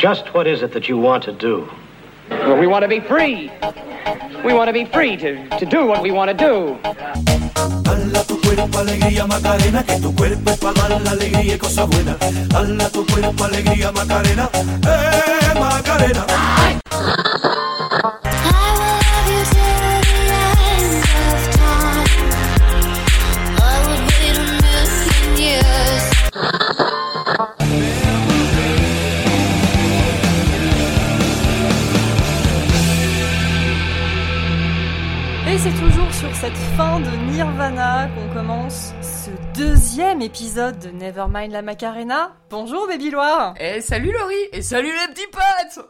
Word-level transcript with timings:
Just 0.00 0.32
what 0.32 0.46
is 0.46 0.62
it 0.62 0.72
that 0.72 0.88
you 0.88 0.96
want 0.96 1.22
to 1.24 1.32
do? 1.32 1.68
Well, 2.30 2.56
we 2.56 2.66
want 2.66 2.84
to 2.84 2.88
be 2.88 3.00
free. 3.00 3.52
We 4.42 4.54
want 4.54 4.68
to 4.68 4.72
be 4.72 4.86
free 4.86 5.14
to, 5.18 5.46
to 5.58 5.66
do 5.66 5.84
what 5.84 6.02
we 6.02 6.10
want 6.10 6.30
to 6.30 6.34
do. 6.34 6.78
Dala 7.84 8.24
tu 8.26 8.40
cuerpo 8.40 8.78
alegría 8.78 9.26
Macarena, 9.26 9.82
que 9.84 10.00
tu 10.00 10.14
cuerpo 10.16 10.52
es 10.52 10.58
para 10.58 10.88
dar 10.88 11.02
la 11.02 11.10
alegría 11.10 11.54
y 11.54 11.58
cosas 11.58 11.86
buenas. 11.86 12.16
Dala 12.48 12.88
tu 12.88 13.04
cuerpo 13.04 13.44
alegría 13.44 13.92
Macarena, 13.92 14.48
eh 14.54 15.60
Macarena. 15.60 17.29
Cette 36.40 36.56
fin 36.76 37.00
de 37.00 37.10
Nirvana 37.32 38.08
qu'on 38.14 38.34
commence 38.34 38.92
ce 39.02 39.30
deuxième 39.58 40.22
épisode 40.22 40.78
de 40.78 40.90
Nevermind 40.90 41.52
la 41.52 41.62
Macarena. 41.62 42.32
Bonjour 42.50 42.86
Baby 42.86 43.10
Loire 43.10 43.54
Et 43.58 43.80
salut 43.80 44.12
Laurie 44.12 44.34
Et 44.52 44.62
salut 44.62 44.90
les 44.90 45.14
petits 45.14 45.26
potes 45.30 45.84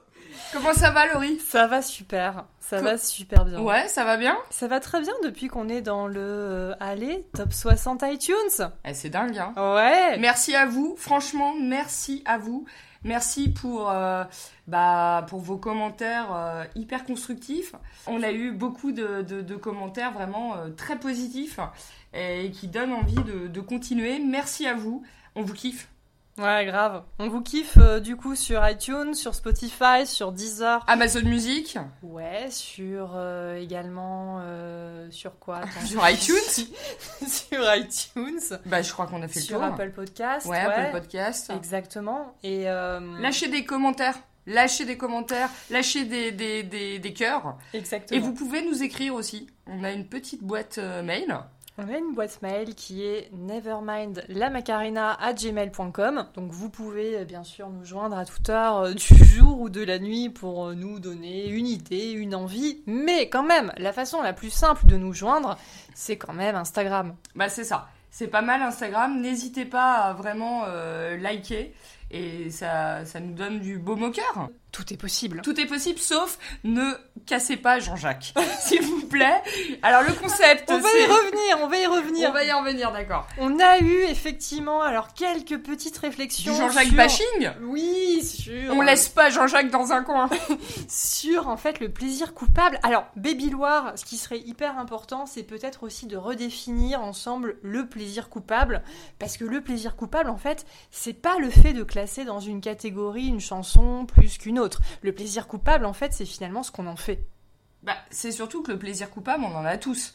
Comment 0.52 0.72
ça 0.72 0.90
va 0.90 1.06
Laurie? 1.12 1.38
Ça 1.38 1.66
va 1.68 1.80
super, 1.80 2.44
ça 2.58 2.78
Co- 2.78 2.84
va 2.84 2.98
super 2.98 3.44
bien. 3.44 3.60
Ouais, 3.60 3.86
ça 3.86 4.04
va 4.04 4.16
bien? 4.16 4.36
Ça 4.50 4.66
va 4.66 4.80
très 4.80 5.00
bien 5.00 5.12
depuis 5.22 5.46
qu'on 5.46 5.68
est 5.68 5.80
dans 5.80 6.08
le 6.08 6.18
euh, 6.20 6.74
allez, 6.80 7.24
top 7.36 7.52
60 7.52 8.02
iTunes. 8.06 8.34
Eh, 8.84 8.92
C'est 8.94 9.10
dingue, 9.10 9.38
hein 9.38 9.52
Ouais. 9.56 10.18
Merci 10.18 10.56
à 10.56 10.66
vous, 10.66 10.96
franchement, 10.98 11.54
merci 11.60 12.24
à 12.26 12.38
vous. 12.38 12.64
Merci 13.02 13.48
pour, 13.48 13.90
euh, 13.90 14.24
bah, 14.66 15.24
pour 15.28 15.40
vos 15.40 15.56
commentaires 15.56 16.34
euh, 16.34 16.64
hyper 16.74 17.04
constructifs. 17.04 17.74
On 18.06 18.22
a 18.22 18.30
eu 18.30 18.52
beaucoup 18.52 18.92
de, 18.92 19.56
commentaires 19.56 20.12
vraiment 20.12 20.56
euh, 20.56 20.68
très 20.70 20.98
positifs 20.98 21.60
et 22.12 22.50
qui 22.50 22.68
donnent 22.68 22.92
envie 22.92 23.14
de 23.14 23.60
continuer. 23.60 24.18
Merci 24.18 24.66
à 24.66 24.74
vous, 24.74 25.02
on 25.34 25.42
vous 25.42 25.54
kiffe. 25.54 25.88
Ouais, 26.40 26.64
grave. 26.64 27.02
On 27.18 27.28
vous 27.28 27.42
kiffe 27.42 27.76
euh, 27.76 28.00
du 28.00 28.16
coup 28.16 28.34
sur 28.34 28.66
iTunes, 28.66 29.14
sur 29.14 29.34
Spotify, 29.34 30.06
sur 30.06 30.32
Deezer. 30.32 30.82
Amazon 30.86 31.22
Music, 31.24 31.76
Ouais, 32.02 32.46
sur 32.50 33.12
euh, 33.14 33.56
également 33.60 34.38
euh, 34.42 35.06
sur 35.10 35.38
quoi 35.38 35.60
sur 35.84 36.08
iTunes. 36.08 36.34
sur 37.26 37.74
iTunes, 37.74 38.58
bah, 38.64 38.80
je 38.80 38.90
crois 38.92 39.06
qu'on 39.06 39.22
a 39.22 39.28
fait 39.28 39.40
sur 39.40 39.58
le 39.60 39.66
tour. 39.66 39.74
Apple 39.74 39.90
Podcast. 39.90 40.46
ouais, 40.46 40.58
Apple 40.58 40.92
Podcast. 40.92 41.52
Exactement. 41.54 42.34
Et 42.42 42.64
Lâchez 42.64 43.48
des 43.48 43.64
commentaires. 43.64 44.18
Lâchez 44.46 44.86
des 44.86 44.96
commentaires, 44.96 45.50
lâchez 45.70 46.04
des, 46.06 46.32
des, 46.32 46.62
des, 46.62 46.98
des 46.98 47.12
cœurs. 47.12 47.58
exactement. 47.74 48.16
Et 48.18 48.20
vous 48.20 48.32
pouvez 48.32 48.62
nous 48.64 48.82
écrire 48.82 49.14
aussi. 49.14 49.46
On 49.66 49.84
a 49.84 49.92
une 49.92 50.06
petite 50.06 50.42
boîte 50.42 50.78
mail. 51.04 51.38
On 51.82 51.88
a 51.88 51.96
une 51.96 52.12
boîte 52.12 52.42
mail 52.42 52.74
qui 52.74 53.06
est 53.06 53.30
nevermindlamacarena@gmail.com. 53.32 56.26
Donc 56.34 56.52
vous 56.52 56.68
pouvez 56.68 57.20
euh, 57.20 57.24
bien 57.24 57.42
sûr 57.42 57.70
nous 57.70 57.86
joindre 57.86 58.18
à 58.18 58.26
toute 58.26 58.50
heure 58.50 58.80
euh, 58.80 58.92
du 58.92 59.24
jour 59.24 59.62
ou 59.62 59.70
de 59.70 59.82
la 59.82 59.98
nuit 59.98 60.28
pour 60.28 60.66
euh, 60.66 60.74
nous 60.74 61.00
donner 61.00 61.48
une 61.48 61.66
idée, 61.66 62.10
une 62.10 62.34
envie. 62.34 62.82
Mais 62.84 63.30
quand 63.30 63.44
même, 63.44 63.72
la 63.78 63.94
façon 63.94 64.20
la 64.20 64.34
plus 64.34 64.50
simple 64.50 64.84
de 64.88 64.98
nous 64.98 65.14
joindre, 65.14 65.56
c'est 65.94 66.18
quand 66.18 66.34
même 66.34 66.54
Instagram. 66.54 67.16
Bah 67.34 67.48
c'est 67.48 67.64
ça. 67.64 67.88
C'est 68.10 68.28
pas 68.28 68.42
mal 68.42 68.60
Instagram. 68.60 69.18
N'hésitez 69.18 69.64
pas 69.64 69.94
à 69.94 70.12
vraiment 70.12 70.66
liker. 71.18 71.74
Et 72.10 72.50
ça, 72.50 73.04
ça 73.04 73.20
nous 73.20 73.34
donne 73.34 73.60
du 73.60 73.78
baume 73.78 74.02
au 74.02 74.10
cœur. 74.10 74.48
Tout 74.72 74.92
est 74.92 74.96
possible. 74.96 75.40
Tout 75.42 75.60
est 75.60 75.66
possible, 75.66 75.98
sauf 75.98 76.38
ne 76.62 76.92
cassez 77.26 77.56
pas 77.56 77.80
Jean-Jacques. 77.80 78.34
S'il 78.60 78.82
vous 78.82 79.06
plaît. 79.06 79.42
Alors 79.82 80.02
le 80.02 80.12
concept, 80.12 80.70
On 80.70 80.78
va 80.78 80.88
y 80.88 81.06
revenir, 81.06 81.58
on 81.60 81.66
va 81.66 81.76
y 81.76 81.86
revenir. 81.86 82.30
On 82.30 82.32
va 82.32 82.44
y 82.44 82.52
en 82.52 82.62
venir, 82.62 82.92
d'accord. 82.92 83.26
On 83.38 83.58
a 83.58 83.78
eu 83.78 84.02
effectivement 84.04 84.82
alors 84.82 85.12
quelques 85.14 85.58
petites 85.58 85.98
réflexions 85.98 86.54
Jean-Jacques 86.54 86.86
sur... 86.86 86.96
bashing 86.96 87.50
Oui, 87.62 88.22
sur 88.24 88.74
On 88.74 88.80
laisse 88.80 89.08
pas 89.08 89.30
Jean-Jacques 89.30 89.70
dans 89.70 89.92
un 89.92 90.02
coin. 90.02 90.30
sur 90.88 91.48
en 91.48 91.56
fait 91.56 91.80
le 91.80 91.88
plaisir 91.88 92.34
coupable. 92.34 92.78
Alors, 92.82 93.06
Baby 93.16 93.50
Loire, 93.50 93.92
ce 93.96 94.04
qui 94.04 94.16
serait 94.16 94.38
hyper 94.38 94.78
important, 94.78 95.26
c'est 95.26 95.42
peut-être 95.42 95.82
aussi 95.82 96.06
de 96.06 96.16
redéfinir 96.16 97.02
ensemble 97.02 97.56
le 97.62 97.86
plaisir 97.86 98.28
coupable, 98.28 98.82
parce 99.18 99.36
que 99.36 99.44
le 99.44 99.60
plaisir 99.60 99.96
coupable, 99.96 100.30
en 100.30 100.36
fait, 100.36 100.64
c'est 100.90 101.12
pas 101.12 101.38
le 101.38 101.50
fait 101.50 101.72
de 101.72 101.82
classer 101.82 101.99
dans 102.24 102.40
une 102.40 102.60
catégorie 102.60 103.26
une 103.26 103.40
chanson 103.40 104.06
plus 104.06 104.38
qu'une 104.38 104.58
autre. 104.58 104.80
Le 105.02 105.12
plaisir 105.12 105.46
coupable, 105.46 105.84
en 105.84 105.92
fait, 105.92 106.12
c'est 106.12 106.24
finalement 106.24 106.62
ce 106.62 106.70
qu'on 106.70 106.86
en 106.86 106.96
fait. 106.96 107.20
Bah, 107.82 107.96
c'est 108.10 108.32
surtout 108.32 108.62
que 108.62 108.72
le 108.72 108.78
plaisir 108.78 109.10
coupable, 109.10 109.44
on 109.44 109.54
en 109.56 109.64
a 109.64 109.76
tous. 109.78 110.14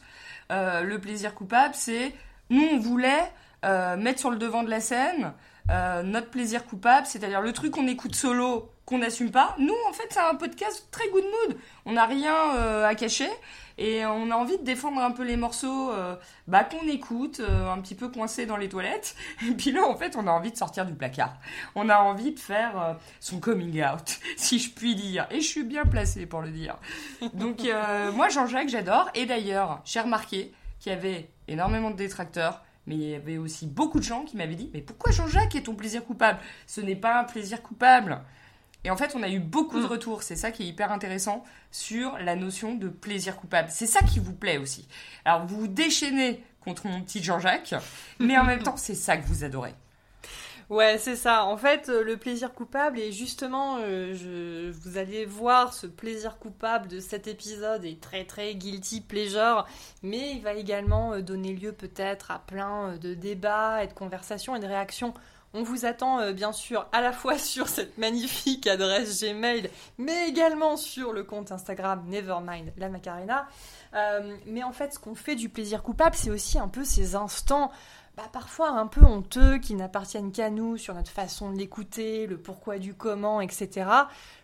Euh, 0.52 0.82
le 0.82 1.00
plaisir 1.00 1.34
coupable, 1.34 1.74
c'est 1.74 2.12
nous, 2.50 2.66
on 2.72 2.78
voulait 2.78 3.32
euh, 3.64 3.96
mettre 3.96 4.20
sur 4.20 4.30
le 4.30 4.36
devant 4.36 4.62
de 4.62 4.70
la 4.70 4.80
scène 4.80 5.32
euh, 5.70 6.02
notre 6.02 6.30
plaisir 6.30 6.64
coupable, 6.64 7.06
c'est-à-dire 7.06 7.40
le 7.40 7.52
truc 7.52 7.72
qu'on 7.72 7.88
écoute 7.88 8.14
solo, 8.14 8.70
qu'on 8.84 8.98
n'assume 8.98 9.32
pas. 9.32 9.56
Nous, 9.58 9.74
en 9.88 9.92
fait, 9.92 10.06
c'est 10.10 10.20
un 10.20 10.36
podcast 10.36 10.86
très 10.92 11.08
good 11.08 11.24
mood. 11.24 11.56
On 11.86 11.92
n'a 11.92 12.06
rien 12.06 12.84
à 12.84 12.94
cacher 12.94 13.28
et 13.78 14.06
on 14.06 14.30
a 14.30 14.34
envie 14.34 14.56
de 14.58 14.64
défendre 14.64 15.00
un 15.00 15.10
peu 15.10 15.22
les 15.22 15.36
morceaux 15.36 15.92
euh, 15.92 16.16
bah, 16.46 16.64
qu'on 16.64 16.86
écoute, 16.88 17.40
euh, 17.40 17.70
un 17.70 17.78
petit 17.80 17.94
peu 17.94 18.08
coincés 18.08 18.46
dans 18.46 18.56
les 18.56 18.68
toilettes. 18.68 19.16
Et 19.46 19.52
puis 19.52 19.70
là, 19.70 19.86
en 19.86 19.96
fait, 19.96 20.16
on 20.16 20.26
a 20.26 20.30
envie 20.30 20.50
de 20.50 20.56
sortir 20.56 20.86
du 20.86 20.94
placard. 20.94 21.36
On 21.74 21.88
a 21.90 21.98
envie 21.98 22.32
de 22.32 22.38
faire 22.38 22.80
euh, 22.80 22.94
son 23.20 23.38
coming 23.38 23.82
out, 23.84 24.18
si 24.36 24.58
je 24.58 24.70
puis 24.70 24.94
dire. 24.94 25.26
Et 25.30 25.40
je 25.40 25.46
suis 25.46 25.64
bien 25.64 25.84
placée 25.84 26.24
pour 26.26 26.40
le 26.40 26.50
dire. 26.50 26.76
Donc 27.34 27.60
moi 28.14 28.28
Jean-Jacques 28.28 28.68
j'adore 28.68 29.10
et 29.14 29.26
d'ailleurs 29.26 29.80
j'ai 29.84 30.00
remarqué 30.00 30.52
qu'il 30.78 30.92
y 30.92 30.94
avait 30.94 31.28
énormément 31.48 31.90
de 31.90 31.96
détracteurs 31.96 32.62
mais 32.86 32.94
il 32.94 33.08
y 33.08 33.14
avait 33.14 33.38
aussi 33.38 33.66
beaucoup 33.66 33.98
de 33.98 34.04
gens 34.04 34.22
qui 34.22 34.36
m'avaient 34.36 34.54
dit 34.54 34.70
mais 34.72 34.80
pourquoi 34.80 35.12
Jean-Jacques 35.12 35.54
est 35.54 35.62
ton 35.62 35.74
plaisir 35.74 36.04
coupable? 36.04 36.38
Ce 36.66 36.80
n'est 36.80 36.96
pas 36.96 37.20
un 37.20 37.24
plaisir 37.24 37.62
coupable. 37.62 38.20
Et 38.86 38.90
en 38.90 38.96
fait 38.96 39.14
on 39.16 39.22
a 39.24 39.28
eu 39.28 39.40
beaucoup 39.40 39.80
de 39.80 39.84
Mm. 39.84 39.90
retours, 39.90 40.22
c'est 40.22 40.36
ça 40.36 40.52
qui 40.52 40.62
est 40.62 40.66
hyper 40.66 40.92
intéressant 40.92 41.42
sur 41.72 42.16
la 42.18 42.36
notion 42.36 42.76
de 42.76 42.88
plaisir 42.88 43.36
coupable. 43.36 43.68
C'est 43.70 43.86
ça 43.86 44.00
qui 44.02 44.20
vous 44.20 44.32
plaît 44.32 44.58
aussi. 44.58 44.86
Alors 45.24 45.44
vous 45.44 45.58
vous 45.60 45.66
déchaînez 45.68 46.42
contre 46.60 46.86
mon 46.86 47.02
petit 47.02 47.22
Jean-Jacques 47.22 47.74
mais 48.20 48.38
en 48.38 48.44
même 48.44 48.62
temps 48.62 48.76
c'est 48.86 48.94
ça 48.94 49.16
que 49.16 49.26
vous 49.26 49.42
adorez. 49.42 49.74
Ouais, 50.68 50.98
c'est 50.98 51.14
ça. 51.14 51.44
En 51.44 51.56
fait, 51.56 51.88
euh, 51.88 52.02
le 52.02 52.16
plaisir 52.16 52.52
coupable, 52.52 52.98
et 52.98 53.12
justement, 53.12 53.76
euh, 53.78 54.14
je, 54.14 54.72
vous 54.72 54.98
allez 54.98 55.24
voir 55.24 55.72
ce 55.72 55.86
plaisir 55.86 56.38
coupable 56.38 56.88
de 56.88 56.98
cet 56.98 57.28
épisode 57.28 57.84
est 57.84 58.00
très 58.00 58.24
très 58.24 58.56
guilty 58.56 59.00
pleasure, 59.00 59.64
mais 60.02 60.32
il 60.32 60.42
va 60.42 60.54
également 60.54 61.12
euh, 61.12 61.20
donner 61.22 61.54
lieu 61.54 61.70
peut-être 61.70 62.32
à 62.32 62.40
plein 62.40 62.96
de 62.96 63.14
débats 63.14 63.84
et 63.84 63.86
de 63.86 63.92
conversations 63.92 64.56
et 64.56 64.58
de 64.58 64.66
réactions. 64.66 65.14
On 65.58 65.62
vous 65.62 65.86
attend 65.86 66.20
euh, 66.20 66.34
bien 66.34 66.52
sûr 66.52 66.86
à 66.92 67.00
la 67.00 67.12
fois 67.12 67.38
sur 67.38 67.68
cette 67.68 67.96
magnifique 67.96 68.66
adresse 68.66 69.22
Gmail, 69.22 69.70
mais 69.96 70.28
également 70.28 70.76
sur 70.76 71.14
le 71.14 71.24
compte 71.24 71.50
Instagram 71.50 72.04
Nevermind 72.08 72.72
la 72.76 72.90
Macarena. 72.90 73.48
Euh, 73.94 74.36
mais 74.44 74.62
en 74.62 74.72
fait, 74.72 74.92
ce 74.92 74.98
qu'on 74.98 75.14
fait 75.14 75.34
du 75.34 75.48
plaisir 75.48 75.82
coupable, 75.82 76.14
c'est 76.14 76.30
aussi 76.30 76.58
un 76.58 76.68
peu 76.68 76.84
ces 76.84 77.14
instants 77.14 77.70
bah, 78.18 78.24
parfois 78.30 78.68
un 78.70 78.86
peu 78.86 79.02
honteux, 79.02 79.56
qui 79.56 79.74
n'appartiennent 79.74 80.30
qu'à 80.30 80.50
nous 80.50 80.76
sur 80.76 80.94
notre 80.94 81.10
façon 81.10 81.50
de 81.50 81.56
l'écouter, 81.56 82.26
le 82.26 82.38
pourquoi 82.38 82.78
du 82.78 82.92
comment, 82.92 83.40
etc. 83.40 83.88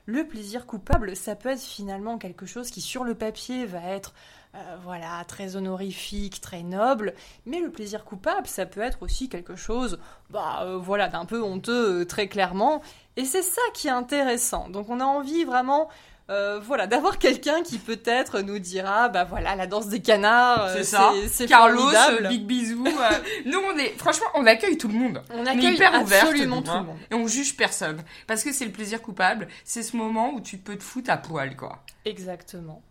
Le 0.06 0.26
plaisir 0.26 0.66
coupable, 0.66 1.14
ça 1.14 1.36
peut 1.36 1.50
être 1.50 1.62
finalement 1.62 2.16
quelque 2.16 2.46
chose 2.46 2.70
qui 2.70 2.80
sur 2.80 3.04
le 3.04 3.14
papier 3.14 3.66
va 3.66 3.82
être 3.82 4.14
euh, 4.54 4.76
voilà 4.84 5.24
très 5.26 5.56
honorifique, 5.56 6.40
très 6.40 6.62
noble, 6.62 7.14
mais 7.46 7.60
le 7.60 7.70
plaisir 7.70 8.04
coupable, 8.04 8.46
ça 8.46 8.66
peut 8.66 8.80
être 8.82 9.02
aussi 9.02 9.28
quelque 9.28 9.56
chose 9.56 9.98
bah 10.30 10.60
euh, 10.62 10.76
voilà 10.76 11.08
d'un 11.08 11.24
peu 11.24 11.42
honteux 11.42 12.00
euh, 12.02 12.04
très 12.04 12.28
clairement, 12.28 12.82
et 13.16 13.24
c'est 13.24 13.42
ça 13.42 13.62
qui 13.74 13.88
est 13.88 13.90
intéressant. 13.90 14.68
Donc 14.68 14.90
on 14.90 15.00
a 15.00 15.04
envie 15.04 15.44
vraiment 15.44 15.88
euh, 16.30 16.60
voilà, 16.60 16.86
d'avoir 16.86 17.18
quelqu'un 17.18 17.62
qui 17.62 17.78
peut-être 17.78 18.40
nous 18.40 18.58
dira, 18.58 19.08
bah 19.08 19.24
voilà, 19.24 19.56
la 19.56 19.66
danse 19.66 19.88
des 19.88 20.00
canards, 20.00 20.64
euh, 20.66 20.74
c'est 20.76 20.84
ça. 20.84 21.12
c'est 21.28 21.46
Carlos, 21.46 21.90
formidable. 21.90 22.28
big 22.28 22.46
bisous. 22.46 22.86
euh, 22.86 23.18
nous 23.46 23.58
on 23.58 23.76
est 23.76 23.98
franchement 23.98 24.26
on 24.34 24.46
accueille 24.46 24.78
tout 24.78 24.88
le 24.88 24.94
monde. 24.94 25.22
On 25.30 25.40
On 25.40 25.44
est 25.44 25.50
accueille 25.50 25.74
hyper 25.74 25.94
absolument 25.94 26.62
tout 26.62 26.70
hein. 26.70 26.80
le 26.80 26.86
monde. 26.86 26.96
Et 27.10 27.14
on 27.14 27.26
juge 27.26 27.56
personne. 27.56 28.02
Parce 28.26 28.44
que 28.44 28.52
c'est 28.52 28.64
le 28.64 28.70
plaisir 28.72 29.02
coupable. 29.02 29.48
C'est 29.64 29.82
ce 29.82 29.96
moment 29.96 30.32
où 30.32 30.40
tu 30.40 30.58
peux 30.58 30.76
te 30.76 30.82
foutre 30.82 31.10
à 31.10 31.16
poil, 31.16 31.56
quoi. 31.56 31.80
Exactement. 32.04 32.82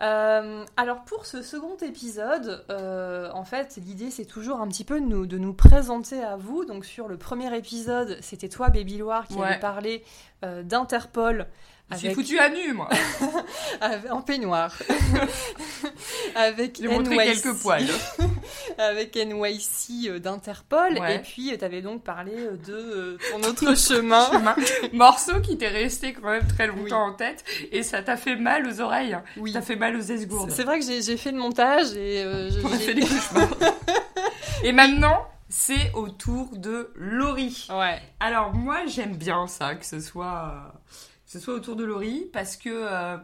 Euh, 0.00 0.64
alors 0.76 1.02
pour 1.04 1.26
ce 1.26 1.42
second 1.42 1.76
épisode, 1.82 2.64
euh, 2.70 3.30
en 3.32 3.44
fait, 3.44 3.76
l'idée 3.84 4.10
c'est 4.10 4.24
toujours 4.26 4.60
un 4.60 4.68
petit 4.68 4.84
peu 4.84 5.00
de 5.00 5.04
nous, 5.06 5.26
de 5.26 5.38
nous 5.38 5.52
présenter 5.54 6.22
à 6.22 6.36
vous. 6.36 6.64
Donc 6.64 6.84
sur 6.84 7.08
le 7.08 7.16
premier 7.16 7.54
épisode, 7.56 8.16
c'était 8.20 8.48
toi, 8.48 8.68
Baby 8.70 8.98
Loire, 8.98 9.26
qui 9.26 9.34
Ouais. 9.34 9.46
avait 9.48 9.58
parlé 9.58 10.04
euh, 10.44 10.62
d'Interpol. 10.62 11.46
Je 11.90 11.96
suis 11.96 12.06
avec- 12.08 12.16
foutu 12.18 12.38
à 12.38 12.50
nu, 12.50 12.72
moi. 12.74 12.88
en 14.10 14.20
peignoir. 14.22 14.74
avec 16.34 16.78
J'ai 16.80 16.88
NYC 16.88 17.42
quelques 17.42 17.56
poils. 17.60 17.86
avec 18.78 19.14
NYC 19.16 20.08
euh, 20.08 20.18
d'Interpol. 20.18 20.98
Ouais. 20.98 21.16
Et 21.16 21.18
puis, 21.20 21.56
tu 21.58 21.64
avais 21.64 21.80
donc 21.82 22.02
parlé 22.02 22.32
euh, 22.36 22.56
de 22.66 22.72
euh, 22.74 23.18
ton 23.30 23.48
autre 23.48 23.74
chemin. 23.76 24.26
Chemin. 24.30 24.54
Morceau 24.92 25.40
qui 25.40 25.56
t'est 25.56 25.68
resté 25.68 26.12
quand 26.12 26.28
même 26.30 26.46
très 26.46 26.66
longtemps 26.66 26.82
Oui. 26.82 26.92
en 26.92 27.12
tête 27.14 27.44
et 27.72 27.82
ça 27.82 28.02
t'a 28.02 28.16
fait 28.16 28.36
mal 28.36 28.66
aux 28.66 28.80
oreilles. 28.80 29.14
hein. 29.14 29.24
Oui. 29.36 29.52
Ça 29.52 29.62
fait 29.62 29.76
mal 29.76 29.96
aux 29.96 30.00
esgourdes. 30.00 30.50
C'est 30.50 30.64
vrai 30.64 30.78
que 30.80 30.84
j'ai 30.86 31.02
j'ai 31.02 31.16
fait 31.16 31.32
le 31.32 31.38
montage 31.38 31.92
et 31.96 32.22
euh, 32.22 32.50
je- 32.50 32.60
On 32.66 32.72
a 32.72 32.76
j'ai- 32.76 32.84
fait 32.84 32.94
des 32.94 33.00
cauchemars. 33.02 33.48
et 34.62 34.72
maintenant, 34.72 35.26
c'est 35.48 35.90
au 35.94 36.08
tour 36.08 36.50
de 36.56 36.90
Laurie. 36.96 37.66
Ouais. 37.70 37.98
Alors 38.20 38.52
moi 38.54 38.80
j'aime 38.86 39.16
bien 39.16 39.46
ça 39.46 39.74
que 39.74 39.86
ce 39.86 40.00
soit 40.00 40.52
euh, 40.54 40.78
ce 41.28 41.38
soit 41.38 41.54
autour 41.54 41.76
de 41.76 41.84
Laurie 41.84 42.28
parce 42.32 42.56
que 42.56 42.68
euh, 42.72 43.16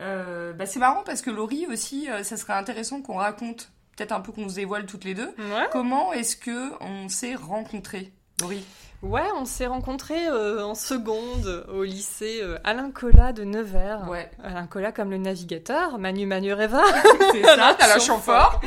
euh, 0.00 0.52
bah, 0.52 0.66
c'est 0.66 0.78
marrant 0.78 1.02
parce 1.04 1.22
que 1.22 1.30
Laurie 1.30 1.66
aussi 1.72 2.10
euh, 2.10 2.22
ça 2.22 2.36
serait 2.36 2.52
intéressant 2.52 3.00
qu'on 3.00 3.14
raconte 3.16 3.70
peut-être 3.96 4.12
un 4.12 4.20
peu 4.20 4.30
qu'on 4.32 4.48
se 4.48 4.56
dévoile 4.56 4.84
toutes 4.84 5.04
les 5.04 5.14
deux 5.14 5.28
Ouais. 5.38 5.68
comment 5.72 6.12
est-ce 6.12 6.36
que 6.36 6.72
on 6.82 7.08
s'est 7.08 7.34
rencontrés 7.34 8.12
Laurie? 8.42 8.62
Ouais, 9.02 9.24
on 9.36 9.44
s'est 9.44 9.66
rencontrés 9.66 10.26
euh, 10.26 10.64
en 10.64 10.74
seconde 10.74 11.66
au 11.72 11.84
lycée 11.84 12.40
euh, 12.42 12.58
Alain 12.64 12.90
Colas 12.90 13.32
de 13.32 13.44
Nevers. 13.44 14.08
ouais 14.08 14.30
Alain 14.42 14.66
Colas 14.66 14.90
comme 14.92 15.10
le 15.10 15.18
navigateur, 15.18 15.98
Manu 15.98 16.26
Manu 16.26 16.52
Reva. 16.52 16.82
c'est 17.32 17.42
ça 17.42 17.74
t'as 17.78 17.88
la 17.88 17.98
Chamfort. 17.98 18.60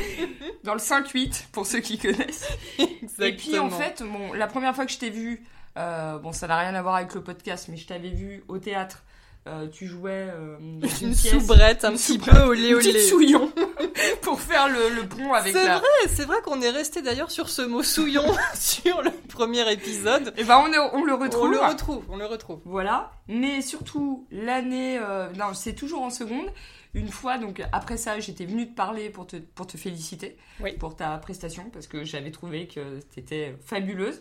dans 0.64 0.74
le 0.74 0.80
5-8 0.80 1.46
pour 1.52 1.66
ceux 1.66 1.80
qui 1.80 1.98
connaissent 1.98 2.48
et 3.20 3.36
puis 3.36 3.58
en 3.58 3.70
fait 3.70 4.02
bon 4.02 4.32
la 4.32 4.46
première 4.46 4.74
fois 4.74 4.86
que 4.86 4.92
je 4.92 4.98
t'ai 4.98 5.10
vu 5.10 5.44
euh, 5.78 6.18
bon 6.18 6.32
ça 6.32 6.46
n'a 6.46 6.58
rien 6.58 6.74
à 6.74 6.82
voir 6.82 6.96
avec 6.96 7.14
le 7.14 7.22
podcast 7.22 7.68
mais 7.68 7.76
je 7.76 7.86
t'avais 7.86 8.10
vu 8.10 8.44
au 8.48 8.58
théâtre 8.58 9.04
euh, 9.48 9.68
tu 9.68 9.86
jouais 9.86 10.28
euh, 10.30 10.56
dans 10.60 10.86
une, 10.88 11.08
une 11.08 11.14
pièce 11.14 11.28
soubrette 11.32 11.84
un 11.84 11.92
Une 11.92 11.96
petit 11.96 12.12
soubrette. 12.14 12.34
peu 12.34 12.40
olé 12.42 12.68
une 12.68 12.74
olé. 12.74 13.00
souillon 13.00 13.50
pour 14.22 14.38
faire 14.40 14.68
le, 14.68 14.94
le 14.94 15.08
pont 15.08 15.32
avec 15.32 15.54
C'est 15.54 15.64
la 15.66 15.78
vrai, 15.78 15.88
c'est 16.08 16.24
vrai 16.26 16.36
qu'on 16.44 16.60
est 16.60 16.68
resté 16.70 17.00
d'ailleurs 17.00 17.30
sur 17.30 17.48
ce 17.48 17.62
mot 17.62 17.82
souillon 17.82 18.24
sur 18.54 19.00
le 19.00 19.10
premier 19.28 19.70
épisode. 19.72 20.34
Et 20.36 20.44
ben 20.44 20.58
on, 20.62 20.70
est- 20.72 20.78
on 20.92 21.04
le 21.04 21.14
retrouve. 21.14 21.44
On 21.44 21.48
le 21.48 21.58
retrouve, 21.58 22.04
on 22.10 22.16
le 22.18 22.26
retrouve. 22.26 22.60
Voilà. 22.66 23.12
Mais 23.28 23.62
surtout 23.62 24.26
l'année, 24.30 24.98
euh, 25.00 25.30
non, 25.38 25.54
c'est 25.54 25.72
toujours 25.74 26.02
en 26.02 26.10
seconde. 26.10 26.46
Une 26.92 27.08
fois, 27.08 27.38
donc 27.38 27.62
après 27.72 27.96
ça, 27.96 28.18
j'étais 28.20 28.44
venue 28.44 28.68
te 28.68 28.74
parler 28.74 29.08
pour 29.08 29.26
te, 29.26 29.36
pour 29.36 29.66
te 29.66 29.76
féliciter 29.78 30.36
Oui. 30.60 30.72
pour 30.72 30.96
ta 30.96 31.16
prestation 31.18 31.70
parce 31.72 31.86
que 31.86 32.04
j'avais 32.04 32.30
trouvé 32.30 32.66
que 32.68 32.98
t'étais 33.14 33.56
fabuleuse. 33.64 34.20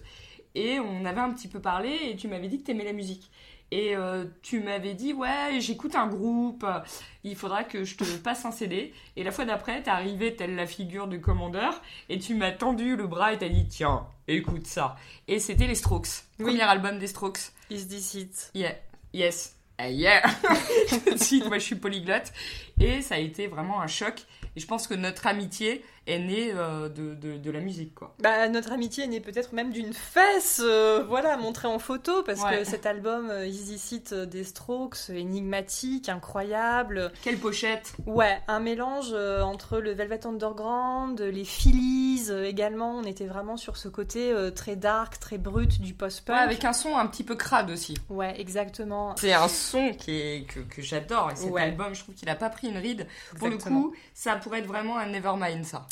Et 0.56 0.80
on 0.80 1.06
avait 1.06 1.22
un 1.22 1.32
petit 1.32 1.48
peu 1.48 1.60
parlé 1.60 1.96
et 2.10 2.16
tu 2.16 2.28
m'avais 2.28 2.48
dit 2.48 2.60
que 2.60 2.66
t'aimais 2.66 2.84
la 2.86 2.94
musique. 2.94 3.30
Et 3.72 3.96
euh, 3.96 4.26
tu 4.42 4.62
m'avais 4.62 4.96
dit, 4.96 5.14
ouais, 5.14 5.60
j'écoute 5.60 5.94
un 5.94 6.08
groupe, 6.08 6.66
il 7.24 7.36
faudra 7.36 7.64
que 7.64 7.84
je 7.84 7.96
te 7.98 8.04
passe 8.24 8.44
un 8.46 8.52
CD. 8.52 8.94
Et 9.16 9.24
la 9.24 9.32
fois 9.32 9.46
d'après, 9.46 9.84
t'es 9.84 9.92
arrivé 9.92 10.36
telle 10.36 10.56
la 10.56 10.66
figure 10.66 11.08
du 11.08 11.22
commandeur 11.22 11.80
et 12.10 12.18
tu 12.18 12.34
m'as 12.34 12.52
tendu 12.52 12.96
le 12.96 13.06
bras 13.06 13.32
et 13.34 13.38
t'as 13.38 13.50
dit, 13.50 13.68
tiens, 13.68 14.08
écoute 14.28 14.66
ça. 14.66 14.96
Et 15.28 15.38
c'était 15.38 15.68
les 15.68 15.76
Strokes, 15.76 16.08
Oui. 16.40 16.46
premier 16.46 16.62
album 16.64 16.98
des 16.98 17.06
Strokes. 17.08 17.52
Is 17.70 17.86
this 17.88 18.16
it 18.16 18.52
Yeah, 18.56 18.74
yes, 19.14 19.56
Ah, 19.78 19.90
yeah. 19.92 20.24
moi 21.48 21.58
je 21.60 21.64
suis 21.64 21.76
polyglotte. 21.76 22.34
Et 22.82 23.02
ça 23.02 23.16
a 23.16 23.18
été 23.20 23.48
vraiment 23.48 23.82
un 23.82 23.88
choc. 23.88 24.24
Et 24.56 24.60
je 24.60 24.66
pense 24.66 24.88
que 24.88 24.94
notre 24.96 25.28
amitié 25.28 25.84
est 26.10 26.20
née 26.20 26.52
euh, 26.54 26.90
de, 26.90 27.14
de, 27.16 27.38
de 27.38 27.52
la 27.52 27.60
musique, 27.60 27.94
quoi. 27.96 28.16
Bah, 28.20 28.48
notre 28.50 28.72
amitié 28.72 29.04
est 29.04 29.08
née 29.08 29.20
peut-être 29.20 29.54
même 29.54 29.72
d'une 29.72 29.94
fesse, 29.94 30.62
euh, 30.64 31.04
voilà, 31.08 31.38
montrée 31.38 31.68
en 31.68 31.80
photo, 31.80 32.24
parce 32.24 32.42
Ouais. 32.42 32.60
que 32.60 32.64
cet 32.64 32.86
album 32.86 33.30
euh, 33.30 33.46
Easy 33.48 33.78
Seat 33.78 34.14
des 34.14 34.44
Strokes, 34.44 35.10
énigmatique, 35.10 36.10
incroyable. 36.10 37.12
Quelle 37.22 37.38
pochette 37.38 37.94
Ouais, 38.06 38.40
un 38.48 38.60
mélange 38.60 39.14
entre 39.14 39.80
le 39.80 39.92
Velvet 39.92 40.26
Underground, 40.26 41.20
les 41.22 41.46
Phillies 41.46 42.30
également. 42.46 42.96
On 42.96 43.04
était 43.04 43.26
vraiment 43.28 43.58
sur 43.58 43.78
ce 43.78 43.88
côté 43.88 44.34
très 44.56 44.76
dark, 44.76 45.20
très 45.20 45.38
brut 45.38 45.80
du 45.82 45.90
Ouais, 45.92 45.94
post-punk. 45.98 46.38
avec 46.38 46.66
un 46.66 46.74
son 46.74 46.98
un 46.98 47.08
petit 47.08 47.24
peu 47.24 47.36
crade 47.36 47.70
aussi. 47.72 47.96
Ouais, 48.10 48.40
exactement. 48.40 49.16
C'est 49.18 49.34
un 49.34 49.48
son 49.48 49.92
qui 49.94 50.12
est, 50.12 50.46
que, 50.48 50.60
que 50.62 50.82
j'adore. 50.82 51.32
Et 51.32 51.36
cet 51.36 51.50
Ouais. 51.52 51.62
album, 51.62 51.94
je 51.96 52.02
trouve 52.04 52.16
qu'il 52.16 52.30
a 52.30 52.36
pas 52.36 52.50
pris 52.50 52.68
une 52.70 52.78
ride. 52.78 53.08
Pour 53.38 53.48
le 53.48 53.58
coup, 53.58 53.94
ça 54.14 54.36
pourrait 54.36 54.60
être 54.60 54.68
vraiment 54.68 54.98
un 54.98 55.08
Nevermind, 55.08 55.66
ça. 55.66 55.88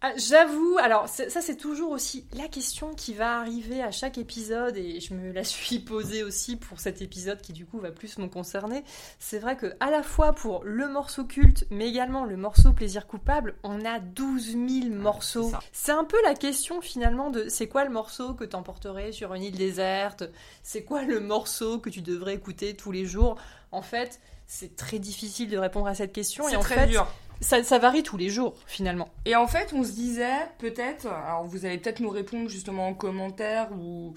Ah, 0.00 0.12
J'avoue, 0.16 0.78
alors 0.80 1.08
ça 1.08 1.28
c'est 1.28 1.56
toujours 1.56 1.90
aussi 1.90 2.24
la 2.36 2.46
question 2.46 2.94
qui 2.94 3.14
va 3.14 3.40
arriver 3.40 3.82
à 3.82 3.90
chaque 3.90 4.16
épisode 4.16 4.76
et 4.76 5.00
je 5.00 5.12
me 5.12 5.32
la 5.32 5.42
suis 5.42 5.78
posée 5.80 6.22
aussi 6.22 6.54
pour 6.54 6.78
cet 6.78 7.02
épisode 7.02 7.40
qui 7.40 7.52
du 7.52 7.66
coup 7.66 7.80
va 7.80 7.90
plus 7.90 8.16
me 8.18 8.28
concerner. 8.28 8.84
C'est 9.18 9.40
vrai 9.40 9.56
que 9.56 9.74
à 9.80 9.90
la 9.90 10.04
fois 10.04 10.34
pour 10.34 10.62
le 10.62 10.86
morceau 10.86 11.24
culte 11.24 11.66
mais 11.70 11.88
également 11.88 12.24
le 12.24 12.36
morceau 12.36 12.72
plaisir 12.72 13.08
coupable, 13.08 13.56
on 13.64 13.84
a 13.84 13.98
12 13.98 14.52
000 14.52 14.60
morceaux. 14.94 15.50
c'est 15.72 15.90
un 15.90 16.04
peu 16.04 16.18
la 16.22 16.34
question 16.34 16.80
finalement 16.80 17.30
de 17.30 17.48
c'est 17.48 17.66
quoi 17.66 17.82
le 17.82 17.90
morceau 17.90 18.34
que 18.34 18.44
t'emporterais 18.44 19.10
sur 19.10 19.34
une 19.34 19.42
île 19.42 19.56
déserte? 19.56 20.22
C'est 20.62 20.84
quoi 20.84 21.02
le 21.02 21.18
morceau 21.18 21.80
que 21.80 21.90
tu 21.90 22.02
devrais 22.02 22.34
écouter 22.34 22.76
tous 22.76 22.92
les 22.92 23.04
jours? 23.04 23.34
En 23.72 23.82
fait, 23.82 24.20
c'est 24.46 24.76
très 24.76 25.00
difficile 25.00 25.50
de 25.50 25.58
répondre 25.58 25.88
à 25.88 25.96
cette 25.96 26.12
question 26.12 26.46
et 26.46 26.52
C'est 26.52 26.56
en 26.56 26.60
très 26.60 26.76
fait, 26.76 26.86
dur. 26.86 27.08
Ça, 27.40 27.78
varie 27.78 28.02
tous 28.02 28.16
les 28.16 28.30
jours 28.30 28.54
finalement. 28.66 29.08
Et 29.24 29.36
en 29.36 29.46
fait, 29.46 29.72
on 29.72 29.84
se 29.84 29.92
disait, 29.92 30.48
peut-être, 30.58 31.06
alors 31.06 31.44
vous 31.44 31.64
allez 31.64 31.78
peut-être 31.78 32.00
nous 32.00 32.10
répondre 32.10 32.48
justement 32.48 32.88
en 32.88 32.94
commentaire, 32.94 33.70
ou 33.72 34.14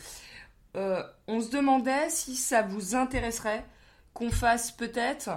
euh, 0.75 1.03
on 1.27 1.41
se 1.41 1.49
demandait 1.49 2.09
si 2.09 2.35
ça 2.35 2.61
vous 2.61 2.95
intéresserait 2.95 3.65
qu'on 4.13 4.31
fasse 4.31 4.71
peut-être 4.71 5.29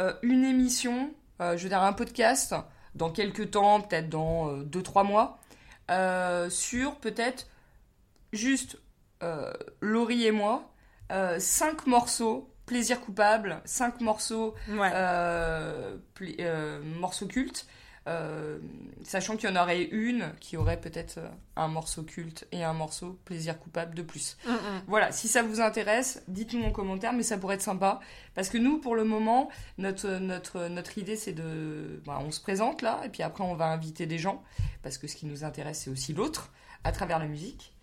euh, 0.00 0.12
une 0.22 0.44
émission, 0.44 1.12
euh, 1.40 1.56
je 1.56 1.62
veux 1.62 1.68
dire 1.68 1.82
un 1.82 1.92
podcast, 1.92 2.54
dans 2.94 3.10
quelques 3.10 3.52
temps, 3.52 3.80
peut-être 3.80 4.08
dans 4.08 4.58
2-3 4.64 5.06
mois, 5.06 5.38
sur 6.50 6.96
peut-être 6.96 7.46
juste 8.32 8.78
Laurie 9.80 10.26
et 10.26 10.32
moi, 10.32 10.72
5 11.10 11.86
morceaux, 11.86 12.49
plaisir 12.70 13.00
coupable, 13.00 13.60
5 13.64 14.00
morceaux 14.00 14.54
Ouais. 14.68 14.92
euh, 14.94 15.96
euh, 16.38 16.80
morceaux 17.00 17.26
cultes, 17.26 17.66
euh, 18.06 18.60
sachant 19.02 19.36
qu'il 19.36 19.50
y 19.50 19.52
en 19.52 19.60
aurait 19.60 19.82
une 19.82 20.30
qui 20.38 20.56
aurait 20.56 20.80
peut-être 20.80 21.18
un 21.56 21.66
morceau 21.66 22.04
culte 22.04 22.46
et 22.52 22.62
un 22.62 22.72
morceau 22.72 23.18
plaisir 23.24 23.58
coupable 23.58 23.96
de 23.96 24.02
plus. 24.02 24.36
Mm, 24.46 24.50
mm. 24.52 24.82
Voilà, 24.86 25.10
si 25.10 25.26
ça 25.26 25.42
vous 25.42 25.60
intéresse, 25.60 26.22
dites-nous 26.28 26.62
en 26.62 26.70
commentaire, 26.70 27.12
mais 27.12 27.24
ça 27.24 27.36
pourrait 27.38 27.56
être 27.56 27.60
sympa. 27.62 27.98
Parce 28.36 28.48
que 28.50 28.56
nous, 28.58 28.78
pour 28.78 28.94
le 28.94 29.02
moment, 29.02 29.50
notre, 29.76 30.08
notre, 30.20 30.68
notre 30.68 30.96
idée, 30.96 31.16
c'est 31.16 31.32
de... 31.32 32.00
bah, 32.06 32.20
on 32.24 32.30
se 32.30 32.40
présente 32.40 32.82
là, 32.82 33.00
et 33.04 33.08
puis 33.08 33.24
après, 33.24 33.42
on 33.42 33.56
va 33.56 33.66
inviter 33.66 34.06
des 34.06 34.18
gens, 34.18 34.44
parce 34.84 34.96
que 34.96 35.08
ce 35.08 35.16
qui 35.16 35.26
nous 35.26 35.42
intéresse, 35.42 35.80
c'est 35.80 35.90
aussi 35.90 36.12
l'autre, 36.12 36.52
à 36.84 36.92
travers 36.92 37.18
la 37.18 37.26
musique. 37.26 37.74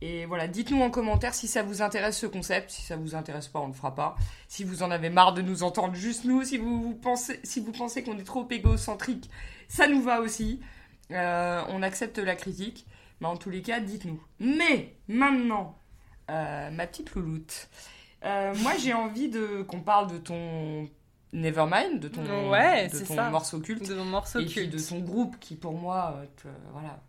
Et 0.00 0.26
voilà, 0.26 0.46
dites-nous 0.46 0.80
en 0.80 0.90
commentaire 0.90 1.34
si 1.34 1.48
ça 1.48 1.62
vous 1.64 1.82
intéresse 1.82 2.18
ce 2.18 2.26
concept. 2.26 2.70
Si 2.70 2.82
ça 2.82 2.96
vous 2.96 3.14
intéresse 3.16 3.48
pas, 3.48 3.58
on 3.60 3.66
le 3.66 3.72
fera 3.72 3.94
pas. 3.94 4.14
Si 4.46 4.62
vous 4.62 4.82
en 4.84 4.90
avez 4.92 5.10
marre 5.10 5.34
de 5.34 5.42
nous 5.42 5.64
entendre 5.64 5.94
juste 5.94 6.24
nous, 6.24 6.44
si 6.44 6.56
vous, 6.56 6.80
vous 6.82 6.94
pensez, 6.94 7.40
si 7.42 7.58
vous 7.60 7.72
pensez 7.72 8.04
qu'on 8.04 8.16
est 8.18 8.22
trop 8.24 8.46
égocentrique, 8.48 9.28
ça 9.68 9.88
nous 9.88 10.00
va 10.02 10.20
aussi. 10.20 10.60
Euh, 11.10 11.62
on 11.68 11.82
accepte 11.82 12.18
la 12.18 12.36
critique. 12.36 12.86
Mais 13.20 13.26
en 13.26 13.36
tous 13.36 13.50
les 13.50 13.62
cas, 13.62 13.80
dites-nous. 13.80 14.22
Mais 14.38 14.94
maintenant, 15.08 15.76
euh, 16.30 16.70
ma 16.70 16.86
petite 16.86 17.12
louloute, 17.16 17.68
euh, 18.24 18.54
moi 18.62 18.72
j'ai 18.78 18.94
envie 18.94 19.28
de 19.28 19.62
qu'on 19.62 19.80
parle 19.80 20.08
de 20.12 20.18
ton 20.18 20.88
Nevermind, 21.32 21.98
de 22.00 22.08
ton, 22.08 22.50
Ouais, 22.50 22.86
de 22.88 22.98
ton 23.00 23.14
ça. 23.16 23.28
morceau 23.30 23.58
culte 23.60 23.88
de 23.88 23.94
mon 23.96 24.04
morceau 24.04 24.38
et 24.38 24.44
puis 24.46 24.54
culte. 24.54 24.70
de 24.72 24.78
ton 24.78 25.00
groupe 25.00 25.36
qui 25.40 25.56
pour 25.56 25.72
moi 25.74 26.22
te- 26.36 26.48
voilà 26.72 27.00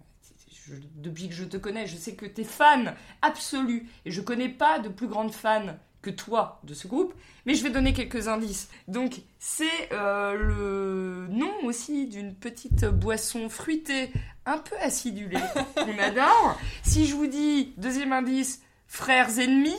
je- 0.69 0.81
depuis 0.95 1.27
que 1.29 1.35
je 1.35 1.43
te 1.45 1.57
connais 1.57 1.87
je 1.87 1.95
sais 1.97 2.13
que 2.15 2.25
t'es 2.25 2.43
fan 2.43 2.95
absolu. 3.21 3.87
Et 4.05 4.11
je 4.11 4.21
connais 4.21 4.49
pas 4.49 4.79
de 4.79 4.89
plus 4.89 5.07
grande 5.07 5.31
fan 5.33 5.77
que 6.01 6.09
toi 6.09 6.61
de 6.63 6.73
ce 6.73 6.87
groupe 6.87 7.13
mais 7.45 7.55
je 7.55 7.63
vais 7.63 7.69
donner 7.71 7.91
quelques 7.93 8.27
indices. 8.27 8.69
Donc 8.87 9.21
c'est 9.39 9.89
euh, 9.91 10.33
le 10.33 11.27
nom 11.29 11.51
aussi 11.63 12.07
d'une 12.07 12.33
petite 12.35 12.85
boisson 12.85 13.49
fruitée 13.49 14.11
un 14.45 14.57
peu 14.57 14.75
acidulée 14.79 15.39
qu'on 15.75 15.97
adore. 15.99 16.57
Si 16.83 17.05
je 17.05 17.15
vous 17.15 17.27
dis 17.27 17.73
deuxième 17.77 18.13
indice 18.13 18.61
frères 18.87 19.39
ennemis 19.39 19.75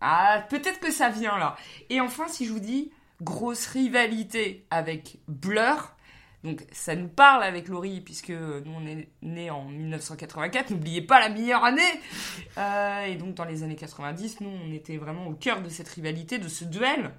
ah 0.00 0.44
peut-être 0.48 0.80
que 0.80 0.90
ça 0.90 1.08
vient 1.10 1.38
là. 1.38 1.56
Et 1.90 2.00
enfin 2.00 2.26
si 2.28 2.46
je 2.46 2.52
vous 2.52 2.58
dis 2.60 2.90
grosse 3.20 3.66
rivalité 3.66 4.66
avec 4.70 5.18
Blur 5.28 5.94
donc 6.44 6.62
ça 6.72 6.94
nous 6.94 7.08
parle 7.08 7.42
avec 7.42 7.68
Laurie, 7.68 8.00
puisque 8.00 8.30
nous 8.30 8.72
on 8.74 8.86
est 8.86 9.08
nés 9.22 9.50
en 9.50 9.64
1984, 9.64 10.70
n'oubliez 10.70 11.02
pas 11.02 11.20
la 11.20 11.28
meilleure 11.28 11.64
année 11.64 11.82
Euh, 12.58 13.04
Et 13.06 13.16
donc 13.16 13.34
dans 13.34 13.44
les 13.44 13.62
années 13.62 13.76
90, 13.76 14.40
nous 14.40 14.50
on 14.66 14.72
était 14.72 14.96
vraiment 14.96 15.26
au 15.26 15.34
cœur 15.34 15.60
de 15.62 15.68
cette 15.68 15.88
rivalité, 15.88 16.38
de 16.38 16.48
ce 16.48 16.64
duel. 16.64 17.10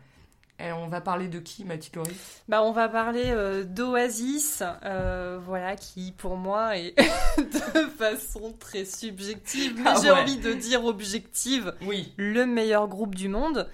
Et 0.64 0.72
on 0.74 0.88
va 0.88 1.02
parler 1.02 1.28
de 1.28 1.40
qui, 1.40 1.66
Mathilde 1.66 2.04
Bah, 2.48 2.62
on 2.62 2.72
va 2.72 2.88
parler 2.88 3.24
euh, 3.26 3.64
d'Oasis, 3.64 4.62
euh, 4.86 5.40
voilà, 5.44 5.76
qui 5.76 6.12
pour 6.16 6.38
moi 6.38 6.78
est 6.78 6.94
de 7.40 7.88
façon 7.98 8.54
très 8.60 8.86
subjective, 8.86 9.74
mais 9.78 9.84
Ah 9.88 9.96
j'ai 10.00 10.12
ouais. 10.12 10.20
envie 10.22 10.38
de 10.38 10.54
dire 10.54 10.86
objective, 10.86 11.74
Oui. 11.82 12.14
le 12.18 12.46
meilleur 12.46 12.88
groupe 12.88 13.16
du 13.16 13.28
monde. 13.28 13.68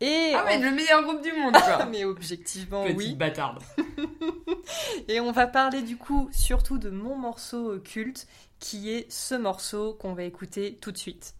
Et 0.00 0.32
Ah 0.34 0.44
ouais, 0.44 0.58
le 0.58 0.70
meilleur 0.70 1.02
groupe 1.02 1.22
du 1.22 1.32
monde, 1.32 1.52
quoi. 1.52 1.84
mais 1.90 2.04
objectivement, 2.04 2.84
Petite 2.84 2.96
oui. 2.96 3.14
bâtarde. 3.14 3.58
Et 5.08 5.20
on 5.20 5.32
va 5.32 5.46
parler 5.46 5.82
du 5.82 5.96
coup 5.96 6.28
surtout 6.32 6.78
de 6.78 6.90
mon 6.90 7.16
morceau 7.16 7.72
euh, 7.72 7.78
culte, 7.78 8.26
qui 8.58 8.90
est 8.90 9.10
ce 9.10 9.34
morceau 9.34 9.94
qu'on 9.94 10.14
va 10.14 10.24
écouter 10.24 10.78
tout 10.80 10.92
de 10.92 10.98
suite. 10.98 11.34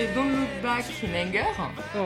C'est 0.00 0.14
Don't 0.14 0.30
Look 0.30 0.48
Back 0.62 0.84
in 1.04 1.28
Anger, 1.28 1.44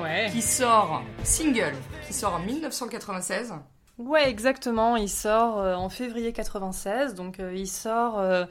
Ouais. 0.02 0.28
qui 0.32 0.42
sort 0.42 1.02
single, 1.22 1.74
qui 2.06 2.12
sort 2.12 2.34
en 2.34 2.38
1996. 2.40 3.54
Ouais, 3.98 4.28
exactement. 4.28 4.96
Il 4.96 5.08
sort 5.08 5.60
euh, 5.60 5.74
en 5.76 5.88
février 5.88 6.32
96, 6.32 7.14
donc 7.14 7.38
euh, 7.38 7.52
il 7.54 7.68
sort 7.68 8.18
euh, 8.18 8.46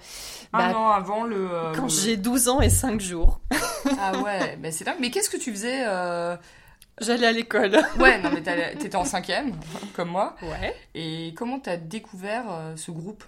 Un 0.54 0.72
bah, 0.72 0.78
an 0.78 0.90
avant 0.92 1.24
le. 1.26 1.50
quand 1.76 1.84
le- 1.84 1.90
j'ai 1.90 2.16
12 2.16 2.48
ans 2.48 2.62
et 2.62 2.70
5 2.70 3.02
jours. 3.02 3.42
Ah 4.00 4.18
ouais, 4.20 4.58
bah 4.62 4.72
c'est 4.72 4.86
dingue. 4.86 4.96
Mais 5.02 5.12
qu'est-ce 5.12 5.30
que 5.30 5.36
tu 5.38 5.52
faisais 5.52 5.84
J'allais 7.02 7.28
à 7.28 7.32
l'école. 7.34 7.78
Ouais, 8.00 8.18
non, 8.22 8.30
mais 8.34 8.42
t'étais 8.78 8.96
en 8.96 9.04
cinquième, 9.04 9.52
comme 9.94 10.10
moi. 10.10 10.36
Ouais. 10.42 10.74
Et 10.96 11.34
comment 11.36 11.60
t'as 11.60 11.76
découvert 11.76 12.46
ce 12.78 12.92
groupe? 12.92 13.26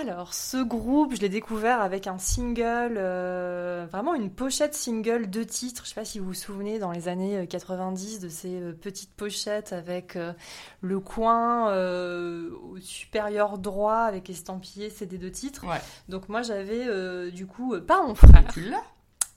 Alors, 0.00 0.32
ce 0.32 0.56
groupe, 0.56 1.14
je 1.14 1.20
l'ai 1.20 1.28
découvert 1.28 1.82
avec 1.82 2.06
un 2.06 2.16
single, 2.16 2.94
euh, 2.96 3.86
vraiment 3.90 4.14
une 4.14 4.30
pochette 4.30 4.74
single, 4.74 5.26
deux 5.28 5.44
titres. 5.44 5.82
Je 5.84 5.90
sais 5.90 5.94
pas 5.94 6.06
si 6.06 6.18
vous 6.18 6.24
vous 6.26 6.34
souvenez, 6.34 6.78
dans 6.78 6.92
les 6.92 7.08
années 7.08 7.36
euh, 7.36 7.46
90, 7.46 8.20
de 8.20 8.30
ces 8.30 8.54
euh, 8.58 8.72
petites 8.72 9.12
pochettes 9.14 9.74
avec 9.74 10.16
euh, 10.16 10.32
le 10.80 10.98
coin 10.98 11.68
euh, 11.70 12.48
au 12.70 12.78
supérieur 12.78 13.58
droit 13.58 13.98
avec 13.98 14.30
estampillé 14.30 14.88
CD 14.88 15.18
deux 15.18 15.30
titres. 15.30 15.66
Ouais. 15.66 15.80
Donc 16.08 16.30
moi, 16.30 16.40
j'avais 16.40 16.86
euh, 16.86 17.30
du 17.30 17.44
coup, 17.46 17.74
euh, 17.74 17.80
pas 17.82 18.02
mon 18.02 18.14
frère, 18.14 18.44
Tu 18.52 18.62
l'as 18.62 18.82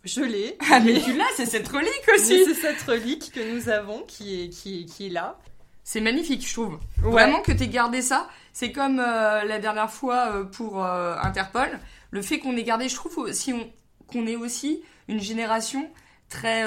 je 0.06 0.22
l'ai. 0.22 0.56
Ah, 0.72 0.80
mais 0.80 1.02
tu 1.02 1.18
l'as, 1.18 1.26
c'est 1.36 1.48
cette 1.48 1.68
relique 1.68 2.08
aussi 2.14 2.46
c'est 2.46 2.54
cette 2.54 2.82
relique 2.84 3.32
que 3.34 3.56
nous 3.56 3.70
avons 3.70 4.04
qui 4.08 4.40
est, 4.44 4.50
qui 4.50 4.82
est, 4.82 4.86
qui 4.86 5.08
est 5.08 5.10
là. 5.10 5.40
C'est 5.84 6.00
magnifique, 6.00 6.48
je 6.48 6.54
trouve. 6.54 6.80
Ouais. 7.04 7.12
Vraiment 7.12 7.42
que 7.42 7.52
t'aies 7.52 7.68
gardé 7.68 8.04
ça. 8.04 8.28
C'est 8.56 8.72
comme 8.72 9.02
euh, 9.02 9.44
la 9.44 9.60
dernière 9.60 9.92
fois 9.92 10.32
euh, 10.32 10.44
pour 10.46 10.82
euh, 10.82 11.18
Interpol. 11.22 11.78
Le 12.12 12.22
fait 12.22 12.40
qu'on 12.40 12.56
ait 12.56 12.64
gardé, 12.64 12.88
je 12.88 12.96
trouve 12.96 13.18
on- 13.52 13.70
qu'on 14.08 14.26
est 14.28 14.38
aussi 14.38 14.82
une 15.10 15.20
génération 15.20 15.92
très 16.30 16.64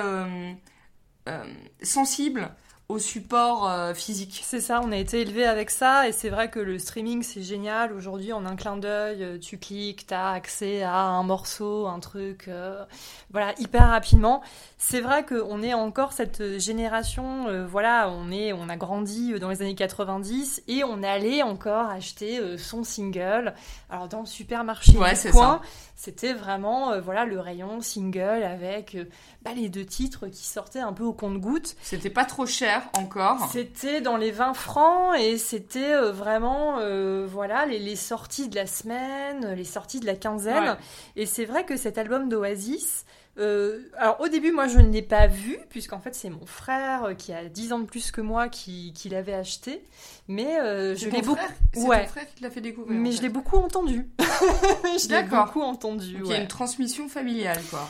sensible 1.82 2.50
au 2.88 2.98
support 2.98 3.68
euh, 3.68 3.92
physique. 3.92 4.40
C'est 4.42 4.62
ça, 4.62 4.80
on 4.82 4.92
a 4.92 4.96
été 4.96 5.20
élevé 5.20 5.44
avec 5.44 5.68
ça 5.68 6.08
et 6.08 6.12
c'est 6.12 6.30
vrai 6.30 6.48
que 6.48 6.58
le 6.58 6.78
streaming 6.78 7.22
c'est 7.22 7.42
génial. 7.42 7.92
Aujourd'hui, 7.92 8.32
en 8.32 8.46
un 8.46 8.56
clin 8.56 8.78
d'œil, 8.78 9.22
euh, 9.22 9.38
tu 9.38 9.58
cliques, 9.58 10.06
t'as 10.06 10.32
accès 10.32 10.82
à 10.82 10.96
un 10.96 11.22
morceau, 11.22 11.86
un 11.86 12.00
truc, 12.00 12.46
euh, 12.48 12.82
voilà, 13.30 13.52
hyper 13.58 13.88
rapidement. 13.88 14.40
C'est 14.78 15.02
vrai 15.02 15.26
qu'on 15.26 15.62
est 15.62 15.74
encore 15.74 16.14
cette 16.14 16.58
génération, 16.58 17.48
euh, 17.48 17.66
voilà, 17.66 18.08
on 18.08 18.30
est, 18.30 18.54
on 18.54 18.70
a 18.70 18.76
grandi 18.76 19.38
dans 19.38 19.50
les 19.50 19.60
années 19.60 19.74
90 19.74 20.62
et 20.66 20.82
on 20.82 21.02
allait 21.02 21.42
encore 21.42 21.90
acheter 21.90 22.56
son 22.56 22.84
single. 22.84 23.52
Alors 23.90 24.08
dans 24.08 24.20
le 24.20 24.26
supermarché 24.26 24.96
Ouais, 24.96 25.12
du 25.12 25.30
coin, 25.30 25.60
c'était 25.94 26.32
vraiment, 26.32 26.98
voilà, 27.00 27.26
le 27.26 27.38
rayon 27.38 27.82
single 27.82 28.42
avec 28.44 28.96
bah, 29.42 29.50
les 29.54 29.68
deux 29.68 29.84
titres 29.84 30.28
qui 30.28 30.46
sortaient 30.46 30.78
un 30.80 30.94
peu 30.94 31.04
au 31.04 31.12
compte-gouttes. 31.12 31.76
C'était 31.82 32.08
pas 32.08 32.24
trop 32.24 32.46
cher 32.46 32.77
encore. 32.94 33.48
C'était 33.52 34.00
dans 34.00 34.16
les 34.16 34.30
20 34.30 34.54
francs 34.54 35.16
et 35.18 35.38
c'était 35.38 35.92
euh, 35.92 36.12
vraiment 36.12 36.78
euh, 36.78 37.26
voilà 37.30 37.66
les, 37.66 37.78
les 37.78 37.96
sorties 37.96 38.48
de 38.48 38.56
la 38.56 38.66
semaine, 38.66 39.54
les 39.54 39.64
sorties 39.64 40.00
de 40.00 40.06
la 40.06 40.14
quinzaine. 40.14 40.64
Ouais. 40.70 40.76
Et 41.16 41.26
c'est 41.26 41.44
vrai 41.44 41.64
que 41.64 41.76
cet 41.76 41.98
album 41.98 42.28
d'Oasis, 42.28 43.04
euh, 43.38 43.78
alors 43.96 44.20
au 44.20 44.26
début 44.28 44.50
moi 44.50 44.66
je 44.66 44.78
ne 44.80 44.90
l'ai 44.90 45.02
pas 45.02 45.28
vu 45.28 45.58
puisqu'en 45.70 46.00
fait 46.00 46.12
c'est 46.14 46.28
mon 46.30 46.44
frère 46.44 47.04
euh, 47.04 47.14
qui 47.14 47.32
a 47.32 47.44
10 47.44 47.72
ans 47.72 47.78
de 47.78 47.84
plus 47.84 48.10
que 48.10 48.20
moi 48.20 48.48
qui, 48.48 48.92
qui 48.94 49.08
l'avait 49.08 49.34
acheté, 49.34 49.84
mais 50.26 50.58
euh, 50.60 50.96
je 50.96 51.08
l'ai 51.08 51.22
beaucoup, 51.22 51.40
C'est 51.72 51.82
Ouais. 51.86 52.02
ton 52.04 52.08
frère 52.10 52.26
qui 52.28 52.34
te 52.34 52.42
l'a 52.42 52.50
fait 52.50 52.60
découvrir. 52.60 52.98
mais 52.98 53.10
en 53.10 53.12
je 53.12 53.22
l'ai 53.22 53.28
beaucoup 53.28 53.56
entendu. 53.56 54.08
je 54.18 55.02
l'ai 55.02 55.08
D'accord. 55.08 55.46
beaucoup 55.46 55.62
entendu. 55.62 56.14
Donc 56.14 56.22
il 56.26 56.30
y 56.32 56.34
a 56.34 56.40
une 56.40 56.48
transmission 56.48 57.08
familiale, 57.08 57.60
quoi. 57.70 57.88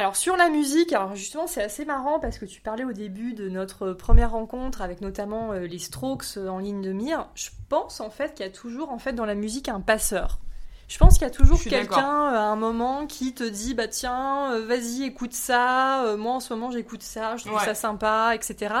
Alors 0.00 0.16
sur 0.16 0.38
la 0.38 0.48
musique, 0.48 0.94
alors 0.94 1.14
justement 1.14 1.46
c'est 1.46 1.62
assez 1.62 1.84
marrant 1.84 2.20
parce 2.20 2.38
que 2.38 2.46
tu 2.46 2.62
parlais 2.62 2.84
au 2.84 2.92
début 2.94 3.34
de 3.34 3.50
notre 3.50 3.92
première 3.92 4.30
rencontre 4.30 4.80
avec 4.80 5.02
notamment 5.02 5.52
euh, 5.52 5.66
les 5.66 5.78
Strokes 5.78 6.38
euh, 6.38 6.48
en 6.48 6.58
ligne 6.58 6.80
de 6.80 6.90
mire. 6.90 7.28
Je 7.34 7.50
pense 7.68 8.00
en 8.00 8.08
fait 8.08 8.32
qu'il 8.32 8.46
y 8.46 8.48
a 8.48 8.50
toujours 8.50 8.92
en 8.92 8.98
fait 8.98 9.12
dans 9.12 9.26
la 9.26 9.34
musique 9.34 9.68
un 9.68 9.82
passeur. 9.82 10.38
Je 10.88 10.96
pense 10.96 11.18
qu'il 11.18 11.24
y 11.24 11.30
a 11.30 11.30
toujours 11.30 11.62
quelqu'un 11.62 12.32
euh, 12.32 12.38
à 12.38 12.44
un 12.44 12.56
moment 12.56 13.06
qui 13.06 13.34
te 13.34 13.44
dit 13.44 13.74
bah 13.74 13.88
tiens 13.88 14.58
vas-y 14.60 15.02
écoute 15.02 15.34
ça, 15.34 16.14
moi 16.16 16.32
en 16.32 16.40
ce 16.40 16.54
moment 16.54 16.70
j'écoute 16.70 17.02
ça, 17.02 17.36
je 17.36 17.44
trouve 17.44 17.58
Ouais. 17.58 17.64
ça 17.66 17.74
sympa, 17.74 18.32
etc. 18.34 18.74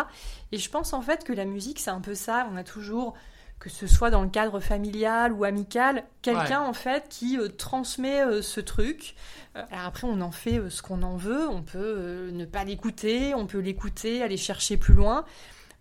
Et 0.52 0.56
je 0.56 0.70
pense 0.70 0.94
en 0.94 1.02
fait 1.02 1.22
que 1.22 1.34
la 1.34 1.44
musique 1.44 1.80
c'est 1.80 1.90
un 1.90 2.00
peu 2.00 2.14
ça, 2.14 2.48
on 2.50 2.56
a 2.56 2.64
toujours 2.64 3.12
que 3.60 3.68
ce 3.68 3.86
soit 3.86 4.10
dans 4.10 4.22
le 4.22 4.30
cadre 4.30 4.58
familial 4.58 5.34
ou 5.34 5.44
amical, 5.44 6.04
quelqu'un 6.22 6.62
en 6.62 6.72
fait 6.72 7.04
qui 7.10 7.38
euh, 7.38 7.48
transmet 7.48 8.24
euh, 8.24 8.40
ce 8.40 8.58
truc. 8.58 9.14
Euh, 9.54 9.62
alors 9.70 9.86
après, 9.86 10.06
on 10.06 10.22
en 10.22 10.30
fait 10.30 10.70
ce 10.70 10.80
qu'on 10.80 11.02
en 11.02 11.16
veut. 11.16 11.46
On 11.46 11.62
peut 11.62 12.30
ne 12.32 12.46
pas 12.46 12.64
l'écouter, 12.64 13.34
on 13.34 13.46
peut 13.46 13.58
l'écouter, 13.58 14.22
aller 14.22 14.38
chercher 14.38 14.78
plus 14.78 14.94
loin. 14.94 15.26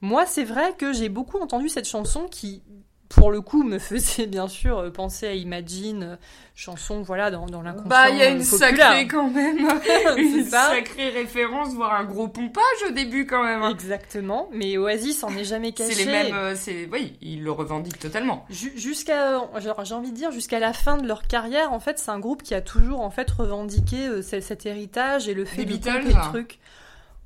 Moi, 0.02 0.26
c'est 0.26 0.44
vrai 0.44 0.76
que 0.78 0.92
j'ai 0.92 1.08
beaucoup 1.08 1.40
entendu 1.40 1.70
cette 1.70 1.88
chanson 1.88 2.28
qui, 2.30 2.64
pour 3.10 3.32
le 3.32 3.42
coup, 3.42 3.64
me 3.64 3.80
faisait 3.80 4.28
bien 4.28 4.48
sûr 4.48 4.78
euh, 4.78 4.90
penser 4.92 5.28
à 5.28 5.34
Imagine, 5.34 6.04
euh, 6.04 6.16
chanson 6.56 7.02
voilà 7.02 7.32
dans, 7.32 7.48
dans 7.48 7.62
l'inconscient 7.64 7.90
Bah, 7.90 8.10
il 8.10 8.18
y 8.18 8.22
a 8.22 8.30
une 8.30 8.42
euh, 8.42 8.46
populaire. 8.50 8.76
sacrée 8.90 9.08
quand 9.08 9.30
même, 9.32 9.58
une 10.18 10.46
ça. 10.46 10.70
sacrée 10.76 11.10
référence, 11.10 11.74
voire 11.74 11.94
un 11.94 12.04
gros 12.04 12.28
pompage 12.28 12.64
au 12.88 12.92
début 12.92 13.26
quand 13.26 13.44
même. 13.44 13.64
hein. 13.64 13.72
Exactement, 13.72 14.48
mais 14.54 14.78
Oasis 14.78 15.24
en 15.24 15.36
est 15.36 15.44
jamais 15.44 15.72
caché. 15.72 15.94
C'est 15.94 16.06
les 16.06 16.12
mêmes, 16.12 16.56
c'est, 16.56 16.88
oui, 16.92 17.18
ils 17.22 17.44
le 17.44 17.52
revendiquent 17.52 18.00
totalement. 18.00 18.46
Ju- 18.50 18.74
Jusqu'à, 18.76 19.42
j'ai 19.84 19.94
envie 19.96 20.12
de 20.12 20.16
dire, 20.16 20.32
jusqu'à 20.32 20.60
la 20.60 20.74
fin 20.74 20.98
de 20.98 21.08
leur 21.08 21.24
carrière, 21.28 21.74
en 21.74 21.80
fait, 21.80 21.98
c'est 21.98 22.12
un 22.12 22.20
groupe 22.20 22.44
qui 22.44 22.54
a 22.54 22.62
toujours 22.62 23.02
en 23.02 23.10
fait 23.10 23.30
revendiqué 23.32 24.22
ce- 24.22 24.40
cet 24.40 24.66
héritage 24.66 25.28
et 25.28 25.34
le 25.34 25.46
fait 25.46 25.58
Les 25.58 25.66
de 25.66 25.70
Beatles, 25.74 26.04
le 26.10 26.16
hein. 26.16 26.32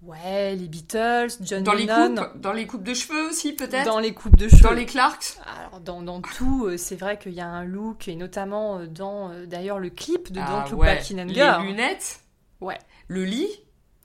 Ouais, 0.06 0.56
les 0.56 0.68
Beatles, 0.68 1.30
John 1.42 1.64
Dans 1.64 1.74
les 1.74 1.88
coupes, 1.88 2.38
dans 2.42 2.52
les 2.52 2.68
coupes 2.68 2.84
de 2.84 2.94
cheveux 2.94 3.30
aussi 3.30 3.54
peut-être. 3.54 3.86
dans 3.86 4.00
les 4.00 4.14
coupes 4.14 4.36
de 4.36 4.50
cheveux. 4.50 4.62
Dans 4.64 4.72
les 4.74 4.86
Clarks. 4.86 5.38
Alors 5.46 5.80
dans, 5.80 6.02
dans 6.02 6.20
tout, 6.22 6.66
euh, 6.66 6.78
c'est 6.78 6.98
vrai 6.98 7.18
qu'il 7.18 7.32
y 7.34 7.40
a 7.40 7.48
un 7.48 7.64
look 7.64 8.10
et 8.10 8.16
notamment 8.16 8.80
euh, 8.80 8.86
dans 8.88 9.30
euh, 9.32 9.46
d'ailleurs 9.46 9.80
le 9.80 9.90
clip 9.90 10.32
de 10.34 10.42
Ah 10.44 10.66
Don't 10.66 10.72
Look 10.72 10.82
ouais, 10.82 10.96
Back 10.96 11.10
in 11.12 11.20
Anger. 11.20 11.58
Les 11.62 11.68
lunettes. 11.72 12.20
Ouais. 12.60 12.78
Le 13.08 13.24
lit. 13.24 13.48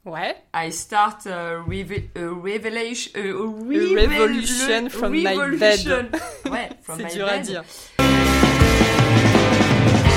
Ouais. 0.05 0.37
I 0.55 0.71
start 0.73 1.27
a, 1.27 1.59
reve- 1.67 2.09
a 2.15 2.29
revelation, 2.29 3.11
a 3.17 3.19
A 3.19 3.33
revolution 4.07 4.89
from 4.91 5.13
my 5.13 5.25
revolution. 5.37 6.09
Ouais, 6.51 6.69
from 6.83 6.99
C'est 6.99 7.05
my 7.07 7.13
dur 7.13 7.27
à 7.27 7.39
bed. 7.39 7.43
dire. 7.47 7.65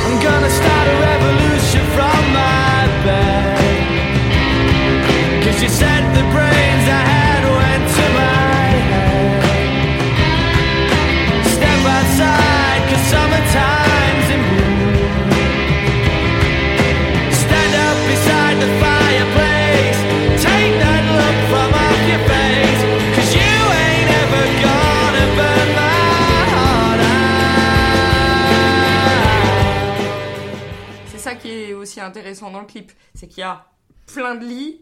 I'm 0.06 0.20
gonna 0.22 0.50
start 0.50 0.88
a 0.88 1.00
revolution 1.02 1.82
from 1.96 2.34
my 2.34 2.88
bed. 3.04 3.51
C'est 31.08 31.30
ça 31.30 31.36
qui 31.36 31.50
est 31.50 31.74
aussi 31.74 32.00
intéressant 32.00 32.52
dans 32.52 32.62
le 32.62 32.66
clip, 32.66 32.92
c'est 33.14 33.28
qu'il 33.28 33.40
y 33.40 33.44
a 33.44 33.66
plein 34.08 34.36
de 34.36 34.46
lits, 34.46 34.82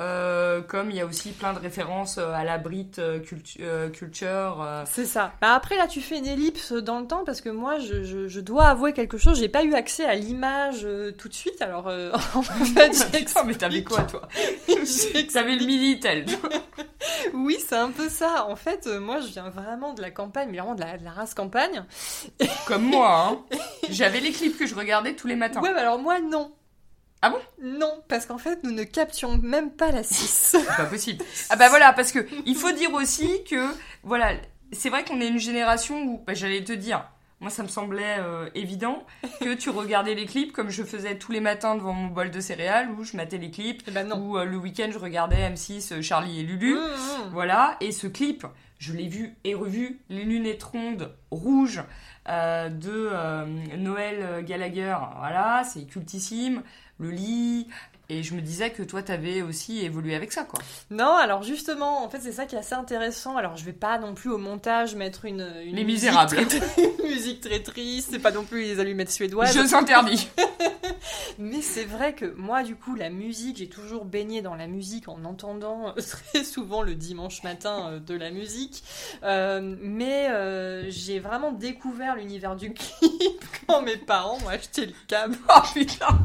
Euh, 0.00 0.62
comme 0.62 0.90
il 0.90 0.96
y 0.96 1.00
a 1.00 1.04
aussi 1.06 1.30
plein 1.32 1.52
de 1.52 1.58
références 1.58 2.16
euh, 2.16 2.32
à 2.32 2.42
la 2.42 2.56
Brit 2.56 2.90
euh, 2.98 3.18
cultu- 3.20 3.60
culture. 3.92 4.62
euh. 4.62 4.82
C'est 4.90 5.04
ça. 5.04 5.32
Bah 5.42 5.52
après 5.54 5.76
là 5.76 5.86
tu 5.86 6.00
fais 6.00 6.16
une 6.18 6.26
ellipse 6.26 6.72
dans 6.72 7.00
le 7.00 7.06
temps 7.06 7.22
parce 7.26 7.42
que 7.42 7.50
moi 7.50 7.78
je, 7.78 8.02
je, 8.02 8.26
je 8.26 8.40
dois 8.40 8.66
avouer 8.68 8.94
quelque 8.94 9.18
chose, 9.18 9.38
j'ai 9.38 9.48
pas 9.50 9.62
eu 9.62 9.74
accès 9.74 10.06
à 10.06 10.14
l'image 10.14 10.80
euh, 10.84 11.12
tout 11.12 11.28
de 11.28 11.34
suite 11.34 11.60
alors 11.60 11.86
en 12.34 12.42
fait 12.42 12.90
Putain, 13.12 13.44
mais 13.44 13.54
t'avais 13.54 13.84
quoi 13.84 14.02
toi. 14.04 14.26
T'avais 15.32 15.56
le 15.56 15.66
Minitel. 15.66 16.24
Oui 17.34 17.58
c'est 17.64 17.76
un 17.76 17.90
peu 17.90 18.08
ça. 18.08 18.46
En 18.48 18.56
fait 18.56 18.86
moi 18.86 19.20
je 19.20 19.26
viens 19.26 19.50
vraiment 19.50 19.92
de 19.92 20.00
la 20.00 20.10
campagne, 20.10 20.48
mais 20.50 20.58
vraiment 20.58 20.74
de 20.74 20.80
la, 20.80 20.96
de 20.96 21.04
la 21.04 21.10
race 21.10 21.34
campagne. 21.34 21.84
Comme 22.66 22.84
moi, 22.84 23.28
hein. 23.52 23.56
J'avais 23.90 24.20
les 24.20 24.32
clips 24.32 24.56
que 24.58 24.66
je 24.66 24.74
regardais 24.74 25.14
tous 25.14 25.26
les 25.26 25.36
matins. 25.36 25.60
Ouais 25.60 25.72
mais 25.74 25.80
alors 25.80 25.98
moi 25.98 26.20
non. 26.20 26.52
Ah 27.22 27.30
bon? 27.30 27.38
Non, 27.62 28.02
parce 28.08 28.26
qu'en 28.26 28.38
fait 28.38 28.62
nous 28.64 28.72
ne 28.72 28.84
captions 28.84 29.36
même 29.38 29.70
pas 29.70 29.90
la 29.90 30.02
6. 30.02 30.56
C'est 30.58 30.76
pas 30.76 30.86
possible. 30.86 31.24
Ah 31.50 31.56
bah 31.56 31.68
voilà, 31.68 31.92
parce 31.92 32.12
que 32.12 32.26
il 32.46 32.56
faut 32.56 32.72
dire 32.72 32.92
aussi 32.94 33.44
que, 33.44 33.66
voilà, 34.02 34.32
c'est 34.72 34.88
vrai 34.88 35.04
qu'on 35.04 35.20
est 35.20 35.28
une 35.28 35.38
génération 35.38 36.02
où, 36.02 36.22
bah, 36.26 36.34
j'allais 36.34 36.64
te 36.64 36.72
dire, 36.72 37.04
moi 37.40 37.50
ça 37.50 37.62
me 37.62 37.68
semblait 37.68 38.18
euh, 38.18 38.48
évident 38.54 39.04
que 39.40 39.54
tu 39.54 39.70
regardais 39.70 40.14
les 40.14 40.26
clips 40.26 40.52
comme 40.52 40.70
je 40.70 40.82
faisais 40.82 41.16
tous 41.18 41.32
les 41.32 41.40
matins 41.40 41.74
devant 41.74 41.92
mon 41.92 42.08
bol 42.08 42.30
de 42.30 42.40
céréales 42.40 42.90
où 42.90 43.04
je 43.04 43.16
matais 43.16 43.38
les 43.38 43.50
clips, 43.50 43.82
Eh 43.88 43.90
ben 43.90 44.10
euh, 44.10 44.44
le 44.44 44.56
week-end 44.56 44.88
je 44.92 44.98
regardais 44.98 45.48
M6, 45.50 45.92
euh, 45.92 46.02
Charlie 46.02 46.40
et 46.40 46.42
Lulu. 46.42 46.74
Mmh, 46.74 46.78
mmh. 46.78 47.30
Voilà, 47.32 47.76
et 47.80 47.92
ce 47.92 48.06
clip, 48.06 48.46
je 48.78 48.92
l'ai 48.92 49.08
vu 49.08 49.34
et 49.44 49.54
revu, 49.54 50.00
les 50.08 50.24
lunettes 50.24 50.62
rondes 50.62 51.14
rouges 51.30 51.82
de 52.28 53.10
Noël 53.76 54.44
Gallagher, 54.44 54.96
voilà, 55.18 55.64
c'est 55.64 55.84
cultissime, 55.84 56.62
le 57.00 57.10
lit, 57.10 57.66
et 58.10 58.22
je 58.22 58.34
me 58.34 58.40
disais 58.40 58.70
que 58.70 58.82
toi 58.82 59.02
t'avais 59.02 59.40
aussi 59.42 59.84
évolué 59.84 60.14
avec 60.14 60.32
ça, 60.32 60.42
quoi. 60.44 60.58
Non, 60.90 61.14
alors 61.16 61.42
justement, 61.42 62.04
en 62.04 62.08
fait, 62.10 62.20
c'est 62.20 62.32
ça 62.32 62.44
qui 62.46 62.56
est 62.56 62.58
assez 62.58 62.74
intéressant. 62.74 63.36
Alors, 63.36 63.56
je 63.56 63.64
vais 63.64 63.72
pas 63.72 63.98
non 63.98 64.14
plus 64.14 64.30
au 64.30 64.38
montage 64.38 64.94
mettre 64.96 65.24
une, 65.24 65.40
une 65.64 65.76
Les 65.76 65.84
musique 65.84 66.08
Misérables. 66.10 66.36
très- 66.46 66.82
une 66.82 67.08
musique 67.08 67.40
très 67.40 67.60
triste, 67.62 68.08
c'est 68.12 68.18
pas 68.18 68.32
non 68.32 68.44
plus 68.44 68.62
les 68.62 68.80
allumettes 68.80 69.10
suédoises. 69.12 69.56
Je 69.56 69.66
s'interdis. 69.66 70.28
Mais 71.38 71.62
c'est 71.62 71.84
vrai 71.84 72.12
que 72.14 72.26
moi, 72.36 72.62
du 72.62 72.74
coup, 72.76 72.94
la 72.94 73.08
musique, 73.08 73.58
j'ai 73.58 73.68
toujours 73.68 74.04
baigné 74.04 74.42
dans 74.42 74.54
la 74.54 74.66
musique 74.66 75.08
en 75.08 75.24
entendant 75.24 75.88
euh, 75.96 76.00
très 76.32 76.44
souvent 76.44 76.82
le 76.82 76.94
dimanche 76.94 77.42
matin 77.42 77.88
euh, 77.92 77.98
de 78.00 78.14
la 78.14 78.30
musique. 78.30 78.82
Euh, 79.22 79.76
mais 79.80 80.28
euh, 80.30 80.84
j'ai 80.90 81.18
vraiment 81.18 81.52
découvert 81.52 82.16
l'univers 82.16 82.56
du 82.56 82.72
clip 82.72 83.44
quand 83.66 83.82
mes 83.82 83.96
parents 83.96 84.38
m'ont 84.40 84.48
acheté 84.48 84.86
le 84.86 84.92
câble. 85.06 85.36
Oh 85.48 85.60
putain 85.72 86.18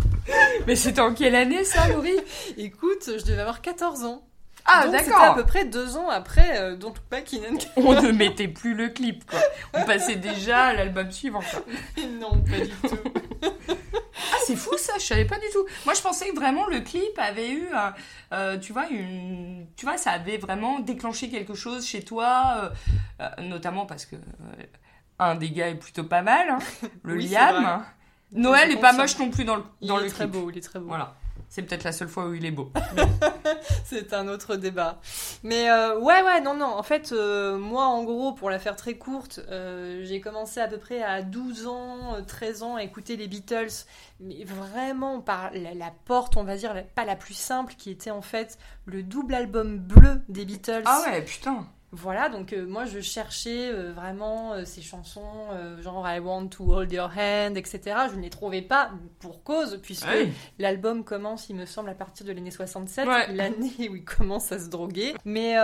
Mais 0.68 0.76
c'était 0.76 1.02
en 1.02 1.14
quelle 1.14 1.36
année 1.36 1.64
ça, 1.64 1.75
Laurie 1.94 2.20
Écoute, 2.58 3.04
je 3.18 3.24
devais 3.26 3.42
avoir 3.42 3.62
14 3.62 4.04
ans. 4.06 4.24
Ah 4.68 4.86
Donc, 4.88 4.96
C'était 4.98 5.14
à 5.14 5.18
peu 5.34 5.42
d'accord 5.42 5.46
prez 5.46 5.66
deux 5.66 5.96
ans 5.96 6.10
après 6.10 6.58
euh, 6.60 6.76
Don't 6.76 6.90
Look 6.90 6.98
Back 7.12 7.34
in 7.36 7.56
On 7.78 8.02
ne 8.02 8.12
mettait 8.12 8.48
plus 8.48 8.74
le 8.74 8.90
clip, 8.90 9.24
quoi. 9.30 9.40
On 9.76 9.84
passait 9.84 10.16
déjà 10.16 10.66
à 10.66 10.74
l'album 10.74 11.12
suivant, 11.12 11.42
quoi. 11.42 11.62
Non, 12.20 12.32
pas 12.42 12.60
du 12.60 12.70
tout. 12.72 12.98
Ah, 13.44 14.38
c'est 14.48 14.56
fou 14.56 14.76
ça, 14.78 14.94
je 14.98 15.04
savais 15.04 15.26
pas 15.26 15.38
du 15.38 15.46
tout. 15.54 15.66
Moi, 15.86 15.94
je 15.94 16.02
pensais 16.02 16.30
que 16.30 16.36
vraiment 16.36 16.66
le 16.68 16.80
clip 16.80 17.18
avait 17.20 17.52
eu, 17.52 17.68
euh, 17.76 17.90
euh, 18.34 18.58
tu 18.58 18.74
vois, 18.74 18.88
une, 18.90 19.68
tu 19.76 19.86
vois, 19.86 19.98
ça 19.98 20.12
avait 20.12 20.38
vraiment 20.38 20.80
déclenché 20.80 21.30
quelque 21.30 21.54
chose 21.54 21.86
chez 21.86 22.02
toi, 22.04 22.72
euh, 23.22 23.30
notamment 23.44 23.86
parce 23.86 24.06
que 24.06 24.16
euh, 24.16 24.20
un 25.20 25.36
des 25.36 25.52
gars 25.52 25.70
est 25.70 25.76
plutôt 25.76 26.06
pas 26.06 26.24
mal, 26.24 26.50
hein, 26.50 26.60
le 27.04 27.16
Oui, 27.16 27.28
Liam. 27.28 27.84
Noël 28.32 28.72
est 28.72 28.78
pas 28.82 28.94
moche 28.94 29.18
non 29.20 29.30
plus 29.30 29.46
dans 29.46 29.58
le 29.58 29.64
Il 29.82 29.90
dans 29.90 30.00
est 30.00 30.06
le 30.06 30.10
très 30.10 30.24
clip. 30.28 30.32
beau, 30.32 30.50
il 30.50 30.58
est 30.58 30.62
très 30.62 30.80
beau. 30.80 30.88
Voilà, 30.88 31.16
c'est 31.56 31.62
peut-être 31.62 31.86
la 31.86 31.94
seule 31.94 32.10
fois 32.10 32.26
où 32.26 32.34
il 32.34 32.46
est 32.46 32.52
beau. 32.52 32.70
C'est 33.86 34.14
un 34.14 34.28
autre 34.28 34.58
débat. 34.58 35.00
Mais 35.42 35.70
euh, 35.70 35.98
ouais, 36.00 36.22
ouais, 36.22 36.42
non, 36.42 36.54
non. 36.54 36.66
En 36.66 36.84
fait, 36.84 37.14
euh, 37.14 37.58
moi, 37.58 37.86
en 37.86 38.04
gros, 38.04 38.34
pour 38.34 38.50
la 38.50 38.60
faire 38.60 38.76
très 38.76 38.96
courte, 38.96 39.40
euh, 39.50 40.04
j'ai 40.04 40.20
commencé 40.20 40.60
à 40.60 40.68
peu 40.68 40.78
près 40.78 41.02
à 41.02 41.22
12 41.22 41.68
ans, 41.68 42.16
euh, 42.16 42.22
13 42.28 42.64
ans 42.64 42.76
à 42.76 42.84
écouter 42.84 43.16
les 43.16 43.28
Beatles. 43.28 43.86
Mais 44.20 44.44
vraiment 44.44 45.22
par 45.22 45.52
la, 45.54 45.74
la 45.74 45.94
porte, 46.04 46.36
on 46.36 46.44
va 46.44 46.58
dire, 46.58 46.74
la- 46.74 46.84
pas 46.84 47.06
la 47.06 47.16
plus 47.16 47.36
simple, 47.36 47.76
qui 47.78 47.90
était 47.90 48.12
en 48.12 48.22
fait 48.22 48.58
le 48.86 49.02
double 49.02 49.34
album 49.34 49.78
bleu 49.78 50.22
des 50.28 50.44
Beatles. 50.44 50.84
Ah 50.86 51.02
ouais, 51.06 51.22
putain. 51.22 51.66
Voilà, 51.96 52.28
donc 52.30 52.52
euh, 52.54 52.66
moi 52.68 52.86
je 52.86 53.00
cherchais 53.00 53.72
euh, 53.72 53.94
vraiment 53.94 54.54
euh, 54.54 54.66
ces 54.66 54.82
chansons 54.82 55.24
genre 55.82 56.08
I 56.08 56.20
Want 56.20 56.48
to 56.50 56.64
Hold 56.74 56.92
Your 56.92 57.10
Hand, 57.18 57.56
etc. 57.58 57.80
Je 58.12 58.18
ne 58.18 58.22
les 58.22 58.30
trouvais 58.30 58.62
pas 58.62 58.92
pour 59.20 59.44
cause, 59.44 59.80
puisque 59.82 60.06
Ouais. 60.08 60.30
l'album 60.60 61.04
commence, 61.04 61.50
il 61.50 61.56
me 61.56 61.66
semble, 61.66 61.90
à 61.90 61.96
partir 61.96 62.26
de 62.26 62.32
l'année 62.34 62.52
67, 62.52 63.08
Ouais. 63.08 63.32
l'année 63.34 63.90
où 63.90 63.96
il 63.96 64.04
commence 64.04 64.52
à 64.52 64.60
se 64.60 64.68
droguer. 64.70 65.16
Mais 65.26 65.56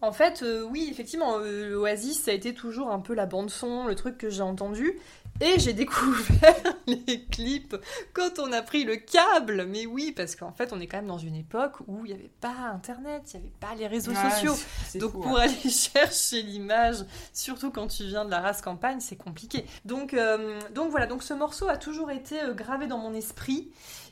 en 0.00 0.12
fait, 0.12 0.44
oui, 0.70 0.88
effectivement, 0.90 1.34
Oasis, 1.34 2.22
ça 2.22 2.30
a 2.30 2.34
été 2.34 2.54
toujours 2.54 2.90
un 2.90 3.00
peu 3.00 3.14
la 3.14 3.26
bande-son, 3.26 3.86
le 3.86 3.94
truc 3.94 4.16
que 4.16 4.30
j'ai 4.30 4.42
entendu. 4.42 4.98
Et 5.40 5.58
j'ai 5.58 5.72
découvert 5.74 6.54
les 6.86 7.24
clips 7.30 7.76
quand 8.12 8.38
on 8.38 8.52
a 8.52 8.62
pris 8.62 8.84
le 8.84 8.96
câble. 8.96 9.66
Mais 9.68 9.86
oui, 9.86 10.12
parce 10.12 10.36
qu'en 10.36 10.52
fait, 10.52 10.72
on 10.72 10.80
est 10.80 10.86
quand 10.86 10.98
même 10.98 11.06
dans 11.06 11.18
une 11.18 11.36
époque 11.36 11.76
où 11.86 12.04
il 12.04 12.12
n'y 12.12 12.18
avait 12.18 12.30
pas 12.40 12.54
Internet, 12.72 13.22
il 13.32 13.40
n'y 13.40 13.46
avait 13.46 13.54
pas 13.60 13.74
les 13.76 13.86
réseaux 13.86 14.14
sociaux. 14.14 14.54
Donc 14.96 15.12
fou, 15.12 15.20
pour 15.20 15.32
ouais. 15.32 15.42
aller 15.42 15.70
chercher 15.70 16.42
l'image, 16.42 17.04
surtout 17.32 17.70
quand 17.70 17.86
tu 17.86 18.04
viens 18.04 18.24
de 18.24 18.30
la 18.30 18.40
race 18.40 18.62
campagne, 18.62 19.00
c'est 19.00 19.16
compliqué. 19.16 19.64
Donc, 19.84 20.14
euh, 20.14 20.60
donc 20.74 20.90
voilà, 20.90 21.06
donc 21.06 21.22
ce 21.22 21.34
morceau 21.34 21.68
a 21.68 21.76
toujours 21.76 22.10
été 22.10 22.40
euh, 22.40 22.54
gravé 22.54 22.86
dans 22.86 22.98
mon 22.98 23.14
esprit. 23.14 23.70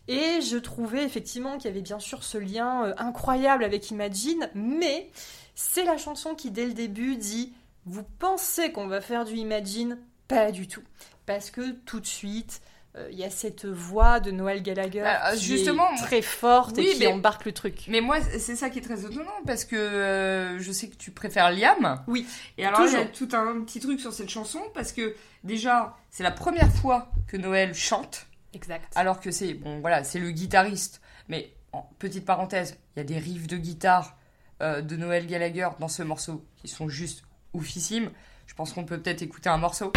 Et 0.09 0.41
je 0.41 0.57
trouvais 0.57 1.05
effectivement 1.05 1.57
qu'il 1.57 1.69
y 1.69 1.73
avait 1.73 1.81
bien 1.81 1.99
sûr 1.99 2.23
ce 2.23 2.39
lien 2.39 2.87
euh, 2.87 2.95
incroyable 2.97 3.65
avec 3.65 3.91
Imagine, 3.91 4.49
mais 4.55 5.11
c'est 5.55 5.85
la 5.85 5.97
chanson 5.97 6.35
qui 6.35 6.51
dès 6.51 6.67
le 6.67 6.75
début 6.75 7.17
dit 7.17 7.53
Vous 7.87 8.05
pensez 8.19 8.71
qu'on 8.71 8.87
va 8.87 9.01
faire 9.01 9.25
du 9.25 9.35
Imagine? 9.35 9.99
Pas 10.29 10.53
du 10.53 10.67
tout. 10.69 10.83
Parce 11.27 11.51
que 11.51 11.73
tout 11.85 12.01
de 12.01 12.07
suite, 12.07 12.61
euh, 12.97 13.09
il 13.11 13.19
y 13.19 13.25
a 13.25 13.31
cette 13.31 13.67
voix 13.67 14.21
de 14.21 14.31
Noël 14.31 14.63
Gallagher 14.63 15.03
Bah, 15.03 15.35
qui 15.37 15.45
justement, 15.45 15.93
est 15.93 15.97
très 15.99 16.23
forte 16.23 16.77
oui, 16.79 16.87
et 16.87 16.93
qui 16.95 17.01
mais- 17.01 17.07
embarque 17.13 17.45
le 17.45 17.53
truc. 17.53 17.85
Mais 17.89 18.01
moi, 18.01 18.19
c'est 18.39 18.57
ça 18.57 18.71
qui 18.71 18.79
est 18.79 18.83
très 18.83 19.01
étonnant 19.05 19.31
parce 19.45 19.65
que 19.65 19.77
euh, 19.77 20.59
je 20.61 20.73
sais 20.73 20.89
que 20.89 20.97
tu 20.97 21.11
préfères 21.11 21.51
Liam. 21.51 22.03
Oui, 22.07 22.27
Et 22.59 22.65
alors, 22.65 22.81
il 22.87 22.93
y 22.93 22.97
a 22.97 23.05
tout 23.05 23.29
un 23.33 23.61
petit 23.65 23.81
truc 23.81 24.01
sur 24.01 24.13
cette 24.13 24.31
chanson 24.31 24.61
parce 24.73 24.93
que 24.93 25.15
déjà, 25.45 25.97
c'est 26.11 26.23
la 26.23 26.31
première 26.31 26.73
fois 26.73 27.11
que 27.27 27.37
Noël 27.37 27.75
chante, 27.75 28.27
Exact. 28.55 28.91
alors 28.95 29.21
que 29.21 29.31
c'est 29.31 29.53
bon, 29.55 29.81
voilà, 29.81 30.05
c'est 30.05 30.21
le 30.21 30.31
guitariste. 30.31 31.01
Mais 31.29 31.53
en 31.73 31.83
petite 31.99 32.25
parenthèse, 32.25 32.79
il 32.95 33.01
y 33.01 33.03
a 33.03 33.05
des 33.05 33.19
riffs 33.19 33.49
de 33.49 33.57
guitare 33.57 34.17
euh, 34.63 34.81
de 34.81 34.97
Noël 34.97 35.27
Gallagher 35.27 35.69
dans 35.81 35.89
ce 35.89 36.03
morceau 36.05 36.45
qui 36.57 36.69
sont 36.69 36.89
juste 36.89 37.25
oufissimes. 37.53 38.11
Je 38.47 38.55
pense 38.55 38.73
qu'on 38.73 38.85
peut 38.85 38.99
peut-être 38.99 39.23
écouter 39.23 39.49
un 39.51 39.59
morceau. 39.59 39.93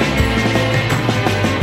Voilà, 1.26 1.59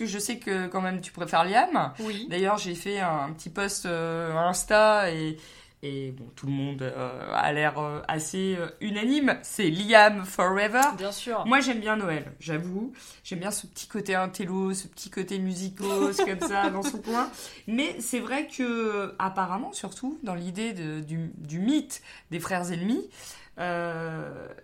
que 0.00 0.06
je 0.06 0.18
sais 0.18 0.38
que 0.38 0.66
quand 0.66 0.80
même 0.80 1.00
tu 1.00 1.12
préfères 1.12 1.44
Liam. 1.44 1.92
Oui. 2.00 2.26
D'ailleurs, 2.30 2.58
j'ai 2.58 2.74
fait 2.74 3.00
un 3.00 3.30
petit 3.32 3.50
post 3.50 3.84
euh, 3.84 4.34
Insta 4.34 5.12
et, 5.12 5.36
et 5.82 6.12
bon, 6.12 6.24
tout 6.36 6.46
le 6.46 6.52
monde 6.52 6.82
euh, 6.82 7.32
a 7.34 7.52
l'air 7.52 7.78
euh, 7.78 8.00
assez 8.08 8.56
euh, 8.58 8.68
unanime. 8.80 9.38
C'est 9.42 9.68
Liam 9.68 10.24
Forever. 10.24 10.80
Bien 10.96 11.12
sûr. 11.12 11.44
Moi, 11.46 11.60
j'aime 11.60 11.80
bien 11.80 11.96
Noël, 11.96 12.32
j'avoue. 12.40 12.92
J'aime 13.24 13.40
bien 13.40 13.50
ce 13.50 13.66
petit 13.66 13.88
côté 13.88 14.14
intello, 14.14 14.72
ce 14.72 14.88
petit 14.88 15.10
côté 15.10 15.38
musicos, 15.38 16.16
comme 16.24 16.40
ça, 16.40 16.70
dans 16.70 16.82
son 16.82 16.98
coin. 16.98 17.30
Mais 17.66 17.96
c'est 18.00 18.20
vrai 18.20 18.46
que, 18.46 19.14
apparemment, 19.18 19.72
surtout, 19.72 20.18
dans 20.22 20.34
l'idée 20.34 20.72
du, 20.72 21.30
du 21.36 21.58
mythe 21.58 22.02
des 22.30 22.40
frères 22.40 22.72
ennemis, 22.72 23.08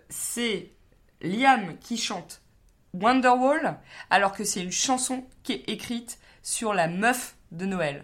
c'est 0.09 0.71
Liam 1.21 1.77
qui 1.79 1.97
chante 1.97 2.41
Wonderwall, 3.01 3.77
alors 4.09 4.31
que 4.31 4.43
c'est 4.43 4.61
une 4.61 4.71
chanson 4.71 5.23
qui 5.43 5.53
est 5.53 5.69
écrite 5.69 6.19
sur 6.43 6.73
la 6.73 6.87
meuf 6.87 7.35
de 7.51 7.65
Noël, 7.65 8.03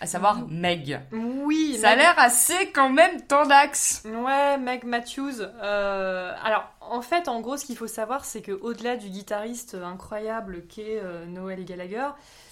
à 0.00 0.06
savoir 0.06 0.46
Meg. 0.48 1.00
Oui. 1.12 1.78
Ça 1.80 1.90
a 1.90 1.96
l'air 1.96 2.14
assez 2.16 2.70
quand 2.72 2.90
même 2.90 3.22
tendax. 3.22 4.04
Ouais, 4.04 4.56
Meg 4.58 4.84
Matthews. 4.84 5.40
euh, 5.40 6.32
alors, 6.44 6.64
en 6.80 7.02
fait, 7.02 7.28
en 7.28 7.40
gros, 7.40 7.56
ce 7.56 7.64
qu'il 7.64 7.76
faut 7.76 7.88
savoir, 7.88 8.24
c'est 8.24 8.40
que 8.42 8.52
au-delà 8.52 8.96
du 8.96 9.08
guitariste 9.08 9.74
incroyable 9.74 10.62
qu'est 10.68 11.00
euh, 11.02 11.26
Noel 11.26 11.64
Gallagher, 11.64 12.08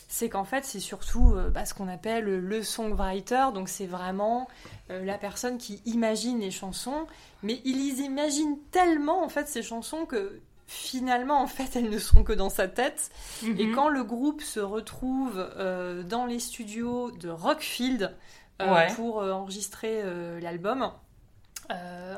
c'est 0.08 0.28
qu'en 0.28 0.44
fait, 0.44 0.64
c'est 0.64 0.80
surtout 0.80 1.32
euh, 1.36 1.48
bah, 1.48 1.64
ce 1.64 1.74
qu'on 1.74 1.88
appelle 1.88 2.24
le 2.24 2.62
songwriter. 2.62 3.46
Donc, 3.54 3.68
c'est 3.68 3.86
vraiment 3.86 4.48
la 4.90 5.16
personne 5.16 5.58
qui 5.58 5.80
imagine 5.86 6.40
les 6.40 6.50
chansons, 6.50 7.06
mais 7.42 7.60
il 7.64 7.78
les 7.78 8.02
imagine 8.02 8.58
tellement 8.72 9.24
en 9.24 9.28
fait 9.30 9.48
ces 9.48 9.62
chansons 9.62 10.04
que 10.04 10.38
finalement, 10.72 11.40
en 11.42 11.46
fait, 11.46 11.76
elles 11.76 11.90
ne 11.90 11.98
seront 11.98 12.24
que 12.24 12.32
dans 12.32 12.50
sa 12.50 12.66
tête. 12.68 13.10
Et 13.44 13.66
Mhm. 13.66 13.74
quand 13.74 13.88
le 13.88 14.02
groupe 14.04 14.40
se 14.42 14.60
retrouve 14.60 15.34
euh, 15.56 16.02
dans 16.02 16.24
les 16.26 16.38
studios 16.40 17.10
de 17.12 17.28
Rockfield 17.28 18.14
euh, 18.60 18.72
Ouais. 18.74 18.92
pour 18.94 19.20
euh, 19.20 19.32
enregistrer 19.32 20.02
l'album, 20.40 20.90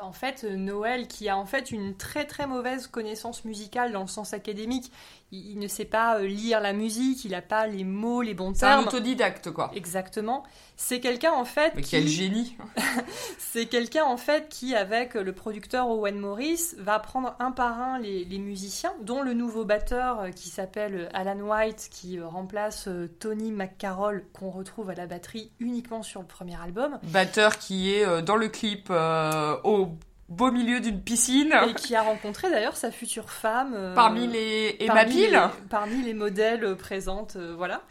en 0.01 0.11
fait, 0.11 0.43
Noël, 0.43 1.07
qui 1.07 1.29
a 1.29 1.37
en 1.37 1.45
fait 1.45 1.71
une 1.71 1.95
très 1.95 2.25
très 2.25 2.45
mauvaise 2.45 2.87
connaissance 2.87 3.45
musicale 3.45 3.91
dans 3.93 4.01
le 4.01 4.07
sens 4.07 4.33
académique, 4.33 4.91
il, 5.31 5.51
il 5.51 5.59
ne 5.59 5.67
sait 5.67 5.85
pas 5.85 6.17
euh, 6.19 6.27
lire 6.27 6.61
la 6.61 6.73
musique, 6.73 7.25
il 7.25 7.31
n'a 7.31 7.41
pas 7.41 7.67
les 7.67 7.83
mots, 7.83 8.21
les 8.21 8.33
bons 8.33 8.53
C'est 8.53 8.65
un 8.65 8.75
termes. 8.77 8.87
autodidacte, 8.87 9.51
quoi. 9.51 9.71
Exactement. 9.75 10.43
C'est 10.77 10.99
quelqu'un 10.99 11.31
en 11.31 11.45
fait 11.45 11.71
Mais 11.75 11.81
qui... 11.81 11.91
quel 11.91 12.07
génie 12.07 12.57
C'est 13.37 13.65
quelqu'un 13.67 14.03
en 14.03 14.17
fait 14.17 14.49
qui, 14.49 14.75
avec 14.75 15.13
le 15.13 15.31
producteur 15.33 15.87
Owen 15.89 16.17
Morris, 16.19 16.73
va 16.77 16.99
prendre 16.99 17.35
un 17.39 17.51
par 17.51 17.79
un 17.81 17.97
les, 17.99 18.25
les 18.25 18.39
musiciens, 18.39 18.93
dont 19.01 19.21
le 19.21 19.33
nouveau 19.33 19.63
batteur 19.65 20.19
euh, 20.19 20.29
qui 20.31 20.49
s'appelle 20.49 21.09
Alan 21.13 21.39
White, 21.39 21.87
qui 21.91 22.19
euh, 22.19 22.27
remplace 22.27 22.87
euh, 22.87 23.07
Tony 23.19 23.51
McCarroll, 23.51 24.25
qu'on 24.33 24.49
retrouve 24.49 24.89
à 24.89 24.95
la 24.95 25.07
batterie 25.07 25.51
uniquement 25.59 26.03
sur 26.03 26.19
le 26.21 26.27
premier 26.27 26.59
album, 26.61 26.99
Batteur 27.03 27.57
qui 27.57 27.93
est 27.93 28.05
euh, 28.05 28.21
dans 28.21 28.35
le 28.35 28.49
clip 28.49 28.87
euh, 28.89 29.55
au 29.63 29.89
beau 30.27 30.51
milieu 30.51 30.79
d'une 30.79 31.01
piscine, 31.01 31.53
et 31.69 31.73
qui 31.75 31.95
a 31.95 32.01
rencontré 32.01 32.49
d'ailleurs 32.49 32.75
sa 32.75 32.91
future 32.91 33.29
femme. 33.29 33.73
euh, 33.75 33.93
parmi 33.93 34.27
les 34.27 34.75
Emma 34.79 34.93
parmi 34.95 35.27
parmi 35.69 36.01
les 36.01 36.13
modèles 36.13 36.63
euh, 36.63 36.75
présentes, 36.75 37.35
euh, 37.35 37.53
voilà. 37.55 37.83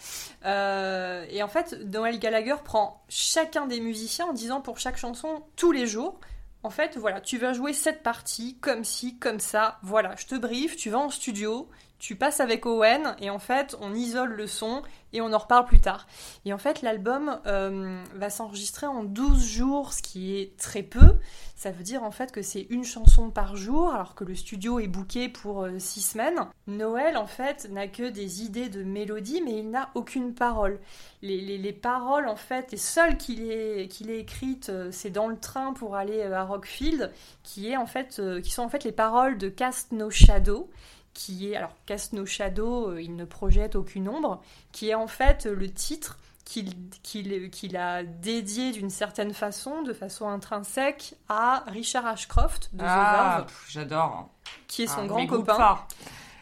Euh, 0.44 1.25
et 1.31 1.42
en 1.42 1.49
fait, 1.49 1.79
Noel 1.85 2.18
Gallagher 2.18 2.57
prend 2.64 3.05
chacun 3.09 3.66
des 3.66 3.81
musiciens 3.81 4.27
en 4.27 4.33
disant 4.33 4.61
pour 4.61 4.79
chaque 4.79 4.97
chanson 4.97 5.42
tous 5.57 5.73
les 5.73 5.87
jours. 5.87 6.18
En 6.64 6.70
fait, 6.70 6.97
voilà, 6.97 7.20
tu 7.20 7.37
vas 7.37 7.53
jouer 7.53 7.75
cette 7.75 8.03
partie 8.03 8.57
comme 8.61 8.85
ci, 8.85 9.18
comme 9.18 9.38
ça. 9.38 9.79
Voilà, 9.83 10.14
je 10.16 10.27
te 10.27 10.35
brief, 10.35 10.77
tu 10.77 10.88
vas 10.90 10.99
en 10.99 11.11
studio, 11.11 11.68
tu 12.04 12.16
passes 12.16 12.40
avec 12.40 12.66
Owen 12.66 13.16
et 13.18 13.30
en 13.30 13.38
fait, 13.38 13.74
on 13.80 13.94
isole 13.94 14.34
le 14.34 14.46
son 14.46 14.82
et 15.14 15.22
on 15.22 15.32
en 15.32 15.38
reparle 15.38 15.64
plus 15.64 15.80
tard. 15.80 16.06
Et 16.44 16.52
en 16.52 16.58
fait, 16.58 16.82
l'album 16.82 17.40
euh, 17.46 17.98
va 18.14 18.28
s'enregistrer 18.28 18.86
en 18.86 19.04
12 19.04 19.42
jours, 19.42 19.94
ce 19.94 20.02
qui 20.02 20.36
est 20.38 20.54
très 20.58 20.82
peu. 20.82 21.14
Ça 21.56 21.70
veut 21.70 21.82
dire 21.82 22.02
en 22.02 22.10
fait 22.10 22.30
que 22.30 22.42
c'est 22.42 22.66
une 22.68 22.84
chanson 22.84 23.30
par 23.30 23.56
jour, 23.56 23.94
alors 23.94 24.14
que 24.14 24.24
le 24.24 24.34
studio 24.34 24.80
est 24.80 24.86
booké 24.86 25.30
pour 25.30 25.66
6 25.78 26.00
semaines. 26.02 26.40
Noël, 26.66 27.16
en 27.16 27.26
fait, 27.26 27.68
n'a 27.70 27.88
que 27.88 28.02
des 28.10 28.42
idées 28.42 28.68
de 28.68 28.82
mélodie, 28.82 29.40
mais 29.42 29.60
il 29.60 29.70
n'a 29.70 29.88
aucune 29.94 30.34
parole. 30.34 30.80
Les, 31.22 31.40
les- 31.40 31.56
les 31.56 31.72
paroles, 31.72 32.28
en 32.28 32.36
fait, 32.36 32.70
les 32.72 32.76
seules 32.76 33.16
qu'il 33.16 33.50
ait, 33.50 33.88
écrites, 34.18 34.68
euh, 34.68 34.90
c'est 34.92 35.08
dans 35.10 35.28
le 35.28 35.38
train 35.38 35.72
pour 35.72 35.96
aller 35.96 36.20
euh, 36.20 36.36
à 36.36 36.42
Rockfield, 36.42 37.10
qui, 37.42 37.70
est, 37.70 37.78
en 37.78 37.86
fait, 37.86 38.18
euh, 38.18 38.42
qui 38.42 38.50
sont 38.50 38.62
en 38.62 38.68
fait 38.68 38.84
les 38.84 38.92
paroles 38.92 39.38
de 39.38 39.48
Cast 39.48 39.92
No 39.92 40.10
Shadow, 40.10 40.68
qui 41.14 41.50
est, 41.53 41.57
alors 41.57 41.70
Cast 41.87 42.12
No 42.12 42.27
Shadow, 42.27 42.90
euh, 42.90 43.00
il 43.03 43.14
ne 43.16 43.24
projette 43.24 43.77
aucune 43.77 44.09
ombre, 44.09 44.42
qui 44.72 44.90
est 44.90 44.94
en 44.94 45.07
fait 45.07 45.46
le 45.46 45.70
titre 45.72 46.18
qu'il 46.44 47.77
a 47.77 48.03
dédié 48.03 48.72
d'une 48.72 48.90
certaine 48.90 49.33
façon, 49.33 49.83
de 49.83 49.92
façon 49.94 50.29
intrinsèque, 50.29 51.14
à 51.29 51.64
Richard 51.68 52.07
Ashcroft 52.07 52.68
de 52.74 52.85
Ah, 52.87 53.46
j'adore. 53.68 54.29
qui 54.68 54.83
est 54.83 54.87
son 54.87 55.05
de 55.05 55.09
grand 55.09 55.27
copain. 55.27 55.79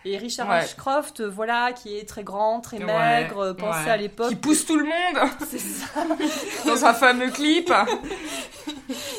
Et 0.05 0.19
Richard 0.19 0.49
Ouais. 0.49 0.57
Ashcroft, 0.57 1.21
euh, 1.21 1.29
voilà, 1.31 1.73
qui 1.73 1.97
est 1.97 2.09
très 2.09 2.25
grand, 2.25 2.61
très 2.61 2.79
Ouais, 2.79 2.87
maigre, 2.87 3.39
euh, 3.39 3.55
pensé 3.55 3.85
ouais. 3.85 3.91
à 3.91 3.97
l'époque. 3.97 4.31
Qui 4.31 4.35
pousse 4.37 4.67
tout 4.67 4.77
le 4.77 4.85
monde 4.85 5.31
C'est 5.49 5.61
ça. 5.61 5.87
dans 6.67 6.85
un 6.85 6.93
fameux 6.95 7.31
clip 7.31 7.73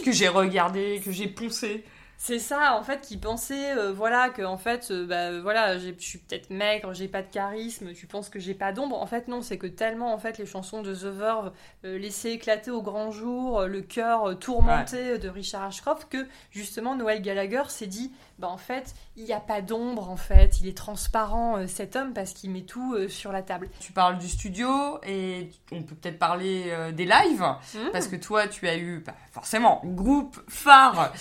que 0.03 0.11
j'ai 0.11 0.27
regardé, 0.27 1.01
que 1.03 1.11
j'ai 1.13 1.27
poncé. 1.27 1.85
C'est 2.17 2.39
ça, 2.39 2.77
en 2.77 2.83
fait, 2.83 3.01
qui 3.01 3.17
pensait, 3.17 3.75
euh, 3.77 3.91
voilà, 3.91 4.29
que 4.29 4.41
en 4.43 4.57
fait, 4.57 4.89
euh, 4.91 5.05
bah, 5.05 5.41
voilà, 5.41 5.77
je 5.77 5.91
suis 5.97 6.19
peut-être 6.19 6.49
maigre, 6.51 6.93
j'ai 6.93 7.09
pas 7.09 7.21
de 7.21 7.27
charisme, 7.27 7.93
tu 7.93 8.07
penses 8.07 8.29
que 8.29 8.39
j'ai 8.39 8.53
pas 8.53 8.71
d'ombre. 8.71 9.01
En 9.01 9.05
fait, 9.07 9.27
non, 9.27 9.41
c'est 9.41 9.57
que 9.57 9.67
tellement, 9.67 10.13
en 10.13 10.17
fait, 10.17 10.37
les 10.37 10.45
chansons 10.45 10.81
de 10.81 10.93
The 10.93 11.05
Verve 11.05 11.51
euh, 11.83 11.97
laissaient 11.97 12.31
éclater 12.31 12.71
au 12.71 12.81
grand 12.81 13.11
jour 13.11 13.63
le 13.63 13.81
cœur 13.81 14.39
tourmenté 14.39 15.17
de 15.17 15.27
Richard 15.27 15.63
Ashcroft 15.63 16.07
que 16.09 16.25
justement 16.49 16.95
Noel 16.95 17.21
Gallagher 17.21 17.63
s'est 17.67 17.87
dit, 17.87 18.13
bah 18.39 18.47
en 18.47 18.57
fait, 18.57 18.93
il 19.17 19.25
n'y 19.25 19.33
a 19.33 19.41
pas 19.41 19.61
d'ombre, 19.61 20.09
en 20.09 20.15
fait, 20.17 20.61
il 20.61 20.67
est 20.67 20.77
transparent 20.77 21.67
cet 21.67 21.95
homme 21.95 22.13
parce 22.13 22.31
qu'il 22.33 22.51
met 22.51 22.61
tout 22.61 23.09
sur 23.09 23.31
la 23.31 23.41
table. 23.41 23.69
Tu 23.79 23.91
parles 23.91 24.17
du 24.17 24.29
studio 24.29 24.99
et 25.05 25.49
on 25.71 25.83
peut 25.83 25.95
peut-être 25.95 26.19
parler 26.19 26.73
des 26.93 27.05
lives 27.05 27.43
Mmh. 27.73 27.91
parce 27.91 28.07
que 28.07 28.15
toi 28.15 28.47
tu 28.47 28.67
as 28.67 28.77
eu 28.77 29.03
bah, 29.05 29.13
forcément 29.31 29.81
groupe 29.83 30.39
phare. 30.47 31.13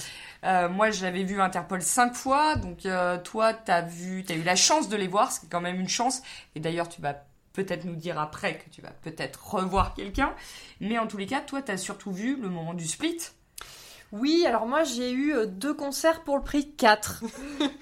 Euh, 0.44 0.68
moi 0.68 0.90
j'avais 0.90 1.22
vu 1.22 1.40
Interpol 1.40 1.82
cinq 1.82 2.14
fois 2.14 2.56
donc 2.56 2.84
euh, 2.84 3.16
toi 3.18 3.54
t'as 3.54 3.80
vu 3.80 4.24
t'as 4.24 4.34
eu 4.34 4.42
la 4.42 4.56
chance 4.56 4.88
de 4.88 4.96
les 4.96 5.06
voir 5.06 5.30
c'est 5.30 5.48
quand 5.48 5.60
même 5.60 5.78
une 5.78 5.88
chance 5.88 6.20
et 6.56 6.60
d'ailleurs 6.60 6.88
tu 6.88 7.00
vas 7.00 7.14
peut-être 7.52 7.84
nous 7.84 7.94
dire 7.94 8.18
après 8.18 8.58
que 8.58 8.68
tu 8.70 8.82
vas 8.82 8.90
peut-être 8.90 9.54
revoir 9.54 9.94
quelqu'un 9.94 10.34
mais 10.80 10.98
en 10.98 11.06
tous 11.06 11.16
les 11.16 11.26
cas 11.26 11.42
toi 11.42 11.62
t'as 11.62 11.76
surtout 11.76 12.10
vu 12.10 12.34
le 12.34 12.48
moment 12.48 12.74
du 12.74 12.88
split 12.88 13.18
Oui, 14.10 14.44
alors 14.44 14.66
moi 14.66 14.82
j'ai 14.82 15.12
eu 15.12 15.32
euh, 15.32 15.46
deux 15.46 15.74
concerts 15.74 16.22
pour 16.22 16.36
le 16.36 16.42
prix 16.42 16.64
de 16.64 16.72
4. 16.76 17.22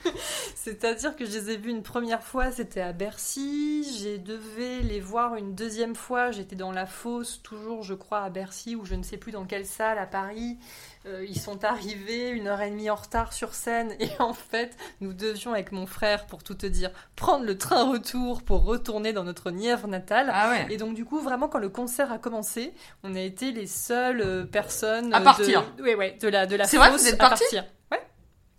C'est-à-dire 0.54 1.16
que 1.16 1.24
je 1.24 1.30
les 1.32 1.50
ai 1.50 1.56
vus 1.56 1.70
une 1.70 1.82
première 1.82 2.22
fois, 2.22 2.52
c'était 2.52 2.82
à 2.82 2.92
Bercy. 2.92 3.84
J'ai 3.98 4.18
devais 4.18 4.80
les 4.82 5.00
voir 5.00 5.34
une 5.34 5.54
deuxième 5.54 5.96
fois, 5.96 6.30
j'étais 6.30 6.56
dans 6.56 6.70
la 6.70 6.86
fosse, 6.86 7.40
toujours 7.42 7.82
je 7.82 7.94
crois 7.94 8.20
à 8.20 8.30
Bercy, 8.30 8.76
ou 8.76 8.84
je 8.84 8.94
ne 8.94 9.02
sais 9.02 9.16
plus 9.16 9.32
dans 9.32 9.44
quelle 9.44 9.66
salle 9.66 9.98
à 9.98 10.06
Paris. 10.06 10.58
Euh, 11.06 11.24
ils 11.26 11.38
sont 11.38 11.64
arrivés 11.64 12.28
une 12.28 12.46
heure 12.46 12.60
et 12.60 12.68
demie 12.68 12.90
en 12.90 12.94
retard 12.94 13.32
sur 13.32 13.54
scène 13.54 13.94
et 14.00 14.10
en 14.18 14.34
fait 14.34 14.76
nous 15.00 15.14
devions 15.14 15.54
avec 15.54 15.72
mon 15.72 15.86
frère, 15.86 16.26
pour 16.26 16.42
tout 16.42 16.54
te 16.54 16.66
dire, 16.66 16.90
prendre 17.16 17.46
le 17.46 17.56
train 17.56 17.90
retour 17.90 18.42
pour 18.42 18.64
retourner 18.64 19.14
dans 19.14 19.24
notre 19.24 19.50
Nièvre 19.50 19.88
natale. 19.88 20.30
ah 20.32 20.50
ouais 20.50 20.66
Et 20.68 20.76
donc 20.76 20.94
du 20.94 21.06
coup, 21.06 21.20
vraiment, 21.20 21.48
quand 21.48 21.58
le 21.58 21.70
concert 21.70 22.12
a 22.12 22.18
commencé, 22.18 22.74
on 23.02 23.14
a 23.14 23.20
été 23.20 23.50
les 23.52 23.66
seules 23.66 24.20
euh, 24.20 24.44
personnes 24.44 25.14
À 25.14 25.20
euh, 25.20 25.24
partir. 25.24 25.64
De... 25.78 25.82
Ouais, 25.82 25.94
ouais, 25.94 26.18
de 26.20 26.28
la 26.28 26.44
de 26.46 26.56
la 26.56 26.66
C'est 26.66 26.76
vrai 26.76 26.90
vous 26.90 27.08
êtes 27.08 27.18
partis. 27.18 27.56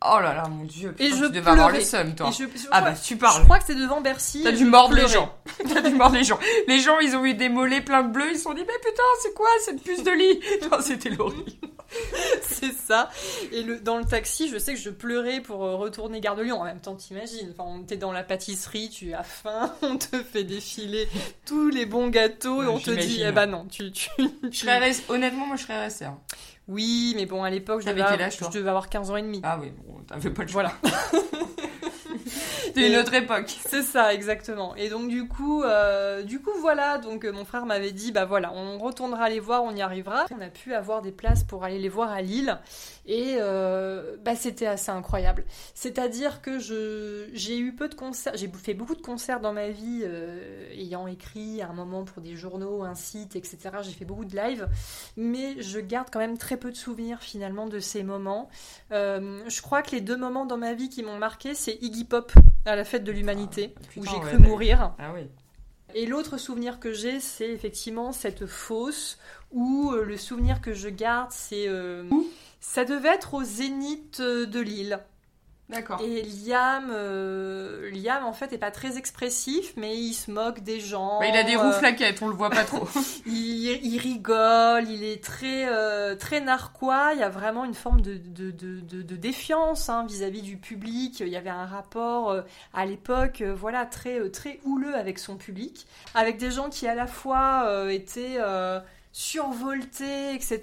Oh 0.05 0.19
là 0.19 0.33
là 0.33 0.47
mon 0.49 0.65
dieu 0.65 0.95
Et 0.99 1.09
je 1.09 1.25
tu 1.25 1.31
devais 1.31 1.49
avoir 1.51 1.71
le 1.71 1.81
seum 1.81 2.15
toi 2.15 2.31
je, 2.31 2.45
je 2.45 2.67
ah 2.71 2.81
bah 2.81 2.93
tu 2.93 3.13
je 3.15 3.19
parles 3.19 3.43
crois 3.43 3.59
que 3.59 3.65
c'est 3.65 3.75
devant 3.75 4.01
Bercy. 4.01 4.41
T'as 4.43 4.51
dû 4.51 4.59
je 4.59 4.69
mordre 4.69 4.95
les 4.95 5.07
gens. 5.07 5.33
T'as 5.73 5.81
dû 5.81 5.95
mordre 5.95 6.15
les 6.15 6.23
gens. 6.23 6.39
Les 6.67 6.79
gens, 6.79 6.99
ils 6.99 7.15
ont 7.15 7.25
eu 7.25 7.33
des 7.33 7.49
mollets 7.49 7.81
pleins 7.81 8.03
de 8.03 8.11
bleu. 8.11 8.25
Ils 8.31 8.37
se 8.37 8.43
sont 8.43 8.53
dit, 8.53 8.61
mais 8.61 8.73
putain, 8.83 9.03
c'est 9.21 9.33
quoi 9.33 9.47
cette 9.65 9.81
puce 9.83 10.03
de 10.03 10.11
lit? 10.11 10.39
C'était 10.81 11.09
l'horrible. 11.09 11.51
c'est 12.41 12.71
ça. 12.71 13.09
Et 13.51 13.63
le, 13.63 13.79
dans 13.79 13.97
le 13.97 14.05
taxi, 14.05 14.49
je 14.49 14.57
sais 14.57 14.73
que 14.73 14.79
je 14.79 14.89
pleurais 14.89 15.41
pour 15.41 15.63
euh, 15.63 15.75
retourner 15.75 16.21
Gare 16.21 16.35
de 16.35 16.43
Lyon. 16.43 16.61
En 16.61 16.63
même 16.63 16.79
temps, 16.79 16.95
t'imagines. 16.95 17.53
Enfin, 17.57 17.69
on 17.69 17.81
était 17.83 17.97
dans 17.97 18.11
la 18.11 18.23
pâtisserie, 18.23 18.89
tu 18.89 19.13
as 19.13 19.23
faim, 19.23 19.73
on 19.81 19.97
te 19.97 20.17
fait 20.23 20.43
défiler 20.43 21.07
tous 21.45 21.69
les 21.69 21.85
bons 21.85 22.07
gâteaux 22.07 22.63
et 22.63 22.67
on 22.67 22.79
te 22.79 22.91
dit, 22.91 23.23
eh 23.25 23.31
ben 23.31 23.47
non, 23.47 23.65
tu, 23.65 23.91
tu, 23.91 24.09
Je 24.49 24.57
serais 24.57 24.91
Honnêtement, 25.09 25.47
moi, 25.47 25.57
je 25.57 25.63
serais 25.63 25.81
restée. 25.81 26.05
hein. 26.05 26.17
Oui, 26.71 27.13
mais 27.17 27.25
bon, 27.25 27.43
à 27.43 27.49
l'époque, 27.49 27.81
je 27.81 27.87
devais, 27.87 28.01
quel 28.09 28.21
âge, 28.21 28.37
toi 28.37 28.47
je 28.49 28.57
devais 28.57 28.69
avoir 28.69 28.87
15 28.87 29.11
ans 29.11 29.17
et 29.17 29.21
demi. 29.21 29.41
Ah 29.43 29.57
oui, 29.61 29.73
bon, 29.85 29.99
t'avais 30.07 30.29
pas 30.29 30.43
le 30.43 30.47
choix. 30.47 30.63
Voilà. 30.63 30.95
C'était 32.75 32.87
une 32.87 32.95
autre 32.95 33.13
époque. 33.13 33.53
C'est 33.65 33.81
ça, 33.81 34.13
exactement. 34.13 34.75
Et 34.75 34.87
donc 34.87 35.09
du 35.09 35.27
coup, 35.27 35.61
euh, 35.63 36.23
du 36.23 36.39
coup 36.39 36.51
voilà, 36.59 36.99
donc 36.99 37.25
euh, 37.25 37.33
mon 37.33 37.43
frère 37.43 37.65
m'avait 37.65 37.91
dit, 37.91 38.13
bah 38.13 38.23
voilà, 38.23 38.53
on 38.53 38.77
retournera 38.77 39.29
les 39.29 39.41
voir, 39.41 39.63
on 39.63 39.75
y 39.75 39.81
arrivera. 39.81 40.25
On 40.31 40.41
a 40.41 40.47
pu 40.47 40.73
avoir 40.73 41.01
des 41.01 41.11
places 41.11 41.43
pour 41.43 41.65
aller 41.65 41.79
les 41.79 41.89
voir 41.89 42.11
à 42.11 42.21
Lille, 42.21 42.57
et 43.05 43.35
euh, 43.39 44.15
bah 44.23 44.35
c'était 44.35 44.67
assez 44.67 44.89
incroyable. 44.89 45.43
C'est-à-dire 45.73 46.41
que 46.41 46.59
je 46.59 47.27
j'ai 47.33 47.57
eu 47.57 47.75
peu 47.75 47.89
de 47.89 47.95
concerts, 47.95 48.37
j'ai 48.37 48.49
fait 48.49 48.73
beaucoup 48.73 48.95
de 48.95 49.01
concerts 49.01 49.41
dans 49.41 49.51
ma 49.51 49.67
vie, 49.67 50.05
ayant 50.73 51.07
écrit 51.07 51.61
à 51.61 51.69
un 51.69 51.73
moment 51.73 52.05
pour 52.05 52.21
des 52.21 52.37
journaux, 52.37 52.83
un 52.83 52.95
site, 52.95 53.35
etc. 53.35 53.59
J'ai 53.81 53.91
fait 53.91 54.05
beaucoup 54.05 54.25
de 54.25 54.35
lives, 54.35 54.69
mais 55.17 55.61
je 55.61 55.79
garde 55.79 56.07
quand 56.09 56.19
même 56.19 56.37
très 56.37 56.55
peu 56.55 56.71
de 56.71 56.77
souvenirs 56.77 57.19
finalement 57.19 57.67
de 57.67 57.79
ces 57.79 58.03
moments. 58.03 58.49
Je 58.91 59.61
crois 59.61 59.81
que 59.81 59.91
les 59.91 60.01
deux 60.01 60.17
moments 60.17 60.45
dans 60.45 60.57
ma 60.57 60.73
vie 60.73 60.87
qui 60.87 61.03
m'ont 61.03 61.17
marqué, 61.17 61.53
c'est 61.53 61.77
Iggy 61.81 62.05
Pop 62.05 62.31
à 62.65 62.75
la 62.75 62.83
fête 62.83 63.03
de 63.03 63.11
l'humanité, 63.11 63.73
Ah, 63.77 63.81
où 63.97 64.05
j'ai 64.05 64.19
cru 64.19 64.37
ouais. 64.37 64.47
mourir. 64.47 64.93
Ah 64.99 65.11
oui. 65.13 65.27
Et 65.93 66.05
l'autre 66.05 66.37
souvenir 66.37 66.79
que 66.79 66.93
j'ai, 66.93 67.19
c'est 67.19 67.49
effectivement 67.49 68.11
cette 68.13 68.45
fosse, 68.45 69.17
où 69.51 69.91
euh, 69.91 70.05
le 70.05 70.17
souvenir 70.17 70.61
que 70.61 70.73
je 70.73 70.87
garde, 70.89 71.31
c'est... 71.31 71.67
euh, 71.67 72.03
ça 72.61 72.85
devait 72.85 73.09
être 73.09 73.33
au 73.33 73.43
Zénith 73.43 74.19
euh, 74.21 74.45
de 74.45 74.59
Lille. 74.59 74.99
D'accord. 75.71 75.99
Et 76.03 76.21
Liam, 76.23 76.91
euh, 76.91 77.89
Liam 77.91 78.25
en 78.25 78.33
fait 78.33 78.51
est 78.53 78.57
pas 78.57 78.71
très 78.71 78.97
expressif, 78.97 79.73
mais 79.77 79.95
il 79.97 80.13
se 80.13 80.29
moque 80.29 80.59
des 80.59 80.79
gens. 80.79 81.19
Bah, 81.19 81.27
il 81.27 81.35
a 81.37 81.43
des 81.43 81.55
euh, 81.55 81.59
roues 81.59 81.71
flaquettes, 81.71 82.21
on 82.21 82.27
le 82.27 82.35
voit 82.35 82.49
pas 82.49 82.63
trop. 82.65 82.87
il, 83.25 83.79
il 83.83 83.97
rigole, 83.97 84.87
il 84.89 85.03
est 85.03 85.23
très 85.23 85.67
euh, 85.69 86.15
très 86.15 86.41
narquois. 86.41 87.11
Il 87.13 87.19
y 87.19 87.23
a 87.23 87.29
vraiment 87.29 87.63
une 87.65 87.73
forme 87.73 88.01
de, 88.01 88.15
de, 88.15 88.51
de, 88.51 88.79
de- 88.81 89.01
de 89.01 89.15
défiance 89.15 89.89
hein, 89.89 90.05
vis-à-vis 90.07 90.41
du 90.41 90.57
public. 90.57 91.21
Il 91.21 91.29
y 91.29 91.37
avait 91.37 91.49
un 91.49 91.65
rapport 91.65 92.31
euh, 92.31 92.41
à 92.73 92.85
l'époque, 92.85 93.41
voilà, 93.41 93.85
très 93.85 94.29
très 94.29 94.59
houleux 94.65 94.95
avec 94.95 95.19
son 95.19 95.37
public, 95.37 95.87
avec 96.15 96.37
des 96.37 96.51
gens 96.51 96.69
qui 96.69 96.87
à 96.87 96.95
la 96.95 97.07
fois 97.07 97.87
étaient 97.89 98.37
survoltés, 99.13 100.33
etc. 100.35 100.61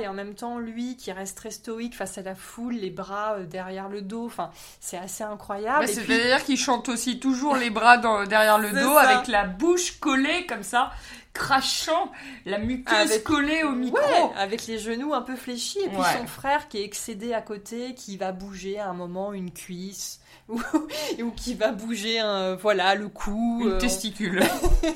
Et 0.00 0.08
en 0.08 0.12
même 0.14 0.34
temps, 0.34 0.58
lui 0.58 0.96
qui 0.96 1.12
reste 1.12 1.36
très 1.36 1.50
stoïque 1.50 1.94
face 1.96 2.18
à 2.18 2.22
la 2.22 2.34
foule, 2.34 2.74
les 2.74 2.90
bras 2.90 3.34
euh, 3.34 3.44
derrière 3.46 3.88
le 3.88 4.02
dos. 4.02 4.26
Enfin, 4.26 4.50
c'est 4.80 4.96
assez 4.98 5.24
incroyable. 5.24 5.86
Bah, 5.86 5.92
puis- 5.92 5.94
C'est-à-dire 5.94 6.44
qu'il 6.44 6.56
chante 6.58 6.88
aussi 6.88 7.18
toujours 7.20 7.56
les 7.56 7.70
bras 7.70 7.98
dans- 7.98 8.24
derrière 8.24 8.58
le 8.58 8.70
dos, 8.70 8.94
ça. 8.94 9.08
avec 9.08 9.28
la 9.28 9.44
bouche 9.44 9.98
collée 10.00 10.46
comme 10.46 10.62
ça, 10.62 10.90
crachant, 11.32 12.10
la 12.46 12.58
muqueuse 12.58 12.94
Avec- 13.10 13.24
collée 13.24 13.62
au 13.64 13.72
micro. 13.72 13.98
Ouais, 13.98 14.30
avec 14.36 14.66
les 14.66 14.78
genoux 14.78 15.14
un 15.14 15.22
peu 15.22 15.34
fléchis, 15.36 15.80
et 15.80 15.88
puis 15.88 15.98
Ouais. 15.98 16.18
son 16.18 16.26
frère 16.26 16.68
qui 16.68 16.78
est 16.78 16.84
excédé 16.84 17.32
à 17.34 17.40
côté, 17.42 17.94
qui 17.94 18.16
va 18.16 18.32
bouger 18.32 18.78
à 18.78 18.88
un 18.88 18.94
moment 18.94 19.32
une 19.32 19.50
cuisse, 19.52 20.20
ou, 20.48 20.60
ou 21.22 21.30
qui 21.30 21.54
va 21.54 21.72
bouger 21.72 22.18
un, 22.20 22.54
voilà, 22.54 22.94
le 22.94 23.08
cou. 23.08 23.60
Une 23.62 23.72
euh, 23.72 23.78
testicule. 23.78 24.42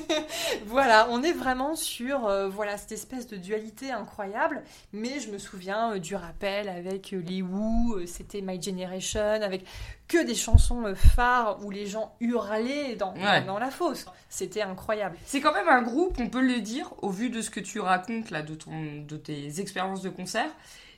voilà, 0.65 1.07
on 1.09 1.23
est 1.23 1.33
vraiment 1.33 1.75
sur 1.75 2.27
euh, 2.27 2.49
voilà, 2.49 2.77
cette 2.77 2.91
espèce 2.91 3.27
de 3.27 3.37
dualité 3.37 3.91
incroyable, 3.91 4.63
mais 4.93 5.19
je 5.19 5.31
me 5.31 5.37
souviens 5.37 5.93
euh, 5.93 5.99
du 5.99 6.15
rappel 6.15 6.69
avec 6.69 7.13
euh, 7.13 7.21
les 7.25 7.41
Who, 7.41 8.05
c'était 8.05 8.41
My 8.41 8.61
Generation, 8.61 9.41
avec 9.41 9.65
que 10.07 10.23
des 10.25 10.35
chansons 10.35 10.93
phares 10.95 11.63
où 11.63 11.69
les 11.69 11.85
gens 11.85 12.15
hurlaient 12.19 12.95
dans, 12.95 13.13
dans- 13.45 13.59
la 13.59 13.69
fosse. 13.69 14.05
C'était 14.29 14.61
incroyable. 14.63 15.17
C'est 15.25 15.39
quand 15.41 15.53
même 15.53 15.67
un 15.69 15.81
groupe, 15.83 16.17
on 16.19 16.29
peut 16.29 16.41
le 16.41 16.61
dire, 16.61 16.93
au 17.03 17.09
vu 17.09 17.29
de 17.29 17.41
ce 17.41 17.49
que 17.49 17.59
tu 17.59 17.79
racontes 17.79 18.31
là, 18.31 18.41
de, 18.41 18.55
ton, 18.55 18.71
de 19.07 19.17
tes 19.17 19.59
expériences 19.59 20.01
de 20.01 20.09
concert. 20.09 20.49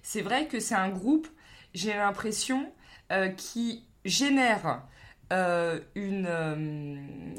C'est 0.02 0.22
vrai 0.22 0.48
que 0.48 0.60
c'est 0.60 0.76
un 0.76 0.90
groupe, 0.90 1.28
j'ai 1.74 1.94
l'impression, 1.94 2.72
euh, 3.12 3.28
qui 3.30 3.84
génère 4.06 4.84
euh, 5.32 5.80
une, 5.96 6.26
euh, 6.28 6.56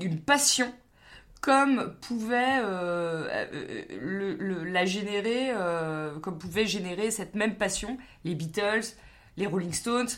une 0.01 0.20
passion 0.20 0.72
comme 1.40 1.94
pouvait 2.01 2.61
euh, 2.62 3.46
le- 4.01 4.35
le- 4.37 4.64
la 4.64 4.85
générer, 4.85 5.51
euh, 5.51 6.18
comme 6.20 6.38
pouvait 6.38 6.66
générer 6.66 7.11
cette 7.11 7.35
même 7.35 7.57
passion 7.57 7.98
les 8.25 8.35
Beatles, 8.37 8.85
les 9.37 9.46
Rolling 9.46 9.72
Stones. 9.72 10.09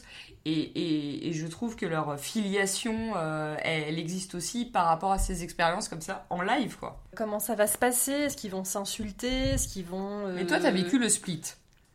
Et, 0.44 0.52
et- 0.52 1.28
et 1.28 1.32
je 1.32 1.46
trouve 1.46 1.74
que 1.76 1.86
leur 1.86 2.20
filiation, 2.20 3.12
euh, 3.16 3.56
elle, 3.62 3.98
existe 3.98 4.34
aussi 4.34 4.66
par 4.66 4.84
rapport 4.84 5.12
à 5.12 5.18
ces 5.18 5.42
expériences 5.42 5.88
comme 5.88 6.02
ça 6.02 6.26
en 6.28 6.42
live, 6.42 6.76
quoi. 6.78 7.02
Comment 7.16 7.38
ça 7.38 7.54
va 7.54 7.66
se 7.66 7.78
passer? 7.78 8.12
Est-ce 8.12 8.36
qu'ils 8.36 8.50
vont 8.50 8.64
s'insulter? 8.64 9.52
Est-ce 9.54 9.68
qu'ils 9.68 9.86
vont... 9.86 10.28
Mais 10.34 10.46
toi, 10.46 10.58
t'as 10.60 10.70
vécu 10.70 10.98
le 10.98 11.08
split. 11.08 11.40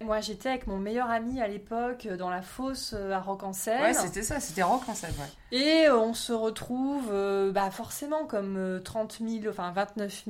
Moi, 0.02 0.22
j'étais 0.22 0.48
avec 0.48 0.66
mon 0.66 0.78
meilleur 0.78 1.10
ami 1.10 1.42
à 1.42 1.48
l'époque 1.50 2.06
euh, 2.10 2.16
dans 2.16 2.30
la 2.30 2.42
fosse 2.42 2.94
euh, 2.98 3.12
à 3.14 3.20
seine 3.20 3.82
Ouais, 3.82 3.94
c'était 3.94 4.24
ça, 4.24 4.40
c'était 4.40 4.64
scène, 4.96 5.14
ouais. 5.20 5.58
Et 5.58 5.88
euh, 5.88 5.98
on 6.00 6.14
se 6.14 6.32
retrouve, 6.32 7.10
euh, 7.12 7.52
bah 7.52 7.70
forcément, 7.70 8.26
comme 8.26 8.56
euh, 8.58 8.80
30 8.80 9.18
000, 9.20 9.50
enfin 9.50 9.72
29 9.72 10.24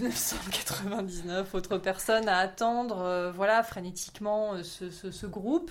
999 0.00 1.54
autres 1.54 1.76
personnes 1.76 2.28
à 2.30 2.38
attendre, 2.38 3.02
euh, 3.02 3.30
voilà, 3.30 3.62
frénétiquement, 3.62 4.54
ce, 4.62 4.90
ce- 4.90 5.10
ce 5.10 5.26
groupe. 5.26 5.70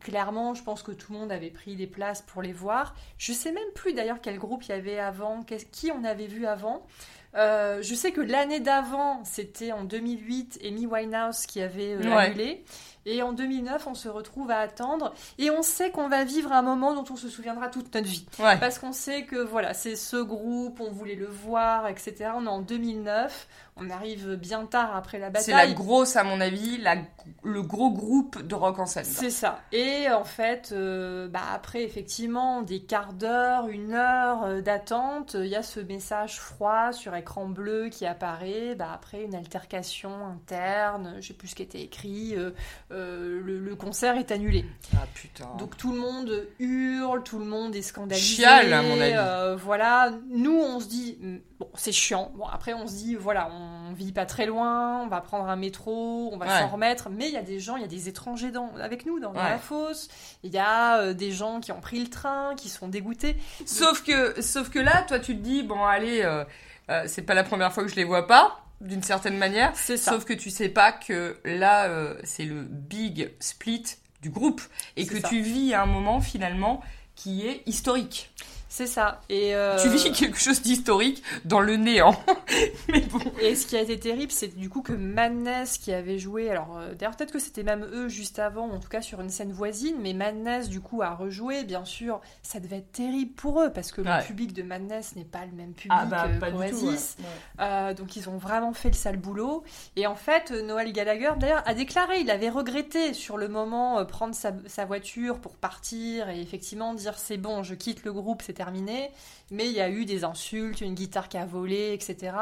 Clairement, 0.00 0.54
je 0.54 0.62
pense 0.62 0.82
que 0.82 0.92
tout 0.92 1.12
le 1.12 1.18
monde 1.18 1.32
avait 1.32 1.50
pris 1.50 1.76
des 1.76 1.88
places 1.88 2.22
pour 2.22 2.40
les 2.40 2.52
voir. 2.52 2.94
Je 3.18 3.32
sais 3.32 3.50
même 3.52 3.70
plus 3.74 3.92
d'ailleurs 3.92 4.18
quel 4.22 4.38
groupe 4.38 4.62
il 4.64 4.68
y 4.70 4.72
avait 4.72 4.98
avant, 5.00 5.42
qui 5.72 5.90
on 5.92 6.04
avait 6.04 6.28
vu 6.28 6.46
avant. 6.46 6.86
Euh, 7.36 7.82
je 7.82 7.94
sais 7.94 8.12
que 8.12 8.20
l'année 8.20 8.60
d'avant, 8.60 9.22
c'était 9.24 9.72
en 9.72 9.84
2008, 9.84 10.60
Amy 10.64 10.86
Winehouse 10.86 11.46
qui 11.46 11.60
avait 11.60 11.94
euh, 11.94 12.02
Ouais. 12.02 12.26
annulé. 12.26 12.64
Et 13.06 13.22
en 13.22 13.32
2009, 13.34 13.86
on 13.86 13.94
se 13.94 14.08
retrouve 14.08 14.50
à 14.50 14.60
attendre. 14.60 15.12
Et 15.38 15.50
on 15.50 15.62
sait 15.62 15.90
qu'on 15.90 16.08
va 16.08 16.24
vivre 16.24 16.52
un 16.52 16.62
moment 16.62 16.94
dont 16.94 17.04
on 17.10 17.16
se 17.16 17.28
souviendra 17.28 17.68
toute 17.68 17.94
notre 17.94 18.06
vie. 18.06 18.24
Ouais. 18.38 18.56
Parce 18.58 18.78
qu'on 18.78 18.92
sait 18.92 19.24
que 19.24 19.36
voilà, 19.36 19.74
c'est 19.74 19.96
ce 19.96 20.16
groupe, 20.16 20.80
on 20.80 20.90
voulait 20.90 21.14
le 21.16 21.26
voir, 21.26 21.86
etc. 21.88 22.30
On 22.34 22.46
est 22.46 22.48
en 22.48 22.60
2009, 22.62 23.46
on 23.76 23.90
arrive 23.90 24.36
bien 24.36 24.66
tard 24.66 24.94
après 24.94 25.18
la 25.18 25.30
C'est 25.40 25.50
la 25.50 25.58
bataille. 25.58 25.74
grosse, 25.74 26.14
à 26.14 26.22
mon 26.22 26.40
avis, 26.40 26.78
la, 26.78 26.94
le 27.42 27.62
gros 27.62 27.90
groupe 27.90 28.40
de 28.40 28.54
rock 28.54 28.78
en 28.78 28.86
scène. 28.86 29.04
C'est 29.04 29.30
ça. 29.30 29.60
Et 29.72 30.08
en 30.10 30.22
fait, 30.24 30.70
euh, 30.72 31.26
bah 31.26 31.40
après, 31.52 31.82
effectivement, 31.82 32.62
des 32.62 32.80
quarts 32.84 33.14
d'heure, 33.14 33.66
une 33.66 33.92
heure 33.94 34.44
euh, 34.44 34.60
d'attente, 34.60 35.34
il 35.38 35.46
y 35.48 35.56
a 35.56 35.64
ce 35.64 35.80
message 35.80 36.38
froid 36.38 36.92
sur 36.92 37.16
écran 37.16 37.46
bleu 37.46 37.88
qui 37.90 38.06
apparaît. 38.06 38.76
Bah 38.76 38.90
après, 38.94 39.24
une 39.24 39.34
altercation 39.34 40.10
interne, 40.28 41.16
je 41.20 41.26
sais 41.28 41.34
plus 41.34 41.48
ce 41.48 41.56
qui 41.56 41.62
était 41.62 41.82
écrit, 41.82 42.36
euh, 42.36 42.50
euh, 42.92 43.40
le, 43.42 43.58
le 43.58 43.74
concert 43.76 44.16
est 44.16 44.30
annulé. 44.30 44.64
Ah 44.94 45.04
putain. 45.14 45.48
Donc 45.58 45.76
tout 45.76 45.90
le 45.92 45.98
monde 45.98 46.46
hurle, 46.60 47.24
tout 47.24 47.40
le 47.40 47.44
monde 47.44 47.74
est 47.74 47.82
scandalisé. 47.82 48.36
Chiale, 48.36 48.72
à 48.72 48.82
mon 48.82 49.00
avis. 49.00 49.56
voilà, 49.60 50.12
nous 50.30 50.56
on 50.56 50.78
se 50.78 50.86
dit 50.86 51.18
bon 51.58 51.68
c'est 51.74 51.90
chiant. 51.92 52.30
Bon 52.36 52.46
après 52.46 52.72
on 52.74 52.86
se 52.86 52.94
dit 52.94 53.14
voilà 53.16 53.48
on 53.90 53.92
vit 53.94 54.12
pas 54.12 54.26
très 54.26 54.46
loin, 54.46 55.02
on 55.02 55.06
va 55.08 55.20
prendre 55.20 55.48
un 55.48 55.56
métro, 55.56 56.30
on 56.32 56.36
va 56.36 56.46
Ouais. 56.46 56.60
s'en 56.60 56.68
remettre. 56.68 57.08
Mais 57.10 57.28
il 57.28 57.34
y 57.34 57.36
a 57.36 57.42
des 57.42 57.60
gens, 57.60 57.76
il 57.76 57.82
y 57.82 57.84
a 57.84 57.88
des 57.88 58.08
étrangers 58.08 58.50
dans, 58.50 58.70
avec 58.80 59.06
nous 59.06 59.20
dans, 59.20 59.32
Ouais. 59.32 59.42
la 59.42 59.58
fosse. 59.58 60.08
Il 60.42 60.52
y 60.52 60.58
a 60.58 60.98
euh, 60.98 61.14
des 61.14 61.30
gens 61.32 61.60
qui 61.60 61.72
ont 61.72 61.80
pris 61.80 62.00
le 62.00 62.08
train, 62.10 62.54
qui 62.56 62.68
sont 62.68 62.88
dégoûtés. 62.88 63.36
Sauf 63.66 64.02
que, 64.04 64.40
sauf 64.42 64.70
que 64.70 64.78
là, 64.78 65.02
toi, 65.02 65.18
tu 65.18 65.36
te 65.36 65.42
dis, 65.42 65.62
bon, 65.62 65.82
allez, 65.84 66.22
euh, 66.22 66.44
euh, 66.90 67.04
c'est 67.06 67.22
pas 67.22 67.34
la 67.34 67.44
première 67.44 67.72
fois 67.72 67.82
que 67.84 67.90
je 67.90 67.96
les 67.96 68.04
vois 68.04 68.26
pas, 68.26 68.60
d'une 68.80 69.02
certaine 69.02 69.38
manière. 69.38 69.72
C'est. 69.74 69.96
Sauf 69.96 70.24
que 70.24 70.32
tu 70.34 70.50
sais 70.50 70.68
pas 70.68 70.92
que 70.92 71.38
là, 71.44 71.88
c'est 72.24 72.44
le 72.44 72.62
big 72.62 73.30
split 73.40 73.84
du 74.22 74.30
groupe. 74.30 74.60
Et 74.96 75.06
que 75.06 75.20
ça. 75.20 75.28
tu 75.28 75.40
vis 75.40 75.74
à 75.74 75.82
un 75.82 75.86
moment, 75.86 76.20
finalement, 76.20 76.80
qui 77.14 77.46
est 77.46 77.62
historique. 77.66 78.30
C'est 78.76 78.88
ça. 78.88 79.20
Et 79.28 79.54
euh, 79.54 79.78
Tu 79.80 79.88
vis 79.88 80.10
quelque 80.10 80.36
chose 80.36 80.60
d'historique 80.60 81.22
dans 81.44 81.60
le 81.60 81.76
néant. 81.76 82.20
Mais 82.88 83.02
bon. 83.02 83.20
Et 83.40 83.54
ce 83.54 83.68
qui 83.68 83.76
a 83.76 83.80
été 83.82 83.96
terrible, 84.00 84.32
c'est 84.32 84.48
du 84.56 84.68
coup 84.68 84.82
que 84.82 84.92
Madness 84.92 85.78
qui 85.78 85.92
avait 85.92 86.18
joué, 86.18 86.50
alors 86.50 86.76
euh, 86.78 86.92
d'ailleurs 86.92 87.14
peut-être 87.14 87.30
que 87.30 87.38
c'était 87.38 87.62
même 87.62 87.84
eux 87.92 88.08
juste 88.08 88.40
avant, 88.40 88.68
en 88.68 88.80
tout 88.80 88.88
cas 88.88 89.00
sur 89.00 89.20
une 89.20 89.30
scène 89.30 89.52
voisine, 89.52 89.94
mais 90.00 90.12
Madness 90.12 90.68
du 90.68 90.80
coup 90.80 91.02
a 91.02 91.10
rejoué, 91.14 91.62
bien 91.62 91.84
sûr, 91.84 92.20
ça 92.42 92.58
devait 92.58 92.78
être 92.78 92.90
terrible 92.90 93.30
pour 93.34 93.62
eux 93.62 93.70
parce 93.72 93.92
que 93.92 94.00
Ouais. 94.00 94.18
le 94.18 94.24
public 94.24 94.52
de 94.52 94.64
Madness 94.64 95.14
n'est 95.14 95.22
pas 95.24 95.44
le 95.46 95.52
même 95.52 95.72
public 95.74 95.96
Ah 95.96 96.06
bah, 96.06 96.26
euh, 96.26 96.50
qu'Oasis. 96.50 97.16
ouais. 97.60 97.94
Donc 97.94 98.16
ils 98.16 98.28
ont 98.28 98.38
vraiment 98.38 98.72
fait 98.72 98.88
le 98.88 98.96
sale 98.96 99.18
boulot. 99.18 99.62
Et 99.94 100.08
en 100.08 100.16
fait, 100.16 100.50
Noël 100.50 100.92
Gallagher 100.92 101.30
d'ailleurs 101.38 101.62
a 101.64 101.74
déclaré, 101.74 102.18
il 102.18 102.30
avait 102.30 102.50
regretté 102.50 103.14
sur 103.14 103.36
le 103.36 103.46
moment 103.46 104.04
prendre 104.04 104.34
sa, 104.34 104.50
sa 104.66 104.84
voiture 104.84 105.38
pour 105.38 105.54
partir 105.54 106.28
et 106.28 106.40
effectivement 106.40 106.92
dire 106.92 107.16
c'est 107.18 107.36
bon, 107.36 107.62
je 107.62 107.74
quitte 107.76 108.04
le 108.04 108.12
groupe, 108.12 108.42
c'est 108.44 108.63
terminé. 108.64 109.10
Mais 109.50 109.66
il 109.66 109.72
y 109.72 109.80
a 109.80 109.90
eu 109.90 110.04
des 110.06 110.24
insultes, 110.24 110.80
une 110.80 110.94
guitare 110.94 111.28
qui 111.28 111.36
a 111.36 111.44
volé, 111.44 111.92
etc. 111.92 112.32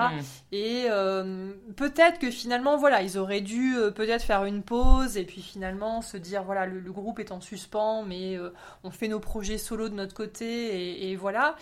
Et 0.52 0.84
euh, 0.88 1.52
peut-être 1.76 2.18
que 2.20 2.30
finalement, 2.30 2.76
voilà, 2.76 3.02
ils 3.02 3.18
auraient 3.18 3.40
dû 3.40 3.76
euh, 3.76 3.90
peut-être 3.90 4.22
faire 4.22 4.44
une 4.44 4.62
pause 4.62 5.16
et 5.16 5.24
puis 5.24 5.42
finalement 5.42 6.00
se 6.00 6.16
dire, 6.16 6.44
voilà, 6.44 6.64
le, 6.66 6.78
le 6.78 6.92
groupe 6.92 7.18
est 7.18 7.32
en 7.32 7.40
suspens, 7.40 8.04
mais 8.04 8.36
euh, 8.36 8.50
on 8.84 8.90
fait 8.90 9.08
nos 9.08 9.18
projets 9.18 9.58
solo 9.58 9.88
de 9.88 9.94
notre 9.94 10.14
côté 10.14 10.46
et, 10.46 11.10
et 11.10 11.16
voilà. 11.16 11.56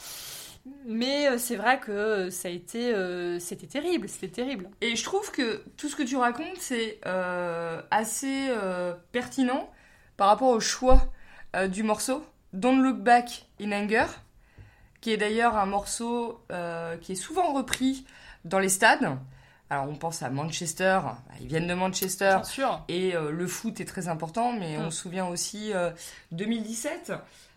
Mais 0.87 1.39
c'est 1.39 1.57
vrai 1.57 1.81
que 1.81 2.29
ça 2.29 2.49
a 2.49 2.51
été, 2.51 2.95
c'était 3.41 3.67
terrible, 3.67 4.11
c'était 4.11 4.29
terrible. 4.29 4.69
Et 4.83 4.95
je 4.95 5.03
trouve 5.03 5.31
que 5.31 5.65
tout 5.79 5.89
ce 5.89 5.97
que 5.97 6.03
tu 6.03 6.19
racontes, 6.19 6.59
c'est 6.59 7.01
assez 7.91 8.51
pertinent 9.11 9.71
par 10.19 10.29
rapport 10.29 10.51
au 10.51 10.61
choix 10.61 11.09
du 11.71 11.83
morceau. 11.83 12.23
Don't 12.53 12.83
Look 12.83 12.99
Back 12.99 13.47
in 13.59 13.73
Anger, 13.73 14.07
qui 15.01 15.13
est 15.13 15.17
d'ailleurs 15.17 15.57
un 15.57 15.67
morceau 15.67 16.43
euh, 16.51 16.97
qui 16.99 17.13
est 17.13 17.17
souvent 17.17 17.53
repris 17.53 18.07
dans 18.45 18.59
les 18.59 18.69
stades. 18.69 19.17
Alors 19.71 19.89
on 19.89 19.95
pense 19.95 20.23
à 20.23 20.31
Manchester, 20.31 21.01
ils 21.41 21.47
viennent 21.47 21.69
de 21.69 21.75
Manchester, 21.75 22.33
Bien 22.37 22.45
sûr. 22.45 22.85
et 22.89 23.15
euh, 23.15 23.31
le 23.31 23.47
foot 23.47 23.81
est 23.81 23.85
très 23.85 24.09
important, 24.09 24.53
mais 24.53 24.77
Mm. 24.77 24.83
on 24.87 24.91
se 24.91 25.01
souvient 25.03 25.27
aussi 25.29 25.73
euh, 25.73 25.91
2017, 26.33 27.13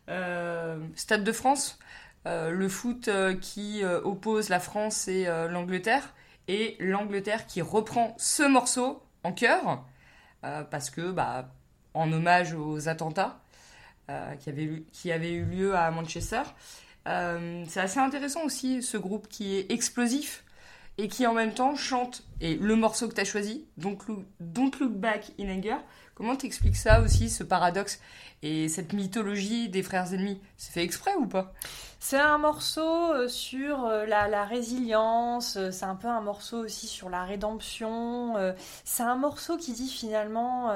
euh, 0.09 0.77
Stade 0.95 1.23
de 1.23 1.31
France, 1.31 1.79
le 2.25 2.69
foot 2.69 3.09
qui 3.41 3.83
oppose 3.83 4.47
la 4.49 4.59
France 4.61 5.07
et 5.09 5.25
l'Angleterre, 5.49 6.13
et 6.47 6.77
l'Angleterre 6.79 7.45
qui 7.47 7.61
reprend 7.61 8.15
ce 8.17 8.43
morceau 8.43 9.03
en 9.23 9.33
chœur, 9.33 9.83
parce 10.41 10.89
que, 10.89 11.11
bah, 11.11 11.49
en 11.93 12.11
hommage 12.13 12.53
aux 12.53 12.87
attentats 12.87 13.39
euh, 14.09 14.35
qui 14.35 15.11
avaient 15.11 15.31
eu 15.33 15.43
lieu 15.45 15.75
à 15.75 15.89
Manchester. 15.91 16.43
Euh, 17.07 17.63
c'est 17.67 17.81
assez 17.81 17.99
intéressant 17.99 18.43
aussi 18.43 18.81
ce 18.81 18.97
groupe 18.97 19.27
qui 19.27 19.55
est 19.55 19.71
explosif 19.71 20.43
et 20.97 21.07
qui 21.07 21.25
en 21.25 21.33
même 21.33 21.53
temps 21.53 21.75
chante. 21.75 22.23
Et 22.39 22.55
le 22.55 22.75
morceau 22.75 23.07
que 23.07 23.15
tu 23.15 23.21
as 23.21 23.25
choisi, 23.25 23.65
Don't 23.77 23.97
Look, 24.07 24.25
Don't 24.39 24.71
Look 24.79 24.93
Back 24.93 25.31
in 25.39 25.49
Anger, 25.49 25.77
comment 26.15 26.35
t'expliques 26.35 26.75
ça 26.75 27.01
aussi, 27.01 27.29
ce 27.29 27.43
paradoxe 27.43 27.99
et 28.41 28.69
cette 28.69 28.93
mythologie 28.93 29.69
des 29.69 29.83
frères 29.83 30.13
ennemis? 30.13 30.39
C'est 30.57 30.71
fait 30.71 30.83
exprès 30.83 31.15
ou 31.15 31.25
pas? 31.25 31.53
C'est 31.99 32.19
un 32.19 32.37
morceau 32.37 33.13
euh, 33.13 33.27
sur 33.27 33.85
euh, 33.85 34.05
la, 34.05 34.45
résilience, 34.45 35.57
c'est 35.71 35.85
un 35.85 35.95
peu 35.95 36.07
un 36.07 36.21
morceau 36.21 36.59
aussi 36.59 36.87
sur 36.87 37.09
la 37.09 37.23
rédemption. 37.23 38.35
C'est 38.85 39.03
un 39.03 39.15
morceau 39.15 39.57
qui 39.57 39.73
dit 39.73 39.89
finalement, 39.89 40.71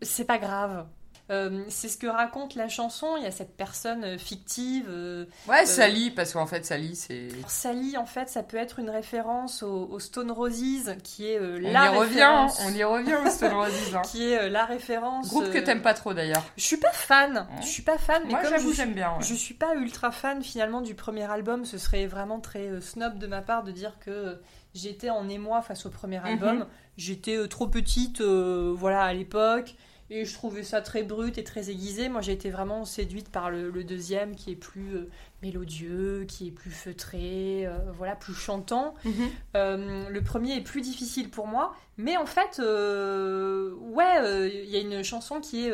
c'est 0.00 0.24
pas 0.24 0.38
grave. 0.38 0.86
Euh, 1.32 1.64
c'est 1.68 1.88
ce 1.88 1.96
que 1.96 2.06
raconte 2.06 2.54
la 2.54 2.68
chanson. 2.68 3.16
Il 3.16 3.22
y 3.22 3.26
a 3.26 3.30
cette 3.30 3.56
personne 3.56 4.04
euh, 4.04 4.18
fictive. 4.18 4.86
euh, 4.88 5.24
Ouais, 5.48 5.64
Sally, 5.66 6.10
parce 6.10 6.34
qu'en 6.34 6.46
fait, 6.46 6.64
Sally, 6.66 6.94
c'est. 6.94 7.28
Sally, 7.48 7.96
en 7.96 8.06
fait, 8.06 8.28
ça 8.28 8.42
peut 8.42 8.58
être 8.58 8.78
une 8.78 8.90
référence 8.90 9.62
au, 9.62 9.88
au 9.90 9.98
Stone 9.98 10.30
Roses, 10.30 10.94
qui 11.02 11.26
est 11.28 11.38
euh, 11.40 11.56
On 11.62 11.68
y 11.68 11.72
la 11.72 11.90
revient, 11.90 12.14
référence. 12.14 12.60
on 12.66 12.72
y 12.74 12.84
revient 12.84 13.16
au 13.26 13.30
Stone 13.30 13.52
Roses. 13.54 13.94
hein. 13.94 14.02
Qui 14.10 14.30
est 14.30 14.48
la 14.50 14.66
référence. 14.66 15.28
Groupe 15.28 15.50
que 15.50 15.58
t'aimes 15.58 15.82
pas 15.82 15.94
trop 15.94 16.12
d'ailleurs. 16.14 16.44
Je 16.56 16.62
suis 16.64 16.76
pas 16.76 16.92
fan. 16.92 17.46
Je 17.60 17.66
suis 17.66 17.82
pas 17.82 17.98
fan, 17.98 18.22
mais 18.26 18.30
Moi, 18.32 18.42
comme 18.42 18.50
j'avoue, 18.50 18.72
j'aime 18.72 18.92
bien. 18.92 19.10
ouais. 19.16 19.22
je 19.24 19.34
suis 19.34 19.54
pas 19.54 19.74
ultra 19.74 20.10
fan 20.12 20.42
finalement 20.42 20.82
du 20.82 20.94
premier 20.94 21.30
album, 21.30 21.64
ce 21.64 21.78
serait 21.78 22.06
vraiment 22.06 22.40
très 22.40 22.80
snob 22.80 23.18
de 23.18 23.26
ma 23.26 23.40
part 23.42 23.62
de 23.62 23.72
dire 23.72 23.96
que 24.04 24.38
j'étais 24.74 25.10
en 25.10 25.28
émoi 25.28 25.62
face 25.62 25.86
au 25.86 25.90
premier 25.90 26.18
Mhm. 26.18 26.26
album. 26.26 26.66
J'étais 26.98 27.48
trop 27.48 27.68
petite, 27.68 28.20
euh, 28.20 28.72
voilà, 28.76 29.02
à 29.04 29.12
l'époque. 29.14 29.74
Et 30.14 30.26
je 30.26 30.34
trouvais 30.34 30.62
ça 30.62 30.82
très 30.82 31.02
brut 31.04 31.38
et 31.38 31.42
très 31.42 31.70
aiguisé. 31.70 32.10
Moi, 32.10 32.20
j'ai 32.20 32.32
été 32.32 32.50
vraiment 32.50 32.84
séduite 32.84 33.30
par 33.30 33.50
le, 33.50 33.70
le 33.70 33.82
deuxième 33.82 34.36
qui 34.36 34.50
est 34.50 34.56
plus 34.56 34.94
euh, 34.94 35.08
mélodieux, 35.42 36.26
qui 36.28 36.48
est 36.48 36.50
plus 36.50 36.70
feutré, 36.70 37.64
euh, 37.64 37.78
voilà, 37.96 38.14
plus 38.14 38.34
chantant. 38.34 38.92
Mhm. 39.06 39.30
Euh, 39.56 40.08
le 40.10 40.22
premier 40.22 40.58
est 40.58 40.60
plus 40.60 40.82
difficile 40.82 41.30
pour 41.30 41.46
moi, 41.46 41.74
mais 41.96 42.18
en 42.18 42.26
fait, 42.26 42.58
ouais, 42.58 44.50
il 44.52 44.68
y 44.68 44.76
a 44.76 44.80
une 44.80 45.02
chanson 45.02 45.40
qui 45.40 45.66
est 45.66 45.72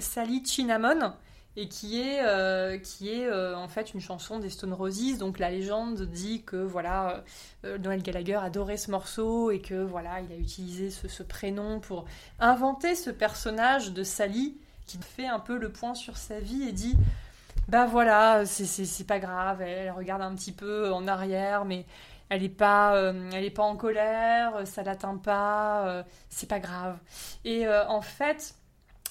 Sally 0.00 0.42
Cinnamon 0.44 1.14
et 1.60 1.66
qui 1.68 2.00
est, 2.00 2.20
euh, 2.24 2.78
qui 2.78 3.10
est 3.10 3.26
euh, 3.26 3.56
en 3.56 3.66
fait 3.66 3.92
une 3.92 4.00
chanson 4.00 4.38
des 4.38 4.48
Stone 4.48 4.72
Roses. 4.72 5.18
Donc 5.18 5.40
la 5.40 5.50
légende 5.50 6.02
dit 6.02 6.42
que 6.44 6.54
voilà, 6.56 7.24
euh, 7.64 7.78
Noël 7.78 8.00
Gallagher 8.00 8.36
adorait 8.36 8.76
ce 8.76 8.92
morceau 8.92 9.50
et 9.50 9.60
que 9.60 9.74
voilà, 9.82 10.20
il 10.20 10.30
a 10.32 10.36
utilisé 10.36 10.90
ce, 10.90 11.08
ce 11.08 11.24
prénom 11.24 11.80
pour 11.80 12.04
inventer 12.38 12.94
ce 12.94 13.10
personnage 13.10 13.92
de 13.92 14.04
Sally 14.04 14.56
qui 14.86 14.98
fait 14.98 15.26
un 15.26 15.40
peu 15.40 15.58
le 15.58 15.72
point 15.72 15.94
sur 15.94 16.16
sa 16.16 16.38
vie 16.38 16.62
et 16.68 16.72
dit 16.72 16.96
bah 17.66 17.86
voilà, 17.86 18.46
c'est- 18.46 19.04
pas 19.06 19.18
grave, 19.18 19.60
elle 19.60 19.90
regarde 19.90 20.22
un 20.22 20.34
petit 20.36 20.52
peu 20.52 20.92
en 20.92 21.08
arrière, 21.08 21.64
mais 21.64 21.84
elle 22.30 22.44
est 22.44 22.48
pas, 22.48 22.94
euh, 22.94 23.30
elle 23.34 23.44
est 23.44 23.50
pas 23.50 23.64
en 23.64 23.76
colère, 23.76 24.64
ça 24.64 24.82
l'atteint 24.84 25.16
pas, 25.16 25.86
euh, 25.88 26.02
c'est 26.30 26.48
pas 26.48 26.60
grave. 26.60 26.96
Et 27.44 27.66
euh, 27.66 27.84
en 27.88 28.00
fait, 28.00 28.54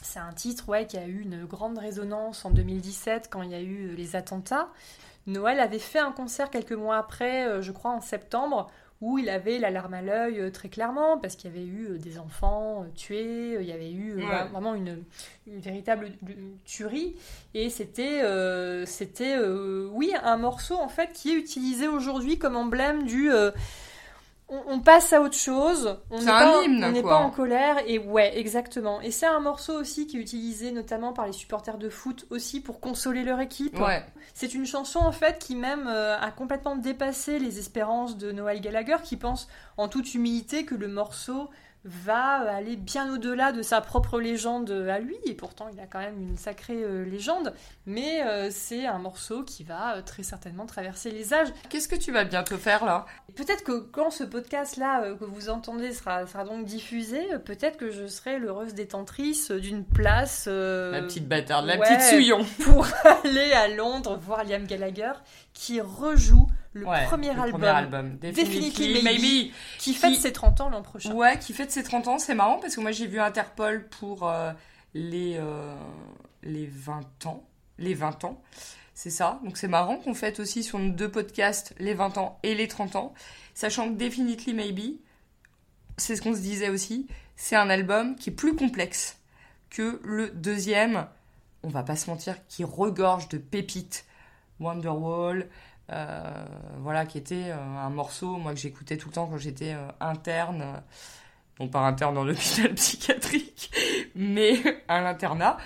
c'est 0.07 0.19
un 0.19 0.31
titre 0.33 0.69
ouais, 0.69 0.85
qui 0.85 0.97
a 0.97 1.05
eu 1.05 1.21
une 1.21 1.45
grande 1.45 1.77
résonance 1.77 2.45
en 2.45 2.49
2017 2.51 3.27
quand 3.29 3.41
il 3.41 3.51
y 3.51 3.55
a 3.55 3.61
eu 3.61 3.89
euh, 3.89 3.95
les 3.95 4.15
attentats. 4.15 4.69
Noël 5.25 5.59
avait 5.59 5.79
fait 5.79 5.99
un 5.99 6.11
concert 6.13 6.49
quelques 6.49 6.71
mois 6.71 6.97
après, 6.97 7.45
euh, 7.47 7.61
je 7.61 7.71
crois 7.73 7.91
en 7.91 7.99
septembre, 7.99 8.71
où 9.01 9.19
il 9.19 9.29
avait 9.29 9.59
la 9.59 9.69
larme 9.69 9.93
à 9.93 10.01
l'œil 10.01 10.39
euh, 10.39 10.49
très 10.49 10.69
clairement, 10.69 11.17
parce 11.17 11.35
qu'il 11.35 11.51
y 11.51 11.53
avait 11.53 11.65
eu 11.67 11.99
des 11.99 12.17
enfants 12.17 12.85
tués, 12.95 13.57
il 13.59 13.67
y 13.67 13.71
avait 13.73 13.91
eu 13.91 14.23
vraiment 14.51 14.73
une, 14.73 15.03
une 15.45 15.59
véritable 15.59 16.11
tuerie. 16.65 17.15
Et 17.53 17.69
c'était, 17.69 18.21
euh, 18.23 18.85
c'était 18.85 19.35
euh, 19.37 19.89
oui, 19.91 20.13
un 20.23 20.37
morceau 20.37 20.75
en 20.77 20.87
fait 20.87 21.11
qui 21.11 21.31
est 21.31 21.35
utilisé 21.35 21.87
aujourd'hui 21.87 22.39
comme 22.39 22.55
emblème 22.55 23.03
du. 23.05 23.31
euh, 23.31 23.51
on, 24.49 24.61
on 24.67 24.79
passe 24.79 25.11
à 25.13 25.21
autre 25.21 25.35
chose. 25.35 25.97
On 26.09 26.19
C'est 26.19 26.25
n'est 26.25 26.31
un 26.31 26.39
pas, 26.39 26.63
hymne, 26.63 26.93
on 26.95 27.01
pas 27.01 27.17
en 27.17 27.29
colère. 27.29 27.77
Et 27.85 27.99
ouais, 27.99 28.37
exactement. 28.37 29.01
Et 29.01 29.11
c'est 29.11 29.25
un 29.25 29.39
morceau 29.39 29.73
aussi 29.73 30.07
qui 30.07 30.17
est 30.17 30.21
utilisé 30.21 30.71
notamment 30.71 31.13
par 31.13 31.25
les 31.25 31.33
supporters 31.33 31.77
de 31.77 31.89
foot 31.89 32.25
aussi 32.29 32.61
pour 32.61 32.79
consoler 32.79 33.23
leur 33.23 33.39
équipe. 33.41 33.79
Ouais. 33.79 34.05
C'est 34.33 34.53
une 34.53 34.65
chanson 34.65 34.99
en 34.99 35.11
fait 35.11 35.39
qui 35.39 35.55
même 35.55 35.87
euh, 35.87 36.17
a 36.19 36.31
complètement 36.31 36.75
dépassé 36.75 37.39
les 37.39 37.59
espérances 37.59 38.17
de 38.17 38.31
Noël 38.31 38.61
Gallagher 38.61 38.97
qui 39.03 39.17
pense 39.17 39.47
en 39.77 39.87
toute 39.87 40.13
humilité 40.13 40.65
que 40.65 40.75
le 40.75 40.87
morceau 40.87 41.49
va 41.87 42.53
aller 42.53 42.75
bien 42.75 43.13
au-delà 43.13 43.51
de 43.51 43.61
sa 43.61 43.79
propre 43.79 44.19
légende 44.19 44.71
à 44.71 44.99
lui 44.99 45.15
et 45.25 45.33
pourtant 45.33 45.67
il 45.71 45.79
a 45.79 45.87
quand 45.87 45.99
même 45.99 46.21
une 46.21 46.37
sacrée 46.37 46.83
euh, 46.83 47.05
légende 47.05 47.53
mais 47.85 48.23
euh, 48.23 48.49
c'est 48.51 48.85
un 48.85 48.99
morceau 48.99 49.43
qui 49.43 49.63
va 49.63 49.95
euh, 49.95 50.01
très 50.01 50.23
certainement 50.23 50.65
traverser 50.65 51.11
les 51.11 51.33
âges. 51.33 51.47
Qu'est-ce 51.69 51.87
que 51.87 51.95
tu 51.95 52.11
vas 52.11 52.25
bientôt 52.25 52.57
faire 52.57 52.83
là? 52.83 53.05
Peut-être 53.35 53.63
que 53.63 53.79
quand 53.79 54.09
ce 54.09 54.25
podcast 54.25 54.75
là 54.77 55.13
que 55.13 55.23
vous 55.23 55.49
entendez 55.49 55.93
sera, 55.93 56.27
sera 56.27 56.43
donc 56.43 56.65
diffusé, 56.65 57.21
peut-être 57.45 57.77
que 57.77 57.89
je 57.89 58.07
serai 58.07 58.37
l'heureuse 58.37 58.73
détentrice 58.73 59.51
d'une 59.51 59.85
place 59.85 60.47
La 60.47 61.01
petite 61.01 61.27
bâtarde, 61.27 61.65
la 61.65 61.77
ouais. 61.77 61.87
petite 61.87 62.01
souillon. 62.01 62.45
pour 62.63 62.85
aller 63.23 63.53
à 63.53 63.69
Londres 63.69 64.19
voir 64.21 64.43
Liam 64.43 64.65
Gallagher 64.65 65.13
qui 65.53 65.79
rejoue 65.81 66.47
le 66.77 66.87
Ouais, 66.87 67.05
premier 67.05 67.33
le 67.33 67.41
album, 67.41 67.51
premier 67.59 67.67
album. 67.67 68.17
Definitely 68.17 68.93
Maybe, 68.93 69.03
Maybe. 69.03 69.51
qui 69.79 69.93
fête 69.93 70.15
ses 70.15 70.31
30 70.31 70.61
ans 70.61 70.69
l'an 70.69 70.81
prochain. 70.81 71.11
Ouais, 71.13 71.37
qui 71.39 71.53
fête 71.53 71.71
ses 71.71 71.83
30 71.83 72.07
ans, 72.07 72.19
c'est 72.19 72.35
marrant 72.35 72.59
parce 72.59 72.75
que 72.75 72.81
moi 72.81 72.91
j'ai 72.91 73.07
vu 73.07 73.19
Interpol 73.19 73.87
pour 73.87 74.27
euh, 74.29 74.51
les, 74.93 75.35
euh, 75.37 75.75
les 76.43 76.67
20 76.67 77.25
ans. 77.25 77.43
Les 77.79 77.93
20 77.93 78.23
ans, 78.25 78.41
c'est 78.95 79.09
ça. 79.11 79.39
Donc 79.43 79.57
c'est 79.57 79.67
marrant 79.67 79.97
qu'on 79.97 80.13
fête 80.15 80.39
aussi 80.39 80.63
sur 80.63 80.79
nos 80.79 80.89
deux 80.91 81.09
podcasts 81.11 81.75
les 81.79 81.93
20 81.93 82.17
ans 82.17 82.39
et 82.43 82.55
les 82.55 82.67
30 82.67 82.95
ans. 82.95 83.13
Sachant 83.53 83.89
que 83.89 83.95
Definitely 83.97 84.53
Maybe, 84.53 84.97
c'est 85.97 86.15
ce 86.15 86.21
qu'on 86.21 86.33
se 86.33 86.39
disait 86.41 86.69
aussi, 86.69 87.07
c'est 87.35 87.55
un 87.55 87.69
album 87.69 88.15
qui 88.15 88.29
est 88.31 88.33
plus 88.33 88.55
complexe 88.55 89.17
que 89.69 89.99
le 90.03 90.29
deuxième, 90.29 91.05
on 91.63 91.69
va 91.69 91.83
pas 91.83 91.95
se 91.95 92.09
mentir, 92.09 92.35
qui 92.47 92.63
regorge 92.63 93.27
de 93.29 93.37
pépites. 93.37 94.05
Wonderwall, 94.59 95.47
voilà, 96.79 97.05
qui 97.05 97.17
était 97.17 97.51
euh, 97.51 97.55
un 97.57 97.89
morceau, 97.89 98.37
moi, 98.37 98.53
que 98.53 98.59
j'écoutais 98.59 98.97
tout 98.97 99.09
le 99.09 99.13
temps 99.15 99.27
quand 99.27 99.37
j'étais 99.37 99.73
euh, 99.73 99.87
interne. 99.99 100.61
euh, 100.61 100.79
non 101.59 101.69
pas 101.69 101.81
interne 101.81 102.15
dans 102.15 102.23
l'hôpital 102.23 102.73
psychiatrique, 102.75 103.71
mais 104.15 104.61
à 104.87 105.01
l'internat. 105.01 105.57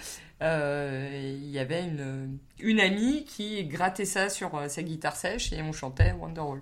Euh, 0.41 1.09
Il 1.41 1.49
y 1.51 1.59
avait 1.59 1.83
une, 1.85 2.39
une 2.59 2.79
amie 2.79 3.25
qui 3.25 3.63
grattait 3.65 4.05
ça 4.05 4.29
sur 4.29 4.55
euh, 4.55 4.67
sa 4.69 4.83
guitare 4.83 5.15
sèche 5.15 5.53
et 5.53 5.61
on 5.61 5.71
chantait 5.73 6.13
Wonderwall. 6.13 6.61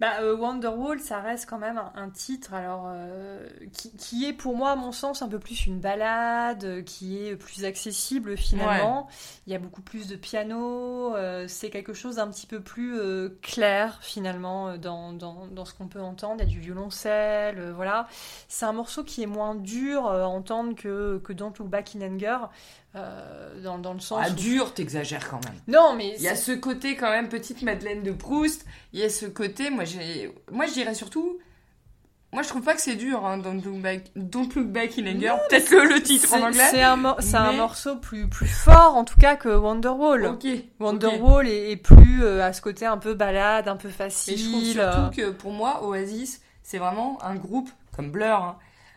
Bah, 0.00 0.20
euh, 0.22 0.36
Wonderwall, 0.36 0.98
ça 0.98 1.20
reste 1.20 1.48
quand 1.48 1.58
même 1.58 1.78
un, 1.78 1.92
un 1.94 2.10
titre 2.10 2.52
alors 2.52 2.86
euh, 2.88 3.46
qui, 3.72 3.92
qui 3.96 4.26
est 4.26 4.32
pour 4.32 4.56
moi, 4.56 4.72
à 4.72 4.76
mon 4.76 4.90
sens, 4.90 5.22
un 5.22 5.28
peu 5.28 5.38
plus 5.38 5.66
une 5.66 5.78
balade, 5.78 6.64
euh, 6.64 6.82
qui 6.82 7.24
est 7.24 7.36
plus 7.36 7.64
accessible 7.64 8.36
finalement. 8.36 9.06
Il 9.46 9.52
y 9.52 9.56
a 9.56 9.60
beaucoup 9.60 9.82
plus 9.82 10.08
de 10.08 10.16
piano, 10.16 11.14
euh, 11.14 11.46
c'est 11.46 11.70
quelque 11.70 11.94
chose 11.94 12.16
d'un 12.16 12.28
petit 12.28 12.46
peu 12.48 12.60
plus 12.60 12.98
clair 13.40 13.98
finalement 14.02 14.76
dans, 14.76 15.12
dans, 15.12 15.46
dans 15.46 15.64
ce 15.64 15.72
qu'on 15.74 15.86
peut 15.86 16.02
entendre. 16.02 16.42
Il 16.42 16.48
y 16.48 16.50
a 16.50 16.50
du 16.50 16.60
violoncelle, 16.60 17.70
voilà. 17.70 18.08
C'est 18.48 18.66
un 18.66 18.72
morceau 18.72 19.04
qui 19.04 19.22
est 19.22 19.26
moins 19.26 19.54
dur 19.54 20.08
à 20.08 20.26
entendre 20.26 20.74
que, 20.74 21.18
que 21.22 21.32
Don't 21.32 21.52
Look 21.58 21.68
Back 21.68 21.94
in 21.94 22.02
Anger, 22.02 22.38
euh, 22.96 23.60
dans, 23.62 23.78
dans 23.78 23.92
le 23.94 24.00
sens. 24.00 24.20
Ah, 24.24 24.30
où- 24.30 24.34
dur, 24.34 24.72
t'exagères 24.74 25.28
quand 25.28 25.44
même. 25.44 25.54
Non, 25.68 25.94
mais 25.96 26.14
Il 26.18 26.22
y 26.22 26.28
a 26.28 26.36
ce 26.36 26.52
côté 26.52 26.96
quand 26.96 27.10
même 27.10 27.28
petite 27.28 27.62
Madeleine 27.62 28.02
de 28.02 28.12
Proust. 28.12 28.64
Il 28.92 29.00
y 29.00 29.02
a 29.02 29.08
ce 29.10 29.26
côté, 29.26 29.70
moi 29.70 29.84
j'ai, 29.84 30.32
moi 30.52 30.66
je 30.66 30.72
dirais 30.74 30.94
surtout, 30.94 31.38
moi 32.32 32.42
je 32.42 32.48
trouve 32.48 32.62
pas 32.62 32.74
que 32.74 32.80
c'est 32.80 32.94
dur. 32.96 33.24
Hein, 33.26 33.38
Don't 33.38 33.60
Look 33.64 33.80
Back, 33.80 34.10
Don't 34.16 34.48
Look 34.54 34.66
Back 34.68 34.98
in 34.98 35.06
Anger. 35.06 35.34
Peut-être 35.48 35.70
que 35.70 35.76
le 35.94 36.02
titre 36.02 36.32
en 36.34 36.42
anglais. 36.42 36.68
C'est 36.70 36.82
un, 36.82 36.96
mor- 36.96 37.18
un 37.34 37.52
morceau 37.52 37.96
plus, 37.96 38.28
plus 38.28 38.46
fort 38.48 38.96
en 38.96 39.04
tout 39.04 39.18
cas 39.18 39.36
que 39.36 39.48
Wonderwall. 39.48 40.26
Ok. 40.26 40.46
Wonderwall 40.80 41.48
est, 41.48 41.72
est 41.72 41.76
plus 41.76 42.22
euh, 42.24 42.42
à 42.44 42.52
ce 42.52 42.60
côté 42.60 42.86
un 42.86 42.98
peu 42.98 43.14
balade, 43.14 43.66
un 43.68 43.76
peu 43.76 43.88
facile. 43.88 44.34
Et 44.34 44.36
je 44.36 44.50
trouve 44.50 44.78
euh, 44.78 44.92
surtout 44.92 45.16
que 45.16 45.30
pour 45.30 45.52
moi, 45.52 45.84
Oasis, 45.84 46.40
c'est 46.62 46.78
vraiment 46.78 47.18
un 47.24 47.34
groupe 47.34 47.70
comme 47.96 48.10
Blur, 48.10 48.34
hein, 48.36 48.56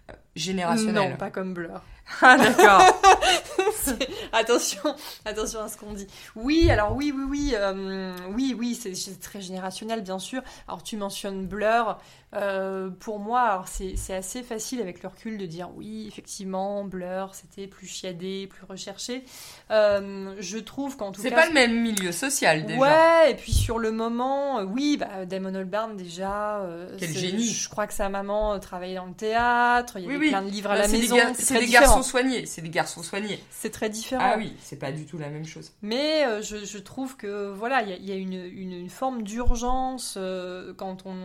euh, 0.10 0.14
générationnel. 0.36 1.12
Non, 1.12 1.18
pas 1.18 1.30
comme 1.32 1.54
Blur. 1.54 1.82
Ah 2.22 2.38
d'accord. 2.38 2.82
C'est- 3.76 4.08
attention, 4.32 4.82
attention 5.26 5.62
à 5.62 5.68
ce 5.68 5.78
qu'on 5.78 5.94
dit. 5.94 6.08
Oui, 6.36 6.70
alors 6.72 6.96
oui, 6.96 7.14
oui, 7.16 7.24
oui, 7.30 7.52
euh, 7.56 8.14
oui, 8.34 8.56
oui, 8.58 8.76
c'est 8.76 8.96
c'est 8.96 9.20
très 9.20 9.42
générationnel, 9.42 10.02
bien 10.02 10.20
sûr. 10.20 10.42
Alors 10.68 10.84
tu 10.84 10.98
mentionnes 10.98 11.46
Blur. 11.48 11.98
Euh, 12.36 12.90
pour 12.90 13.20
moi, 13.20 13.42
alors 13.42 13.68
c'est 13.70 13.96
c'est 13.96 14.14
assez 14.14 14.44
facile 14.44 14.82
avec 14.82 15.02
le 15.02 15.08
recul 15.10 15.38
de 15.38 15.46
dire 15.46 15.70
oui, 15.76 16.06
effectivement, 16.08 16.84
Blur, 16.84 17.32
c'était 17.34 17.68
plus 17.68 17.88
chiadé, 17.88 18.48
plus 18.48 18.66
recherché. 18.66 19.24
Euh, 19.72 20.34
je 20.40 20.58
trouve 20.58 20.98
qu'en 20.98 21.12
tout 21.14 21.22
C'est 21.22 21.30
cas. 21.30 21.38
pas 21.38 21.48
le 21.48 21.54
même 21.54 21.82
milieu 21.82 22.12
social 22.12 22.66
déjà. 22.66 22.80
Ouais, 22.80 23.32
et 23.32 23.36
puis 23.36 23.54
sur 23.54 23.80
le 23.80 23.92
moment, 23.92 24.60
oui, 24.62 24.98
bah, 24.98 25.26
Damon 25.26 25.56
Albarn 25.56 25.96
déjà. 25.96 26.62
Quel 26.98 27.10
c'est- 27.10 27.20
génie. 27.20 27.48
Je 27.48 27.70
crois 27.70 27.88
que 27.88 27.94
sa 27.94 28.10
maman 28.10 28.60
travaillait 28.60 28.96
dans 28.98 29.06
le 29.06 29.14
théâtre, 29.14 29.94
il 29.98 30.04
y 30.04 30.08
avait 30.08 30.18
oui. 30.18 30.30
plein 30.30 30.42
de 30.42 30.50
livres 30.50 30.72
à 30.72 30.76
Bah, 30.76 30.80
la 30.82 30.88
c'est 30.90 30.98
maison. 30.98 31.16
Des 31.16 31.22
gar- 31.22 31.32
c'est 31.36 31.42
c'est 31.44 31.60
des 31.60 31.66
différent. 31.68 31.97
Garçons 31.98 32.10
soignés. 32.10 32.46
C'est 32.46 32.62
des 32.62 32.70
garçons 32.70 33.04
soignés. 33.04 33.44
C'est 33.50 33.70
très 33.72 33.90
différent. 33.90 34.24
Ah 34.24 34.36
oui, 34.38 34.54
c'est 34.62 34.78
pas 34.80 34.92
du 34.92 35.06
tout 35.06 35.18
la 35.18 35.30
même 35.30 35.46
chose. 35.46 35.72
Mais 35.82 36.26
euh, 36.26 36.42
je, 36.42 36.64
je 36.66 36.78
trouve 36.78 37.18
que 37.18 37.52
voilà, 37.52 37.82
il 37.84 37.90
y 37.90 37.94
a, 37.94 37.96
il 37.98 38.06
y 38.06 38.12
a 38.12 38.16
une, 38.16 38.34
une- 38.34 38.74
une 38.74 38.90
forme 38.90 39.24
d'urgence 39.24 40.16
euh, 40.18 40.74
quand 40.76 41.06
on 41.06 41.16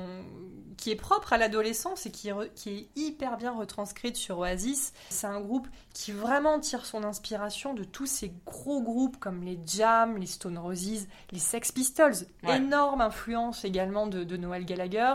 qui 0.78 0.90
est 0.90 0.96
propre 0.96 1.32
à 1.32 1.38
l'adolescence 1.38 2.06
et 2.06 2.10
qui, 2.10 2.28
est 2.28 2.32
re- 2.32 2.48
qui 2.56 2.70
est 2.70 2.88
hyper 2.96 3.36
bien 3.36 3.52
retranscrite 3.52 4.16
sur 4.16 4.38
Oasis. 4.38 4.92
C'est 5.10 5.28
un 5.28 5.40
groupe 5.40 5.68
qui 5.94 6.10
vraiment 6.10 6.58
tire 6.58 6.86
son 6.86 7.04
inspiration 7.04 7.72
de 7.72 7.84
tous 7.84 8.06
ces 8.06 8.32
gros 8.46 8.82
groupes 8.82 9.16
comme 9.18 9.44
les 9.44 9.60
Jam, 9.64 10.16
les 10.16 10.26
Stone 10.26 10.58
Roses, 10.58 11.06
les 11.30 11.38
Sex 11.38 11.70
Pistols. 11.70 12.14
Ouais. 12.42 12.56
Énorme 12.56 13.00
influence 13.00 13.64
également 13.64 14.08
de, 14.08 14.24
de 14.24 14.36
Noel 14.36 14.64
Gallagher. 14.64 15.14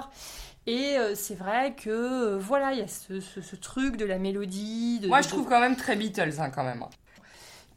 Et 0.67 0.98
euh, 0.98 1.15
c'est 1.15 1.35
vrai 1.35 1.73
que 1.81 1.89
euh, 1.89 2.37
voilà, 2.37 2.73
il 2.73 2.79
y 2.79 2.81
a 2.81 2.87
ce, 2.87 3.19
ce- 3.21 3.41
ce 3.41 3.56
truc 3.56 3.96
de 3.98 4.06
la 4.06 4.17
mélodie. 4.17 5.00
De, 5.00 5.08
Moi, 5.08 5.19
de- 5.19 5.23
je 5.23 5.29
trouve 5.29 5.48
quand 5.48 5.62
même 5.62 5.75
très 5.77 5.96
Beatles, 5.96 6.33
hein, 6.39 6.50
quand 6.54 6.63
même. 6.65 6.83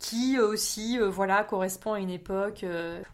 qui 0.01 0.37
euh, 0.39 0.49
aussi 0.49 0.99
voilà 0.99 1.45
correspond 1.45 1.93
à 1.93 2.01
une 2.01 2.09
époque 2.11 2.65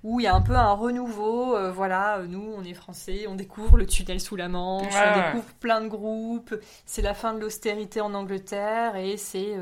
où 0.05 0.21
il 0.21 0.23
y 0.25 0.27
a 0.29 0.35
un 0.35 0.41
peu 0.41 0.55
un 0.55 0.73
renouveau 0.73 1.57
voilà 1.73 2.21
nous 2.29 2.55
on 2.57 2.63
est 2.63 2.75
français 2.75 3.27
on 3.29 3.35
découvre 3.35 3.77
le 3.77 3.87
tunnel 3.87 4.21
sous 4.21 4.37
la 4.37 4.47
Manche 4.49 4.95
Ouais, 4.95 5.01
on 5.15 5.19
ouais. 5.19 5.27
découvre 5.33 5.53
plein 5.59 5.81
de 5.81 5.89
groupes 5.89 6.55
c'est 6.87 7.03
la 7.03 7.13
fin 7.15 7.35
de 7.35 7.41
l'austérité 7.41 8.01
en 8.01 8.15
Angleterre 8.15 8.95
et 8.95 9.17
c'est 9.17 9.57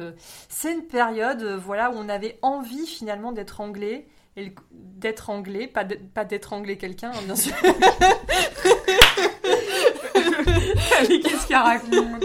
c'est 0.51 0.75
une 0.75 0.83
période 0.83 1.43
voilà 1.65 1.91
où 1.91 1.95
on 1.97 2.11
avait 2.11 2.39
envie 2.43 2.87
finalement 2.87 3.33
d'être 3.33 3.63
anglais 3.63 4.07
et 4.37 4.55
d'être 4.71 5.31
anglais 5.31 5.67
pas 5.67 5.85
d'être- 5.85 6.07
pas 6.13 6.27
d'être 6.27 6.53
anglais 6.53 6.77
quelqu'un 6.77 7.11
hein, 7.15 7.23
bien 7.25 7.37
sûr 7.37 7.55
Mais 11.09 11.21
qu'est-ce 11.21 11.47
qu'elle 11.47 11.57
raconte 11.57 12.25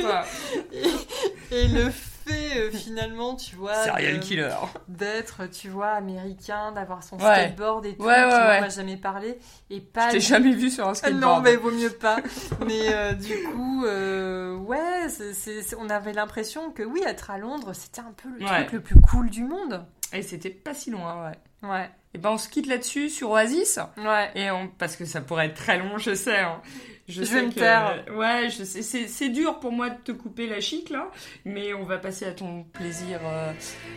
et 1.51 1.67
le 1.67 1.89
fait 1.89 2.57
euh, 2.59 2.72
finalement 2.72 3.36
tu 3.36 3.55
vois 3.55 3.74
Serial 3.86 4.20
de- 4.20 4.24
killer. 4.24 4.49
d'être 4.88 5.49
tu 5.49 5.67
vois 5.70 5.89
américain 5.89 6.72
d'avoir 6.72 7.03
son 7.03 7.15
Ouais. 7.17 7.24
skateboard 7.24 7.86
et 7.88 7.95
tout 7.95 8.03
Ouais, 8.03 8.13
ouais, 8.24 8.30
qui 8.30 8.36
ouais. 8.36 8.61
m'a 8.61 8.70
jamais 8.70 8.97
parlé 8.97 9.39
et 9.72 9.80
pas 9.82 10.07
Je 10.09 10.13
t'ai 10.13 10.20
jamais 10.20 10.53
vu 10.53 10.70
sur 10.70 10.86
un 10.88 10.91
Ah 10.91 10.95
skateboard. 10.95 11.22
Non, 11.38 11.41
mais 11.41 11.55
vaut 11.55 11.72
mieux 11.72 11.89
pas. 11.89 12.17
mais 12.67 12.93
euh, 12.93 13.13
du 13.13 13.41
coup, 13.43 13.84
euh, 13.86 14.55
ouais, 14.57 15.07
c'est- 15.09 15.34
c'est- 15.34 15.61
c'est- 15.63 15.76
on 15.80 15.89
avait 15.89 16.13
l'impression 16.13 16.72
que 16.72 16.84
oui, 16.84 17.01
être 17.07 17.32
à 17.32 17.38
Londres, 17.39 17.72
c'était 17.74 18.01
un 18.01 18.13
peu 18.15 18.30
le 18.38 18.45
Ouais. 18.45 18.61
truc 18.65 18.74
le 18.74 18.82
plus 18.82 19.01
cool 19.01 19.30
du 19.32 19.43
monde. 19.43 19.84
Et 20.13 20.22
c'était 20.22 20.49
pas 20.49 20.74
si 20.74 20.91
loin, 20.91 21.26
ouais. 21.30 21.67
Ouais, 21.70 21.89
Et 22.13 22.17
ben, 22.20 22.32
on 22.32 22.38
se 22.38 22.47
quitte 22.49 22.65
là-dessus 22.67 23.09
sur 23.09 23.32
Oasis. 23.32 23.80
ouais. 23.97 24.32
Et 24.36 24.49
on... 24.49 24.67
Parce 24.67 24.95
que 24.95 25.05
ça 25.05 25.22
pourrait 25.22 25.47
être 25.47 25.55
très 25.55 25.78
long, 25.78 25.97
je 25.97 26.15
sais. 26.15 26.38
hein. 26.39 26.61
Je, 27.10 27.22
Je 27.22 27.24
sais 27.24 27.36
vais 27.36 27.41
me 27.47 27.51
que- 27.51 27.60
taire. 27.60 28.05
Ouais, 28.16 28.49
je 28.51 28.64
sais. 28.64 28.84
C'est, 28.84 29.07
c'est 29.07 29.30
dur 29.30 29.60
pour 29.60 29.72
moi 29.72 29.89
de 29.89 29.97
te 29.97 30.12
couper 30.12 30.45
la 30.47 30.62
chic, 30.62 30.91
là. 30.91 31.10
Mais 31.43 31.74
on 31.74 31.84
va 31.84 31.97
passer 31.97 32.26
à 32.26 32.32
ton 32.34 32.64
plaisir, 32.72 33.20
euh, 33.26 33.51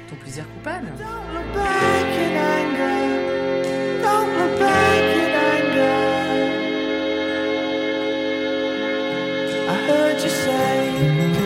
ton 0.09 0.17
plaisir 0.17 0.45
coupable. 0.55 0.87
Don't 0.99 1.35
look 1.35 1.55
back 1.55 2.07
in 2.19 2.37
anger. 2.57 4.03
Don't 4.03 4.33
look 4.39 4.59
back 4.59 5.03
in 5.15 5.31
anger. 5.53 6.23
I 9.69 9.75
heard 9.89 10.21
you 10.23 10.29
say. 10.31 11.42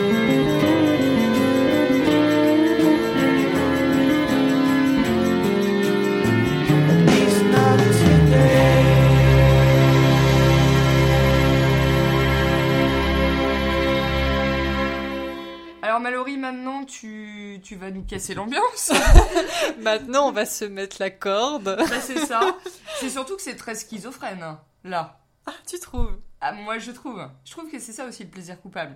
Alors, 15.97 16.11
Mallory, 16.11 16.37
maintenant, 16.37 16.85
tu, 16.85 17.59
tu 17.63 17.75
vas 17.75 17.89
nous 17.89 18.03
casser 18.03 18.35
l'ambiance. 18.35 18.91
Maintenant, 19.81 20.27
on 20.27 20.31
va 20.31 20.45
se 20.45 20.63
mettre 20.63 20.97
la 20.99 21.09
corde. 21.09 21.75
Bah, 21.75 21.99
c'est 21.99 22.19
ça. 22.19 22.55
C'est 22.99 23.09
surtout 23.09 23.35
que 23.35 23.41
c'est 23.41 23.55
très 23.55 23.73
schizophrène, 23.73 24.57
là. 24.83 25.19
Ah, 25.47 25.53
tu 25.65 25.79
trouves? 25.79 26.19
Ah, 26.39 26.51
moi, 26.51 26.77
je 26.77 26.91
trouve. 26.91 27.27
Je 27.45 27.49
trouve 27.49 27.71
que 27.71 27.79
c'est 27.79 27.93
ça 27.93 28.05
aussi 28.05 28.23
le 28.23 28.29
plaisir 28.29 28.61
coupable. 28.61 28.95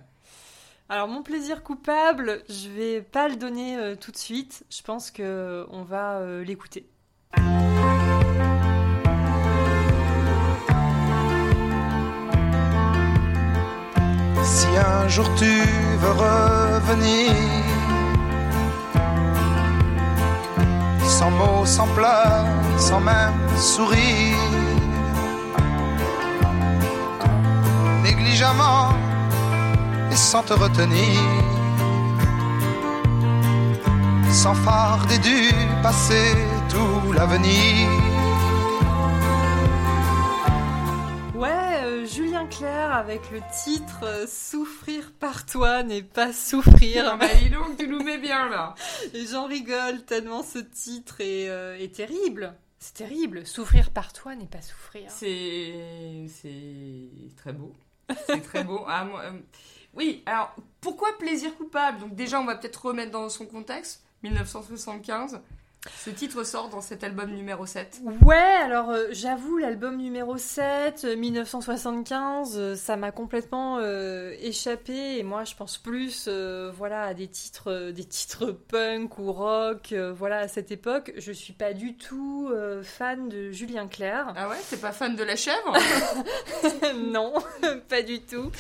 Alors, 0.89 1.07
mon 1.07 1.23
plaisir 1.23 1.63
coupable, 1.63 2.43
je 2.47 2.69
vais 2.69 3.01
pas 3.01 3.29
le 3.29 3.35
donner 3.35 3.77
euh, 3.77 3.95
tout 3.95 4.11
de 4.11 4.17
suite. 4.17 4.63
Je 4.69 4.83
pense 4.83 5.09
que 5.09 5.65
on 5.71 5.81
va 5.81 6.19
euh, 6.19 6.43
l'écouter. 6.43 6.87
Si 14.53 14.67
un 14.77 15.07
jour 15.07 15.27
tu 15.35 15.53
veux 16.01 16.15
revenir, 16.25 17.31
sans 21.17 21.31
mots, 21.31 21.65
sans 21.65 21.87
pleurs, 21.95 22.45
sans 22.77 22.99
même 22.99 23.39
sourire, 23.57 24.35
négligemment 28.03 28.93
et 30.11 30.15
sans 30.15 30.43
te 30.43 30.53
retenir, 30.53 31.21
sans 34.31 34.53
farder 34.53 35.17
du 35.19 35.39
passé 35.81 36.35
tout 36.69 37.13
l'avenir. 37.13 38.10
Julien 42.13 42.45
Clerc 42.45 42.91
avec 42.91 43.31
le 43.31 43.39
titre 43.63 44.03
euh, 44.03 44.27
Souffrir 44.27 45.13
par 45.13 45.45
toi 45.45 45.81
n'est 45.81 46.03
pas 46.03 46.33
souffrir. 46.33 47.07
Ah, 47.07 47.15
bah, 47.15 47.27
dis 47.41 47.49
donc, 47.49 47.77
tu 47.77 47.87
nous 47.87 48.03
mets 48.03 48.17
bien, 48.17 48.49
là. 48.49 48.75
Et 49.13 49.25
j'en 49.25 49.45
rigole 49.47 50.03
tellement 50.03 50.43
ce 50.43 50.59
titre 50.59 51.21
est, 51.21 51.47
euh, 51.47 51.79
est 51.79 51.95
terrible. 51.95 52.53
C'est 52.79 52.95
terrible. 52.95 53.47
Souffrir 53.47 53.91
par 53.91 54.11
toi 54.11 54.35
n'est 54.35 54.45
pas 54.45 54.61
souffrir. 54.61 55.09
C'est 55.09 56.27
c'est 56.27 57.35
très 57.37 57.53
beau. 57.53 57.73
C'est 58.25 58.41
très 58.41 58.65
beau. 58.65 58.83
Ah, 58.87 59.05
moi, 59.05 59.21
euh, 59.21 59.39
Oui, 59.93 60.21
alors 60.25 60.53
pourquoi 60.81 61.17
plaisir 61.17 61.55
coupable? 61.55 61.99
Donc 62.01 62.15
déjà, 62.15 62.41
on 62.41 62.45
va 62.45 62.55
peut-être 62.55 62.87
remettre 62.87 63.11
dans 63.11 63.29
son 63.29 63.45
contexte. 63.45 64.03
1975. 64.23 65.39
Ce 66.03 66.11
titre 66.11 66.43
sort 66.43 66.69
dans 66.69 66.79
cet 66.81 67.03
album 67.03 67.31
numéro 67.31 67.65
7. 67.65 68.01
Ouais, 68.23 68.35
alors 68.35 68.91
euh, 68.91 69.07
j'avoue, 69.11 69.57
l'album 69.57 69.97
numéro 69.97 70.37
7, 70.37 71.05
euh, 71.05 71.15
1975, 71.15 72.53
euh, 72.55 72.75
ça 72.75 72.97
m'a 72.97 73.09
complètement 73.11 73.77
euh, 73.79 74.35
échappé. 74.41 75.17
Et 75.17 75.23
moi, 75.23 75.43
je 75.43 75.55
pense 75.55 75.79
plus 75.79 76.25
euh, 76.27 76.71
voilà, 76.77 77.03
à 77.05 77.13
des 77.15 77.27
titres, 77.27 77.71
euh, 77.71 77.91
des 77.91 78.03
titres 78.05 78.51
punk 78.51 79.17
ou 79.17 79.31
rock. 79.31 79.91
euh, 79.91 80.13
voilà, 80.13 80.37
à 80.39 80.47
cette 80.47 80.71
époque, 80.71 81.13
je 81.17 81.31
suis 81.31 81.53
pas 81.53 81.73
du 81.73 81.95
tout 81.97 82.49
euh, 82.51 82.83
fan 82.83 83.27
de 83.27 83.49
Julien 83.51 83.87
Clerc. 83.87 84.33
Ah 84.35 84.49
ouais, 84.49 84.57
t'es 84.69 84.77
pas 84.77 84.91
fan 84.91 85.15
de 85.15 85.23
la 85.23 85.35
chèvre? 85.35 85.73
Non, 87.11 87.33
pas 87.89 88.01
du 88.01 88.21
tout. 88.21 88.51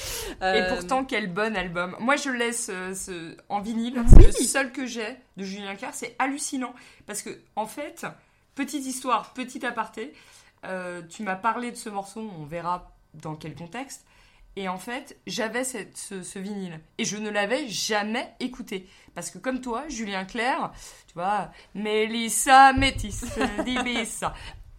Et 0.41 0.43
Euh, 0.43 0.69
pourtant, 0.75 1.05
quel 1.05 1.31
bon 1.31 1.55
album. 1.55 1.95
Moi, 1.99 2.15
je 2.15 2.29
laisse 2.29 2.69
euh, 2.71 2.93
ce... 2.93 3.35
en 3.49 3.59
vinyle. 3.61 3.99
Oui. 4.17 4.25
C'est 4.31 4.39
le 4.41 4.45
seul 4.47 4.71
que 4.71 4.85
j'ai 4.85 5.17
de 5.37 5.43
Julien 5.43 5.75
Clerc. 5.75 5.93
C'est 5.93 6.15
hallucinant. 6.19 6.73
Parce 7.11 7.23
que, 7.23 7.41
en 7.57 7.65
fait, 7.65 8.05
petite 8.55 8.85
histoire, 8.85 9.33
petit 9.33 9.65
aparté, 9.65 10.13
euh, 10.63 11.01
tu 11.09 11.23
m'as 11.23 11.35
parlé 11.35 11.69
de 11.69 11.75
ce 11.75 11.89
morceau, 11.89 12.31
on 12.39 12.45
verra 12.45 12.89
dans 13.13 13.35
quel 13.35 13.53
contexte. 13.53 14.05
Et 14.55 14.69
en 14.69 14.77
fait, 14.77 15.19
j'avais 15.27 15.65
ce, 15.65 16.23
ce 16.23 16.39
vinyle. 16.39 16.79
Et 16.97 17.03
je 17.03 17.17
ne 17.17 17.29
l'avais 17.29 17.67
jamais 17.67 18.33
écouté. 18.39 18.87
Parce 19.13 19.29
que 19.29 19.39
comme 19.39 19.59
toi, 19.59 19.83
Julien 19.89 20.23
Clerc, 20.23 20.71
tu 21.07 21.15
vois, 21.15 21.51
Mélissa 21.75 22.71
Métis, 22.71 23.25
d'Ibissa, 23.65 24.33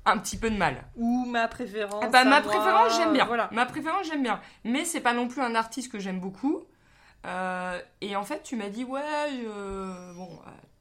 un 0.07 0.17
petit 0.17 0.39
peu 0.39 0.49
de 0.49 0.57
mal. 0.57 0.87
Ou 0.97 1.27
ma 1.27 1.49
préférence. 1.49 2.03
Ah 2.03 2.09
bah, 2.09 2.25
ma 2.25 2.41
moi, 2.41 2.51
préférence, 2.51 2.97
j'aime 2.97 3.13
bien. 3.13 3.27
Voilà. 3.27 3.51
Ma 3.53 3.67
préférence, 3.67 4.07
j'aime 4.07 4.23
bien. 4.23 4.41
Mais 4.65 4.87
c'est 4.87 5.03
pas 5.03 5.13
non 5.13 5.29
plus 5.29 5.43
un 5.43 5.55
artiste 5.55 5.93
que 5.93 5.99
j'aime 5.99 6.19
beaucoup. 6.19 6.63
Euh, 7.27 7.79
et 8.01 8.17
en 8.17 8.25
fait, 8.25 8.43
tu 8.43 8.57
m'as 8.57 8.71
dit, 8.71 8.85
ouais, 8.85 9.03
euh, 9.45 10.15
bon, 10.15 10.31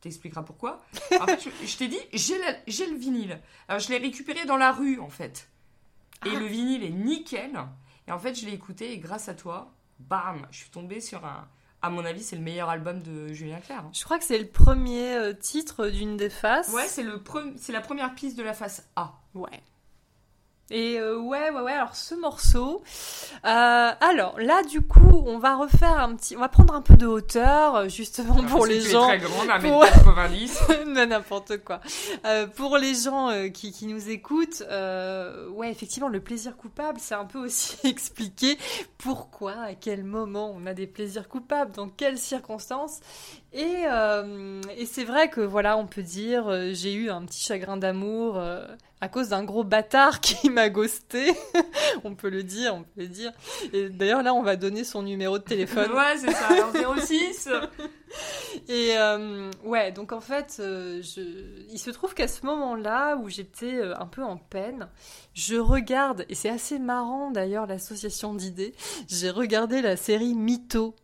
t'expliqueras 0.02 0.43
pourquoi. 0.43 0.82
En 1.20 1.26
fait, 1.26 1.41
je, 1.62 1.66
je 1.68 1.78
t'ai 1.78 1.88
dit, 1.88 1.99
j'ai 2.14 2.38
la- 2.39 2.58
j'ai 2.68 2.88
le 2.88 2.97
vinyle. 2.97 3.39
Alors, 3.68 3.80
je 3.80 3.89
l'ai 3.89 3.97
récupéré 3.97 4.45
dans 4.45 4.58
la 4.58 4.72
rue, 4.72 4.99
en 4.99 5.10
fait. 5.10 5.47
Et 6.26 6.32
le 6.36 6.45
vinyle 6.45 6.84
est 6.84 6.89
nickel. 6.91 7.52
Et 8.08 8.12
en 8.12 8.20
fait, 8.20 8.34
je 8.36 8.45
l'ai 8.45 8.54
écouté 8.54 8.91
et 8.93 8.97
grâce 8.99 9.30
à 9.30 9.34
toi, 9.34 9.72
bam, 9.99 10.45
je 10.52 10.58
suis 10.58 10.70
tombée 10.70 11.02
sur 11.02 11.26
un. 11.26 11.47
À 11.84 11.89
mon 11.89 12.06
avis, 12.06 12.22
c'est 12.22 12.36
le 12.36 12.43
meilleur 12.43 12.70
album 12.70 13.02
de 13.02 13.34
Julien 13.34 13.60
Clerc. 13.60 13.80
hein. 13.86 13.89
Je 13.93 14.04
crois 14.04 14.20
que 14.20 14.24
c'est 14.24 14.38
le 14.38 14.47
premier 14.47 15.14
euh, 15.16 15.34
titre 15.34 15.88
d'une 15.88 16.16
des 16.16 16.30
faces. 16.30 16.70
Ouais, 16.74 16.88
c'est 16.88 17.02
le 17.02 17.18
pre- 17.18 17.54
c'est 17.58 17.72
la 17.72 17.82
première 17.82 18.14
piste 18.14 18.38
de 18.38 18.43
la 18.43 18.54
face 18.54 18.88
A. 18.95 19.14
Ouais. 19.34 19.64
Et 20.74 20.97
euh, 20.99 21.17
ouais, 21.19 21.49
ouais, 21.51 21.61
ouais. 21.61 21.74
Alors 21.74 21.95
ce 21.95 22.15
morceau. 22.15 22.82
euh, 23.45 23.91
alors 23.99 24.39
là, 24.39 24.63
du 24.63 24.82
coup, 24.82 25.24
on 25.26 25.38
va 25.38 25.55
refaire 25.57 25.99
un 25.99 26.15
petit. 26.15 26.38
On 26.38 26.39
va 26.39 26.47
prendre 26.49 26.74
un 26.74 26.82
peu 26.82 26.95
de 26.95 27.05
hauteur, 27.05 27.76
euh, 27.76 27.88
justement 27.89 28.36
Alors, 28.36 28.45
pour 28.45 28.57
parce 28.59 28.69
que 28.69 28.74
les 28.74 28.80
tu 28.82 28.88
es 28.88 28.91
gens. 28.91 29.07
très 29.07 29.17
grande, 29.19 29.47
pour- 29.61 29.84
1m90. 29.84 30.86
non, 30.88 31.05
n'importe 31.07 31.57
quoi. 31.63 31.82
Euh, 32.26 32.47
pour 32.47 32.78
les 32.78 32.95
gens 32.95 33.30
euh, 33.30 33.49
qui, 33.49 33.72
qui 33.74 33.86
nous 33.86 34.09
écoutent, 34.09 34.63
euh, 34.69 35.49
ouais, 35.49 35.69
effectivement, 35.72 36.07
le 36.07 36.22
plaisir 36.22 36.55
coupable, 36.55 36.99
c'est 37.01 37.15
un 37.15 37.26
peu 37.26 37.39
aussi 37.39 37.76
expliquer 37.88 38.57
pourquoi, 38.97 39.53
à 39.61 39.74
quel 39.74 40.03
moment 40.05 40.53
on 40.55 40.65
a 40.65 40.74
des 40.74 40.88
plaisirs 40.88 41.28
coupables, 41.28 41.72
dans 41.74 41.89
quelles 41.89 42.17
circonstances. 42.17 42.99
Et, 43.53 43.84
euh, 43.88 44.61
et 44.78 44.86
c'est 44.86 45.03
vrai 45.03 45.30
que, 45.30 45.41
voilà, 45.41 45.78
on 45.78 45.86
peut 45.86 46.03
dire, 46.03 46.47
euh, 46.47 46.69
j'ai 46.74 46.93
eu 46.93 47.09
un 47.09 47.24
petit 47.26 47.41
chagrin 47.41 47.76
d'amour 47.76 48.38
euh, 48.38 48.65
à 49.02 49.10
cause 49.10 49.30
d'un 49.30 49.43
gros 49.43 49.64
bâtard 49.64 50.22
qui 50.22 50.49
m'a 50.52 50.70
ghosté. 50.70 51.34
on 52.04 52.16
peut 52.16 52.30
le 52.30 52.43
dire, 52.43 52.76
on 52.76 52.84
peut 52.84 53.02
le 53.02 53.08
dire. 53.08 53.32
Et 53.74 53.89
d'ailleurs, 53.89 54.22
là, 54.24 54.34
on 54.34 54.43
va 54.43 54.56
donner 54.56 54.84
son 54.84 55.02
numéro 55.02 55.39
de 55.39 55.43
téléphone. 55.43 55.91
ouais, 55.91 56.18
c'est 56.18 56.32
ça. 56.32 56.47
Alors 56.47 56.97
06. 56.97 57.49
Et 58.68 58.97
euh, 58.97 59.49
ouais, 59.64 59.91
donc 59.91 60.12
en 60.12 60.22
fait, 60.22 60.58
euh, 60.60 61.02
je... 61.02 61.22
il 61.70 61.80
se 61.80 61.89
trouve 61.89 62.14
qu'à 62.14 62.28
ce 62.28 62.45
moment-là 62.45 63.16
où 63.16 63.30
j'étais 63.30 63.76
euh, 63.76 63.97
un 63.97 64.06
peu 64.06 64.24
en 64.24 64.38
peine, 64.38 64.89
je 65.34 65.56
regarde, 65.56 66.26
et 66.30 66.36
c'est 66.36 66.49
assez 66.49 66.78
marrant 66.78 67.32
d'ailleurs 67.32 67.68
l'association 67.68 68.34
d'idées, 68.34 68.76
j'ai 69.08 69.30
regardé 69.30 69.82
la 69.82 69.95
série 69.95 70.34
Mytho. 70.34 70.95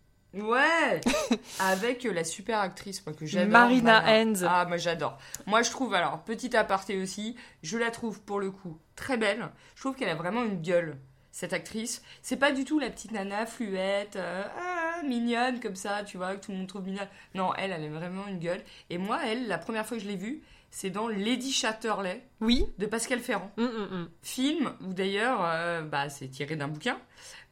Ouais, 0.42 1.02
avec 1.60 2.06
euh, 2.06 2.14
la 2.14 2.24
super 2.24 2.60
actrice 2.60 3.06
moi, 3.06 3.16
que 3.16 3.26
j'adore. 3.26 3.52
Marina. 3.52 4.04
Hens. 4.06 4.44
Ah, 4.48 4.66
moi 4.68 4.78
j'adore. 4.78 5.18
Moi 5.46 5.62
je 5.62 5.72
trouve, 5.72 5.94
alors, 5.94 6.20
petit 6.24 6.56
aparté 6.56 7.02
aussi, 7.02 7.36
je 7.64 7.78
la 7.78 7.92
trouve 7.92 8.22
pour 8.22 8.40
le 8.40 8.52
coup 8.52 8.78
très 8.96 9.18
belle. 9.18 9.50
Je 9.76 9.82
trouve 9.82 9.96
qu'elle 9.96 10.10
a 10.10 10.16
vraiment 10.16 10.44
une 10.44 10.62
gueule, 10.62 10.98
cette 11.32 11.54
actrice. 11.54 12.02
C'est 12.22 12.38
pas 12.38 12.52
du 12.52 12.66
tout 12.66 12.80
la 12.80 12.90
petite 12.90 13.12
nana 13.12 13.46
fluette, 13.46 14.16
euh, 14.16 14.44
ah, 14.58 15.04
mignonne 15.04 15.60
comme 15.60 15.76
ça, 15.76 16.04
tu 16.04 16.18
vois, 16.18 16.36
que 16.36 16.46
tout 16.46 16.52
le 16.52 16.58
monde 16.58 16.68
trouve 16.68 16.84
mignonne. 16.84 17.08
Non, 17.36 17.54
elle, 17.56 17.72
elle 17.72 17.84
a 17.84 17.90
vraiment 17.90 18.28
une 18.28 18.40
gueule. 18.40 18.62
Et 18.90 18.98
moi, 18.98 19.20
elle, 19.26 19.48
la 19.48 19.58
première 19.58 19.86
fois 19.86 19.98
que 19.98 20.04
je 20.04 20.08
l'ai 20.08 20.16
vue, 20.16 20.44
c'est 20.72 20.89
dans 20.89 21.07
Lady 21.07 21.51
Chatterley 21.51 22.24
Oui 22.41 22.65
de 22.78 22.86
Pascal 22.86 23.20
Ferrand. 23.20 23.51
Hum, 23.57 23.65
hum, 23.65 23.88
hum. 23.91 24.09
film 24.22 24.72
où 24.82 24.93
d'ailleurs 24.93 25.39
euh, 25.43 25.82
bah, 25.82 26.09
c'est 26.09 26.28
tiré 26.28 26.55
d'un 26.55 26.68
bouquin 26.68 26.97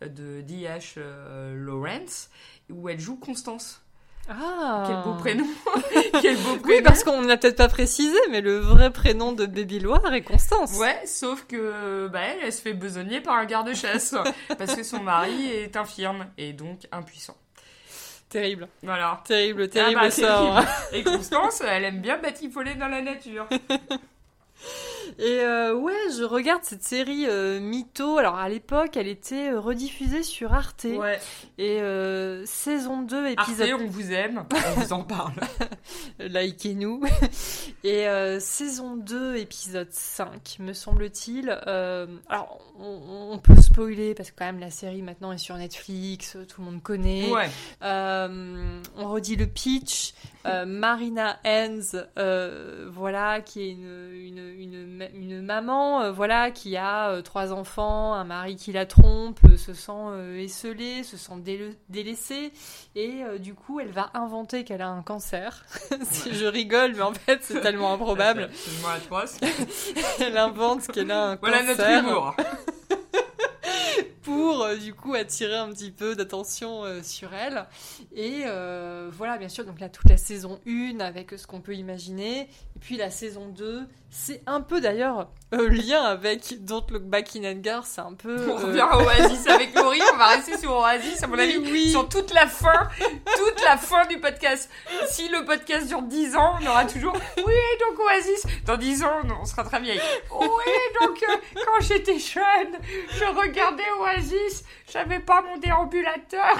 de 0.02 0.42
D.H. 0.42 0.96
euh, 0.98 1.56
Lawrence 1.56 2.30
où 2.70 2.90
elle 2.90 3.00
joue 3.00 3.18
Constance. 3.18 3.82
Ah 4.28 4.86
Quel 4.88 5.04
beau 5.04 5.20
prénom 5.20 5.46
Quel 6.22 6.36
beau 6.38 6.56
prénom 6.58 6.62
Oui, 6.66 6.82
parce 6.84 7.04
qu'on 7.04 7.22
ne 7.22 7.28
l'a 7.28 7.38
peut-être 7.38 7.58
pas 7.58 7.68
précisé, 7.68 8.18
mais 8.32 8.42
le 8.42 8.58
vrai 8.58 8.92
prénom 8.92 9.34
de 9.34 9.46
Baby 9.46 9.80
Loire 9.80 10.12
est 10.14 10.24
Constance. 10.24 10.78
Ouais, 10.80 11.00
sauf 11.06 11.46
que 11.46 12.08
bah, 12.08 12.22
elle, 12.22 12.40
elle 12.44 12.54
se 12.54 12.62
fait 12.62 12.74
besogner 12.74 13.22
par 13.22 13.36
un 13.36 13.46
garde-chasse 13.46 14.16
parce 14.58 14.76
que 14.76 14.82
son 14.82 15.02
mari 15.02 15.48
est 15.48 15.78
infirme 15.78 16.26
et 16.40 16.54
donc 16.54 16.88
impuissant. 16.92 17.38
Terrible, 18.30 18.68
Voilà. 18.84 19.22
terrible, 19.26 19.70
terrible 19.70 20.00
Ah 20.02 20.06
bah, 20.06 20.12
sort. 20.12 20.56
terrible. 20.56 20.68
Et 20.94 21.04
Constance, 21.18 21.62
elle 21.62 21.84
aime 21.86 22.02
bien 22.02 22.18
batifoler 22.18 22.76
dans 22.76 22.88
la 22.88 23.02
nature. 23.02 23.48
Et 25.20 25.40
euh, 25.40 25.74
ouais, 25.74 25.94
je 26.18 26.24
regarde 26.24 26.64
cette 26.64 26.84
série 26.84 27.26
euh, 27.28 27.60
Mytho. 27.60 28.18
Alors 28.18 28.36
à 28.36 28.50
l'époque, 28.50 28.98
elle 28.98 29.08
était 29.08 29.52
euh, 29.52 29.60
rediffusée 29.60 30.24
sur 30.24 30.54
Arte. 30.54 30.86
Ouais. 30.86 31.20
Et 31.58 31.82
euh, 31.82 32.46
saison 32.46 33.02
2, 33.02 33.28
épisode 33.28 33.70
Arte, 33.70 33.82
on 33.82 33.88
vous 33.88 34.12
aime, 34.12 34.46
on 34.54 34.80
vous 34.80 34.94
en 34.94 35.04
parle. 35.04 35.34
likez-nous. 36.20 37.02
Et 37.84 38.08
saison 38.40 38.96
2, 38.96 39.36
épisode 39.38 39.92
5, 39.92 40.58
me 40.60 40.74
semble-t-il. 40.74 41.50
Alors, 42.30 42.60
on, 42.80 43.30
on 43.32 43.38
peut 43.38 43.56
spoiler 43.62 44.16
parce 44.16 44.32
que 44.32 44.36
quand 44.38 44.46
même 44.46 44.60
la 44.60 44.72
série 44.72 45.02
maintenant 45.02 45.32
est 45.32 45.38
sur 45.38 45.56
Netflix, 45.56 46.38
tout 46.50 46.62
le 46.62 46.66
monde 46.66 46.82
connaît. 46.84 47.32
Ouais. 47.32 47.50
On 47.82 49.10
redit 49.12 49.36
le 49.36 49.48
pitch. 49.48 50.14
Marina 50.66 51.40
Hens, 51.46 51.96
voilà, 52.16 53.42
qui 53.42 53.62
est 53.62 53.72
une, 53.72 54.12
une, 54.14 54.54
une, 54.60 54.95
une 55.14 55.42
maman, 55.42 56.02
euh, 56.02 56.12
voilà, 56.12 56.52
qui 56.52 56.78
a 56.78 57.10
euh, 57.10 57.22
trois 57.22 57.52
enfants, 57.54 58.14
un 58.14 58.24
mari 58.24 58.56
qui 58.56 58.72
la 58.72 58.86
trompe, 58.86 59.40
euh, 59.46 59.58
se 59.58 59.74
sent 59.74 59.92
esselée, 60.40 61.04
se 61.04 61.18
sent 61.18 61.34
déle- 61.44 61.76
délaissée, 61.90 62.52
et 62.96 63.24
du 63.40 63.54
coup, 63.54 63.80
elle 63.80 63.92
va 63.92 64.10
inventer 64.14 64.64
qu'elle 64.64 64.82
a 64.82 64.90
un 64.90 65.02
cancer. 65.02 65.66
si 66.04 66.34
je 66.34 66.46
rigole, 66.46 66.94
mais 66.96 67.02
en 67.02 67.14
fait, 67.14 67.40
c'est 67.42 67.62
tellement 67.62 67.94
improbable. 67.96 68.50
C'est 68.54 68.70
absolument 68.72 68.90
atroce. 69.20 69.38
Elle 70.20 70.38
invente 70.38 70.88
qu'elle 70.88 71.12
a 71.12 71.32
un 71.32 71.36
Voilà 71.36 71.64
notre 71.64 71.78
cancer 71.78 72.04
humour. 72.04 72.36
Pour 74.26 74.64
euh, 74.64 74.76
du 74.76 74.94
coup 74.94 75.14
attirer 75.14 75.56
un 75.56 75.70
petit 75.70 75.92
peu 75.92 76.16
d'attention 76.16 76.84
euh, 76.84 77.02
sur 77.04 77.34
elle. 77.34 77.66
Et 78.16 78.42
euh, 78.46 79.10
voilà, 79.14 79.38
bien 79.38 79.50
sûr, 79.50 79.64
donc 79.66 79.80
là 79.80 79.88
toute 79.88 80.10
la 80.10 80.18
saison 80.18 80.60
1 80.68 81.00
avec 81.00 81.32
ce 81.38 81.46
qu'on 81.48 81.62
peut 81.62 81.76
imaginer. 81.76 82.42
Et 82.76 82.80
puis 82.82 82.98
la 82.98 83.12
saison 83.12 83.48
2, 83.48 83.88
c'est 84.10 84.42
un 84.48 84.62
peu 84.62 84.82
d'ailleurs 84.82 85.30
euh, 85.54 85.70
lien 85.70 86.02
avec 86.04 86.64
Don't 86.66 86.86
Look 86.90 87.04
Back 87.04 87.36
in 87.36 87.44
Anger, 87.44 87.82
c'est 87.84 88.02
un 88.02 88.14
peu... 88.14 88.50
On 88.50 88.58
euh, 88.60 88.66
revient 88.68 88.80
à 88.90 88.98
Oasis 88.98 89.46
avec 89.50 89.76
Laurie, 89.76 90.02
on 90.14 90.18
va 90.18 90.28
rester 90.28 90.58
sur 90.58 90.72
Oasis, 90.76 91.22
à 91.24 91.28
mon 91.28 91.36
Oui, 91.36 91.42
avis, 91.44 91.58
oui. 91.58 91.92
sur 91.92 92.08
toute 92.10 92.34
la 92.34 92.48
fin, 92.48 92.90
toute 93.38 93.62
la 93.64 93.78
fin 93.78 94.06
du 94.08 94.18
podcast. 94.20 94.70
Si 95.08 95.28
le 95.30 95.46
podcast 95.46 95.88
dure 95.88 96.02
10 96.02 96.36
ans, 96.38 96.56
on 96.62 96.66
aura 96.66 96.86
toujours, 96.86 97.14
oui, 97.38 97.54
donc 97.90 98.00
Oasis, 98.00 98.46
dans 98.66 98.78
10 98.78 99.04
ans, 99.04 99.22
on 99.42 99.46
sera 99.46 99.64
très 99.64 99.80
vieille. 99.82 100.02
Oui, 100.32 100.48
donc, 101.02 101.24
euh, 101.30 101.36
quand 101.66 101.82
j'étais 101.86 102.18
jeune, 102.18 102.78
je 103.12 103.26
regardais 103.26 103.84
Oasis, 104.00 104.15
j'avais 104.92 105.20
pas 105.20 105.42
mon 105.42 105.58
déambulateur. 105.58 106.58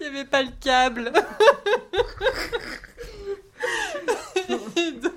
Il 0.00 0.10
n'y 0.10 0.16
avait 0.18 0.28
pas 0.28 0.42
le 0.42 0.50
câble. 0.60 1.12
Et 4.76 4.92
donc, 4.92 5.12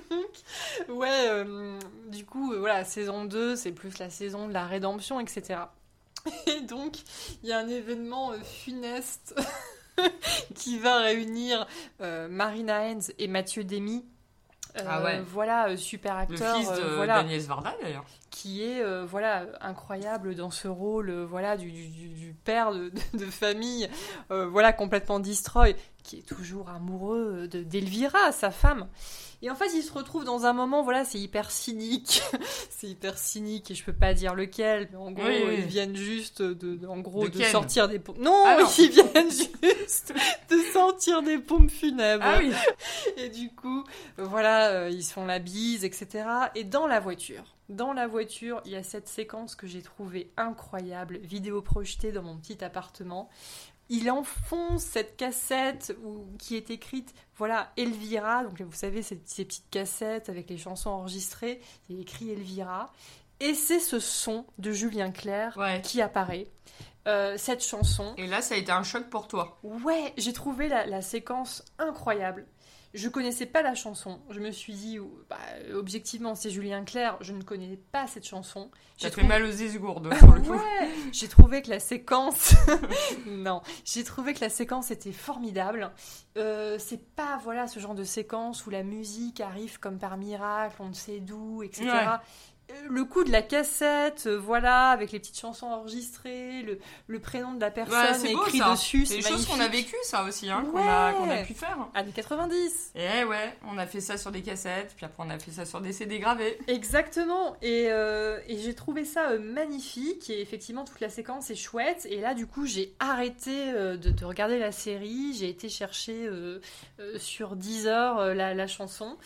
ouais, 0.90 1.28
euh, 1.28 1.78
du 2.08 2.26
coup, 2.26 2.54
euh, 2.54 2.60
voilà, 2.60 2.84
saison 2.86 3.26
2, 3.26 3.56
c'est 3.56 3.72
plus 3.72 3.98
la 4.00 4.10
saison 4.10 4.48
de 4.48 4.54
la 4.54 4.66
rédemption, 4.66 5.20
etc. 5.20 5.60
Et 6.48 6.62
donc, 6.62 6.96
il 7.44 7.50
y 7.50 7.54
a 7.54 7.60
un 7.60 7.68
événement 7.68 8.32
euh, 8.32 8.38
funeste 8.44 9.36
qui 10.56 10.80
va 10.80 11.00
réunir 11.00 11.68
euh, 12.02 12.28
Marina 12.30 12.82
Hens 12.82 13.12
et 13.20 13.28
Mathieu 13.28 13.64
Demy. 13.64 14.06
Euh, 14.78 14.82
Ah 14.88 15.04
ouais. 15.04 15.22
Voilà, 15.22 15.70
euh, 15.70 15.78
super 15.78 16.16
Le 16.16 16.22
acteur. 16.22 16.56
fils 16.58 16.70
de 16.70 16.74
euh, 16.82 16.96
voilà 16.96 17.22
d'Agnès 17.22 17.46
Varda, 17.46 17.76
d'ailleurs. 17.82 18.06
Qui 18.42 18.64
est 18.64 18.82
euh, 18.82 19.06
voilà 19.06 19.46
incroyable 19.60 20.36
dans 20.36 20.52
ce 20.52 20.68
rôle 20.68 21.10
euh, 21.10 21.26
voilà 21.26 21.58
du, 21.58 21.72
du- 21.72 21.88
du- 21.90 22.08
du 22.10 22.34
père 22.34 22.72
de, 22.72 22.90
de- 22.90 23.18
de 23.18 23.26
famille 23.26 23.90
euh, 24.32 24.48
voilà 24.48 24.72
complètement 24.72 25.20
destroy 25.20 25.76
qui 26.04 26.18
est 26.20 26.28
toujours 26.28 26.70
amoureux 26.70 27.48
de 27.48 27.64
d'Elvira 27.64 28.32
sa 28.32 28.52
femme 28.52 28.88
et 29.42 29.50
en 29.50 29.56
fait 29.56 29.70
il 29.76 29.82
se 29.82 29.92
retrouve 29.92 30.24
dans 30.24 30.46
un 30.46 30.54
moment 30.54 30.84
voilà 30.84 31.04
c'est 31.06 31.18
hyper 31.20 31.52
cynique 31.52 32.22
c'est 32.70 32.88
hyper 32.88 33.18
cynique 33.18 33.72
et 33.72 33.76
je 33.76 33.84
peux 33.84 33.94
pas 33.94 34.14
dire 34.14 34.36
lequel 34.36 34.88
mais 34.92 34.98
en 34.98 35.12
gros 35.12 35.26
Oui, 35.26 35.42
oui. 35.46 35.56
ils 35.58 35.66
viennent 35.66 35.96
juste 35.96 36.42
de, 36.42 36.54
de- 36.76 36.88
en 36.88 37.00
gros 37.00 37.28
De 37.28 37.44
sortir 37.44 37.88
des 37.90 38.00
pompes 38.00 38.20
non, 38.20 38.44
Ah 38.46 38.58
non. 38.62 38.68
ils 38.78 38.90
viennent 38.92 39.32
juste 39.32 40.14
de 40.50 40.58
sortir 40.72 41.22
des 41.24 41.40
pompes 41.40 41.72
funèbres 41.72 42.24
Ah 42.26 42.38
oui. 42.40 42.54
et 43.18 43.30
du 43.30 43.50
coup, 43.54 43.84
voilà, 44.18 44.90
ils 44.90 45.04
se 45.04 45.14
font 45.14 45.26
la 45.26 45.40
bise, 45.40 45.84
etc. 45.84 46.26
Et 46.56 46.64
dans 46.64 46.88
la 46.88 47.00
voiture, 47.00 47.44
dans 47.70 47.94
la 47.94 48.08
voiture, 48.08 48.62
il 48.66 48.72
y 48.72 48.76
a 48.76 48.84
cette 48.84 49.08
séquence 49.08 49.56
que 49.56 49.68
j'ai 49.68 49.82
trouvée 49.82 50.32
incroyable, 50.38 51.18
vidéo 51.20 51.62
projetée 51.62 52.12
dans 52.12 52.24
mon 52.24 52.38
petit 52.38 52.64
appartement. 52.64 53.30
Il 53.92 54.12
enfonce 54.12 54.84
cette 54.84 55.18
cassette 55.18 55.96
où, 56.04 56.26
qui 56.38 56.56
est 56.56 56.70
écrite, 56.70 57.14
voilà, 57.38 57.72
Elvira. 57.78 58.44
Donc 58.44 58.62
vous 58.62 58.72
savez, 58.74 59.02
ces, 59.02 59.20
ces 59.26 59.46
petites 59.46 59.70
cassettes 59.72 60.30
avec 60.30 60.50
les 60.50 60.58
chansons 60.58 60.90
enregistrées. 60.92 61.60
Il 61.90 62.00
écrit 62.00 62.30
Elvira. 62.32 62.92
Et 63.40 63.54
c'est 63.54 63.80
ce 63.80 64.00
son 64.00 64.46
de 64.58 64.72
Julien 64.72 65.12
Clerc 65.12 65.58
Ouais. 65.58 65.82
qui 65.82 66.02
apparaît. 66.02 66.48
Euh, 67.08 67.38
cette 67.38 67.64
chanson. 67.64 68.14
Et 68.18 68.28
là, 68.28 68.42
ça 68.42 68.54
a 68.54 68.58
été 68.58 68.72
un 68.72 68.84
choc 68.84 69.10
pour 69.10 69.28
toi. 69.28 69.58
Ouais, 69.64 70.14
j'ai 70.18 70.34
trouvé 70.34 70.68
la, 70.68 70.86
la 70.86 71.02
séquence 71.02 71.64
incroyable. 71.80 72.46
Je 72.94 73.08
connaissais 73.08 73.46
pas 73.46 73.62
la 73.62 73.76
chanson. 73.76 74.20
Je 74.32 74.40
me 74.40 74.50
suis 74.52 74.74
dit, 74.74 74.98
bah, 75.30 75.38
objectivement, 75.76 76.34
c'est 76.34 76.50
Julien 76.50 76.84
Clerc. 76.84 77.18
Je 77.22 77.34
ne 77.34 77.44
connais 77.44 77.78
pas 77.92 78.08
cette 78.08 78.26
chanson. 78.26 78.72
J'ai 78.98 79.06
fait 79.08 79.12
trouvé- 79.12 79.28
mal 79.28 79.44
aux 79.44 79.52
esgourdes, 79.52 80.10
pour 80.20 80.34
le 80.34 80.42
coup. 80.42 80.54
Ouais, 80.54 80.90
j'ai 81.12 81.28
trouvé 81.28 81.62
que 81.62 81.70
la 81.70 81.80
séquence, 81.80 82.56
non, 83.28 83.62
j'ai 83.86 84.04
trouvé 84.04 84.34
que 84.34 84.42
la 84.42 84.50
séquence 84.50 84.90
était 84.90 85.12
formidable. 85.12 85.92
Euh, 86.38 86.78
c'est 86.80 87.06
pas 87.16 87.40
voilà 87.44 87.68
ce 87.68 87.80
genre 87.80 87.94
de 87.96 88.04
séquence 88.04 88.66
où 88.66 88.70
la 88.72 88.82
musique 88.84 89.40
arrive 89.40 89.80
comme 89.80 90.00
par 90.00 90.18
miracle, 90.18 90.76
on 90.80 90.90
ne 90.90 90.94
sait 90.94 91.20
d'où, 91.20 91.62
etc. 91.64 91.86
Ouais. 91.86 92.06
Le 92.90 93.06
coup 93.06 93.24
de 93.24 93.32
la 93.32 93.42
cassette, 93.42 94.24
euh, 94.28 94.38
voilà, 94.38 94.90
avec 94.90 95.12
les 95.12 95.20
petites 95.20 95.40
chansons 95.40 95.68
enregistrées, 95.68 96.62
le, 96.64 96.80
le 97.08 97.20
prénom 97.20 97.54
de 97.54 97.60
la 97.62 97.72
personne 97.72 98.22
Ouais, 98.22 98.34
beau 98.34 98.46
écrit 98.46 98.58
ça. 98.60 98.72
dessus, 98.72 99.06
C'est 99.06 99.18
des 99.18 99.22
choses 99.22 99.46
qu'on 99.46 99.60
a 99.60 99.68
vécues, 99.68 99.96
ça 100.04 100.24
aussi, 100.24 100.50
hein, 100.50 100.66
qu'on 100.72 100.80
a, 100.80 101.44
pu 101.44 101.54
faire. 101.54 101.78
Années 101.94 102.12
90. 102.12 102.92
Et 102.96 103.24
ouais, 103.24 103.58
on 103.72 103.78
a 103.78 103.86
fait 103.86 104.02
ça 104.02 104.18
sur 104.18 104.32
des 104.32 104.42
cassettes, 104.42 104.94
puis 104.96 105.06
après 105.06 105.24
on 105.26 105.30
a 105.30 105.40
fait 105.40 105.52
ça 105.52 105.66
sur 105.66 105.82
des 105.82 105.94
CD 105.94 106.20
gravés. 106.20 106.58
Exactement, 106.68 107.56
et, 107.62 107.88
euh, 107.90 108.40
et 108.48 108.58
j'ai 108.60 108.74
trouvé 108.76 109.06
ça 109.06 109.30
euh, 109.32 109.40
magnifique, 109.40 110.30
et 110.30 110.42
effectivement 110.42 110.86
toute 110.86 111.00
la 111.00 111.10
séquence 111.10 111.50
est 111.50 111.56
chouette, 111.56 112.08
et 112.10 112.20
là 112.22 112.34
du 112.34 112.48
coup 112.48 112.66
j'ai 112.66 112.96
arrêté 113.00 113.72
de, 113.72 113.96
de 113.96 114.26
regarder 114.26 114.60
la 114.60 114.72
série, 114.72 115.34
j'ai 115.38 115.50
été 115.50 115.70
chercher 115.70 116.30
sur 117.18 117.56
Deezer 117.56 118.34
la, 118.34 118.54
la 118.54 118.68
chanson, 118.68 119.18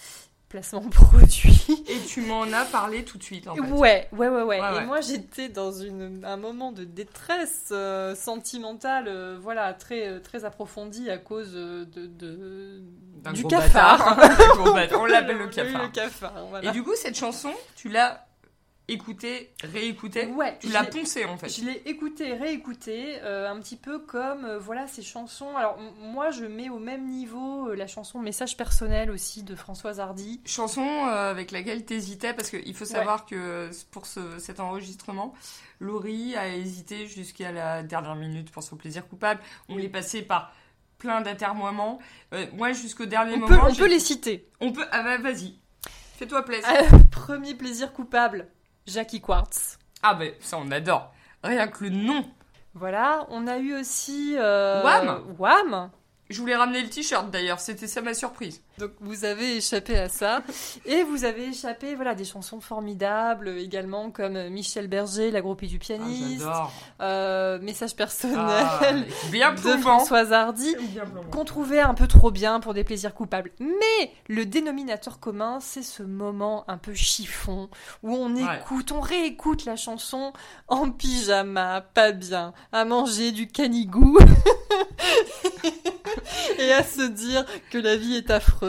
placement 0.53 0.81
produit. 0.91 1.83
Et 1.87 1.99
tu 2.07 2.21
m'en 2.21 2.43
as 2.43 2.65
parlé 2.65 3.03
tout 3.03 3.17
de 3.17 3.23
suite, 3.23 3.47
en 3.47 3.55
fait. 3.55 3.61
Ouais, 3.61 4.07
ouais, 4.11 4.27
ouais, 4.27 4.43
ouais. 4.43 4.43
Ouais, 4.43 4.57
Et 4.57 4.75
ouais. 4.75 4.85
moi, 4.85 5.01
j'étais 5.01 5.49
dans 5.49 5.71
une, 5.71 6.23
un 6.23 6.37
moment 6.37 6.71
de 6.71 6.83
détresse 6.83 7.69
euh, 7.71 8.13
sentimentale, 8.13 9.05
euh, 9.07 9.39
voilà, 9.41 9.73
très, 9.73 10.07
euh, 10.07 10.19
très 10.19 10.45
approfondie 10.45 11.09
à 11.09 11.17
cause 11.17 11.53
de, 11.53 11.85
du 13.33 13.45
cafard. 13.45 14.15
bâtard. 14.75 15.01
On 15.01 15.05
l'appelle 15.07 15.37
le 15.37 15.47
cafard. 15.47 15.81
Le 15.81 15.87
cafard, 15.89 16.45
voilà. 16.51 16.69
Et 16.69 16.71
du 16.71 16.83
coup, 16.83 16.93
cette 16.95 17.17
chanson, 17.17 17.51
tu 17.75 17.89
l'as 17.89 18.27
écoutée, 18.87 19.53
réécoutée, 19.63 20.25
ouais, 20.27 20.57
tu 20.59 20.67
l'as 20.69 20.83
poncée 20.83 21.25
en 21.25 21.37
fait. 21.37 21.47
Je 21.49 21.63
l'ai 21.65 21.81
écouté, 21.85 22.33
réécouté, 22.33 23.19
euh, 23.23 23.49
un 23.49 23.59
petit 23.59 23.75
peu 23.77 23.99
comme 23.99 24.45
euh, 24.45 24.59
voilà 24.59 24.87
ces 24.87 25.01
chansons. 25.01 25.55
Alors 25.55 25.77
moi 25.99 26.31
je 26.31 26.45
mets 26.45 26.69
au 26.69 26.79
même 26.79 27.07
niveau 27.07 27.69
euh, 27.69 27.75
la 27.75 27.87
chanson 27.87 28.19
Message 28.19 28.57
personnel 28.57 29.09
aussi 29.11 29.43
de 29.43 29.55
Françoise 29.55 29.99
Hardy. 29.99 30.41
Chanson 30.45 30.85
avec 31.05 31.51
laquelle 31.51 31.85
t'hésitais, 31.85 32.33
parce 32.33 32.49
qu'il 32.49 32.73
faut 32.75 32.85
savoir 32.85 33.25
que 33.25 33.69
pour 33.91 34.05
ce- 34.05 34.37
cet 34.39 34.59
enregistrement, 34.59 35.33
Laurie 35.79 36.35
a 36.35 36.49
hésité 36.55 37.07
jusqu'à 37.07 37.51
la 37.51 37.83
dernière 37.83 38.15
minute 38.15 38.51
pour 38.51 38.63
son 38.63 38.75
plaisir 38.75 39.07
coupable. 39.07 39.41
On 39.69 39.77
l'est 39.77 39.89
passé 39.89 40.21
par 40.21 40.53
plein 40.97 41.21
d'atermoiements. 41.21 41.99
Moi, 42.53 42.71
jusqu'au 42.73 43.05
dernier 43.05 43.33
On 43.35 43.39
moment, 43.39 43.47
peut, 43.65 43.71
on 43.71 43.75
peut 43.75 43.87
les 43.89 43.99
citer. 43.99 44.47
on 44.61 44.71
peut. 44.71 44.85
Ah 44.91 45.03
bah 45.03 45.17
vas-y, 45.17 45.55
fais-toi 46.17 46.43
plaisir. 46.45 46.69
Premier 47.11 47.55
plaisir 47.55 47.91
coupable, 47.93 48.47
Jackie 48.85 49.21
Quartz. 49.21 49.77
Ah 50.01 50.13
bah 50.13 50.25
ça, 50.39 50.57
on 50.57 50.69
adore. 50.71 51.13
Rien 51.43 51.67
que 51.67 51.85
le 51.85 51.89
nom. 51.91 52.25
Voilà, 52.73 53.25
on 53.29 53.47
a 53.47 53.57
eu 53.57 53.73
aussi 53.75 54.35
euh, 54.37 54.83
Wham 54.83 55.23
Wham. 55.37 55.91
Je 56.29 56.39
voulais 56.39 56.55
ramener 56.55 56.81
le 56.81 56.89
t-shirt 56.89 57.29
d'ailleurs, 57.29 57.59
c'était 57.59 57.87
ça 57.87 58.01
ma 58.01 58.13
surprise. 58.13 58.63
Donc 58.79 58.91
vous 59.01 59.25
avez 59.25 59.57
échappé 59.57 59.97
à 59.97 60.09
ça 60.09 60.41
et 60.85 61.03
vous 61.03 61.25
avez 61.25 61.47
échappé 61.49 61.95
voilà 61.95 62.15
des 62.15 62.25
chansons 62.25 62.59
formidables 62.59 63.49
également 63.59 64.09
comme 64.11 64.49
Michel 64.49 64.87
Berger, 64.87 65.31
la 65.31 65.41
groupie 65.41 65.67
du 65.67 65.75
Ah, 65.75 65.79
pianiste, 65.79 66.45
euh, 67.01 67.59
message 67.61 67.95
personnel 67.95 68.37
Ah, 68.39 68.79
bien 69.31 69.53
de 69.53 69.59
plombant. 69.59 69.99
Françoise 69.99 70.33
Hardy. 70.33 70.75
Qu'on 71.31 71.45
trouvait 71.45 71.79
un 71.81 71.93
peu 71.93 72.07
trop 72.07 72.31
bien 72.31 72.59
pour 72.59 72.73
des 72.73 72.83
plaisirs 72.83 73.13
coupables. 73.13 73.51
Mais 73.59 74.11
le 74.27 74.45
dénominateur 74.45 75.19
commun, 75.19 75.59
c'est 75.61 75.83
ce 75.83 76.03
moment 76.03 76.65
un 76.67 76.77
peu 76.77 76.93
chiffon 76.93 77.69
où 78.01 78.15
on 78.15 78.33
Ouais. 78.33 78.41
écoute, 78.61 78.91
on 78.91 78.99
réécoute 79.01 79.65
la 79.65 79.75
chanson 79.75 80.33
en 80.67 80.89
pyjama, 80.89 81.81
pas 81.93 82.11
bien, 82.11 82.53
à 82.71 82.83
manger 82.85 83.31
du 83.31 83.47
canigou 83.47 84.17
et 86.57 86.73
à 86.73 86.83
se 86.83 87.03
dire 87.07 87.45
que 87.71 87.77
la 87.77 87.95
vie 87.95 88.15
est 88.15 88.31
affreuse. 88.31 88.62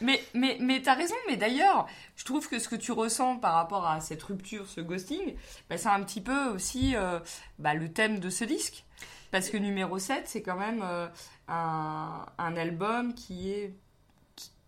Mais, 0.00 0.22
mais, 0.34 0.56
mais 0.60 0.80
t'as 0.82 0.94
raison, 0.94 1.14
mais 1.28 1.36
d'ailleurs, 1.36 1.86
je 2.16 2.24
trouve 2.24 2.48
que 2.48 2.58
ce 2.58 2.68
que 2.68 2.76
tu 2.76 2.92
ressens 2.92 3.36
par 3.36 3.54
rapport 3.54 3.86
à 3.86 4.00
cette 4.00 4.22
rupture, 4.22 4.66
ce 4.68 4.80
ghosting, 4.80 5.34
bah, 5.68 5.76
c'est 5.78 5.88
un 5.88 6.02
petit 6.02 6.20
peu 6.20 6.46
aussi 6.48 6.96
euh, 6.96 7.20
bah, 7.58 7.74
le 7.74 7.92
thème 7.92 8.18
de 8.18 8.30
ce 8.30 8.44
disque. 8.44 8.84
Parce 9.30 9.50
que 9.50 9.56
numéro 9.56 9.98
7, 9.98 10.24
c'est 10.26 10.42
quand 10.42 10.56
même 10.56 10.80
euh, 10.84 11.08
un, 11.48 12.24
un 12.38 12.56
album 12.56 13.14
qui 13.14 13.50
est, 13.50 13.74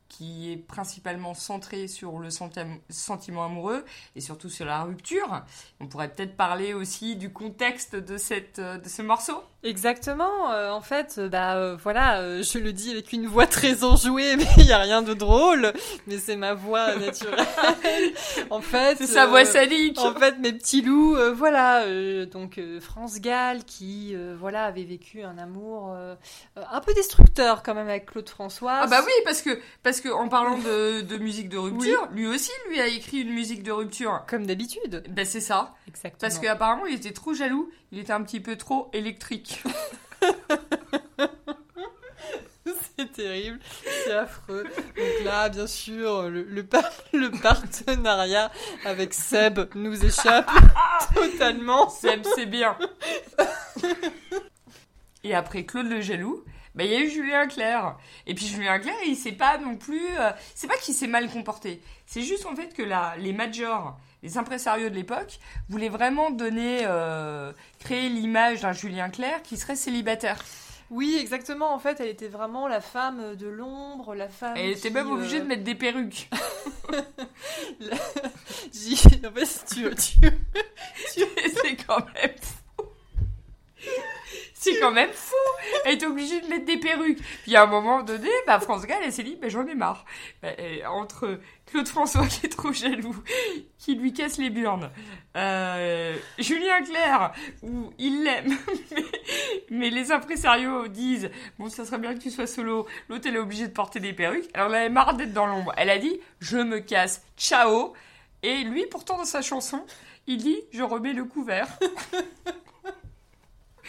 qui, 0.08 0.50
est 0.50 0.56
principalement 0.56 1.34
centré 1.34 1.86
sur 1.88 2.18
le 2.18 2.30
senti- 2.30 2.60
sentiment 2.90 3.44
amoureux 3.44 3.84
et 4.16 4.20
surtout 4.20 4.48
sur 4.48 4.66
la 4.66 4.82
rupture. 4.82 5.42
On 5.78 5.86
pourrait 5.86 6.12
peut-être 6.12 6.36
parler 6.36 6.74
aussi 6.74 7.14
du 7.16 7.32
contexte 7.32 7.94
de, 7.94 8.16
cette, 8.16 8.58
euh, 8.58 8.78
de 8.78 8.88
ce 8.88 9.02
morceau. 9.02 9.40
Exactement. 9.66 10.52
euh, 10.52 10.70
en 10.70 10.80
fait, 10.80 11.16
euh, 11.18 11.28
bah 11.28 11.56
euh, 11.56 11.76
voilà, 11.82 12.20
euh, 12.20 12.42
je 12.42 12.58
le 12.58 12.72
dis 12.72 12.92
avec 12.92 13.12
une 13.12 13.26
voix 13.26 13.46
très 13.46 13.82
enjouée, 13.82 14.36
mais 14.38 14.46
il 14.58 14.66
y 14.66 14.72
a 14.72 14.78
rien 14.78 15.02
de 15.02 15.12
drôle. 15.12 15.72
Mais 16.06 16.18
c'est 16.18 16.36
ma 16.36 16.54
voix 16.54 16.94
naturelle. 16.96 17.44
en 18.50 18.60
fait, 18.60 18.96
C'est 18.98 19.06
sa 19.06 19.26
voix 19.26 19.44
sadique. 19.44 19.98
En 19.98 20.14
fait, 20.14 20.38
mes 20.38 20.52
petits 20.52 20.82
loups, 20.82 21.16
voilà, 21.34 21.84
donc 22.26 22.60
France 22.80 23.20
Gall 23.20 23.64
qui, 23.64 24.14
voilà, 24.38 24.64
avait 24.64 24.84
vécu 24.84 25.22
un 25.22 25.36
amour 25.38 25.94
un 26.56 26.80
peu 26.80 26.94
destructeur 26.94 27.62
quand 27.62 27.74
même 27.74 27.88
avec 27.88 28.06
Claude 28.06 28.28
François. 28.28 28.78
Ah 28.82 28.86
bah 28.86 29.00
oui, 29.04 29.12
parce 29.24 29.42
que, 29.42 29.58
parce 29.82 30.00
que 30.00 30.08
en 30.08 30.28
parlant 30.28 30.58
de, 30.58 31.00
de 31.00 31.16
musique 31.16 31.48
de 31.48 31.58
rupture, 31.58 32.08
lui 32.12 32.26
aussi, 32.26 32.52
lui 32.68 32.80
a 32.80 32.86
écrit 32.86 33.20
une 33.20 33.32
musique 33.32 33.62
de 33.62 33.72
rupture. 33.72 34.22
Comme 34.28 34.46
d'habitude. 34.46 35.02
Ben 35.10 35.24
c'est 35.24 35.40
ça. 35.40 35.74
Exactement. 35.88 36.18
Parce 36.20 36.38
qu'apparemment, 36.38 36.86
il 36.86 36.94
était 36.94 37.12
trop 37.12 37.34
jaloux, 37.34 37.70
il 37.92 37.98
était 37.98 38.12
un 38.12 38.22
petit 38.22 38.40
peu 38.40 38.56
trop 38.56 38.90
électrique. 38.92 39.62
c'est 42.96 43.12
terrible, 43.12 43.60
c'est 44.04 44.12
affreux. 44.12 44.64
Donc 44.64 45.24
là, 45.24 45.48
bien 45.48 45.66
sûr, 45.66 46.28
le, 46.30 46.42
le, 46.44 46.64
par- 46.64 46.90
le 47.12 47.30
partenariat 47.30 48.50
avec 48.84 49.14
Seb 49.14 49.60
nous 49.74 50.04
échappe 50.04 50.50
totalement. 51.14 51.88
Seb, 51.90 52.24
c'est 52.34 52.46
bien. 52.46 52.76
Et 55.24 55.34
après 55.34 55.64
Claude 55.64 55.88
le 55.88 56.00
jaloux, 56.00 56.44
ben, 56.74 56.84
il 56.86 56.92
y 56.92 56.96
a 56.96 57.00
eu 57.00 57.10
Julien 57.10 57.46
Clerc. 57.46 57.96
Et 58.26 58.34
puis 58.34 58.46
Julien 58.46 58.78
Clerc, 58.78 58.96
il 59.06 59.16
s'est 59.16 59.32
pas 59.32 59.58
non 59.58 59.76
plus... 59.76 60.06
euh, 60.18 60.30
c'est 60.54 60.66
pas 60.66 60.76
qu'il 60.76 60.94
s'est 60.94 61.06
mal 61.06 61.30
comporté. 61.30 61.82
C'est 62.06 62.22
juste 62.22 62.46
en 62.46 62.54
fait 62.54 62.74
que 62.74 62.82
la, 62.82 63.14
les 63.18 63.32
majors, 63.32 63.98
les 64.22 64.38
impresarios 64.38 64.88
de 64.88 64.94
l'époque, 64.94 65.38
voulaient 65.68 65.88
vraiment 65.88 66.30
donner... 66.30 66.80
euh, 66.84 67.52
créer 67.78 68.08
l'image 68.08 68.62
d'un 68.62 68.72
Julien 68.72 69.08
Clerc 69.10 69.42
qui 69.42 69.56
serait 69.56 69.76
célibataire. 69.76 70.38
Oui, 70.90 71.16
exactement. 71.20 71.74
En 71.74 71.80
fait, 71.80 71.98
elle 72.00 72.06
était 72.08 72.28
vraiment 72.28 72.68
la 72.68 72.80
femme 72.80 73.34
de 73.34 73.48
l'ombre, 73.48 74.14
la 74.14 74.28
femme. 74.28 74.54
Elle 74.56 74.70
était 74.70 74.88
qui, 74.88 74.94
même 74.94 75.10
obligée 75.10 75.38
euh, 75.38 75.40
de 75.42 75.46
mettre 75.46 75.64
des 75.64 75.74
perruques. 75.74 76.28
j'y- 78.72 78.94
En 79.26 79.32
fait, 79.32 79.64
tu, 79.68 79.90
tu, 79.94 80.30
c'est 81.62 81.76
quand 81.86 81.98
même. 82.14 82.30
C'est 84.66 84.80
quand 84.80 84.90
même 84.90 85.12
fou. 85.12 85.34
Elle 85.84 85.94
est 85.94 86.04
obligée 86.04 86.40
de 86.40 86.48
mettre 86.48 86.64
des 86.64 86.78
perruques. 86.78 87.20
Puis 87.42 87.54
à 87.54 87.62
un 87.62 87.66
moment 87.66 88.02
donné, 88.02 88.28
bah, 88.46 88.58
France 88.58 88.84
Gall, 88.86 88.98
elle 89.04 89.12
s'est 89.12 89.22
dit, 89.22 89.36
bah, 89.40 89.48
j'en 89.48 89.66
ai 89.66 89.74
marre. 89.74 90.04
Bah, 90.42 90.48
entre 90.90 91.38
Claude 91.66 91.86
François 91.86 92.26
qui 92.26 92.46
est 92.46 92.48
trop 92.48 92.72
jaloux, 92.72 93.16
qui 93.78 93.94
lui 93.94 94.12
casse 94.12 94.38
les 94.38 94.50
burnes, 94.50 94.90
euh, 95.36 96.16
Julien 96.38 96.82
Clerc, 96.82 97.32
où 97.62 97.92
il 97.98 98.24
l'aime, 98.24 98.56
mais, 98.90 99.04
mais 99.70 99.90
les 99.90 100.10
impresarios 100.10 100.88
disent, 100.88 101.30
bon, 101.58 101.68
ça 101.68 101.84
serait 101.84 101.98
bien 101.98 102.14
que 102.14 102.20
tu 102.20 102.30
sois 102.30 102.46
solo. 102.46 102.86
L'autre, 103.08 103.26
elle 103.28 103.36
est 103.36 103.40
obligée 103.40 103.68
de 103.68 103.72
porter 103.72 104.00
des 104.00 104.12
perruques. 104.12 104.48
Alors, 104.54 104.68
elle 104.68 104.74
avait 104.74 104.88
marre 104.88 105.14
d'être 105.14 105.32
dans 105.32 105.46
l'ombre. 105.46 105.72
Elle 105.76 105.90
a 105.90 105.98
dit, 105.98 106.20
je 106.40 106.58
me 106.58 106.80
casse. 106.80 107.24
Ciao. 107.36 107.92
Et 108.42 108.64
lui, 108.64 108.84
pourtant, 108.90 109.16
dans 109.16 109.24
sa 109.24 109.42
chanson, 109.42 109.84
il 110.26 110.38
dit 110.38 110.58
Je 110.72 110.82
remets 110.82 111.12
le 111.12 111.24
couvert. 111.24 111.68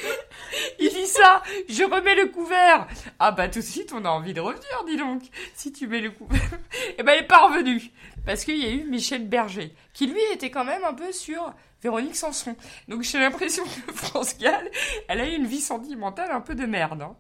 il 0.80 0.90
dit 0.90 1.06
ça 1.08 1.42
Je 1.70 1.84
remets 1.84 2.16
le 2.16 2.28
couvert 2.28 2.88
Ah 3.20 3.32
bah 3.32 3.48
tout 3.48 3.60
de 3.60 3.64
suite, 3.64 3.92
on 3.94 4.06
a 4.06 4.10
envie 4.10 4.34
de 4.34 4.42
revenir, 4.42 4.84
dis 4.86 4.98
donc, 4.98 5.24
si 5.56 5.72
tu 5.72 5.88
mets 5.88 6.02
le 6.02 6.12
couvert. 6.12 6.42
Et 6.98 7.04
ben 7.04 7.14
elle 7.14 7.24
est 7.24 7.28
pas 7.28 7.48
revenue. 7.48 7.82
Parce 8.26 8.44
qu'il 8.44 8.58
y 8.58 8.66
a 8.66 8.70
eu 8.72 8.84
Michel 8.84 9.28
Berger, 9.28 9.74
qui 9.94 10.08
lui 10.08 10.20
était 10.34 10.52
quand 10.52 10.66
même 10.66 10.84
un 10.84 10.94
peu 10.94 11.12
sur 11.12 11.54
Véronique 11.82 12.16
Sanson. 12.16 12.56
Donc 12.88 13.04
j'ai 13.04 13.20
l'impression 13.20 13.64
que 13.64 13.94
France 13.94 14.38
Gall, 14.38 14.70
elle 15.08 15.22
a 15.22 15.28
eu 15.30 15.34
une 15.36 15.46
vie 15.48 15.62
sentimentale 15.62 16.32
un 16.32 16.42
peu 16.42 16.56
de 16.56 16.66
merde. 16.66 17.02
hein. 17.04 17.16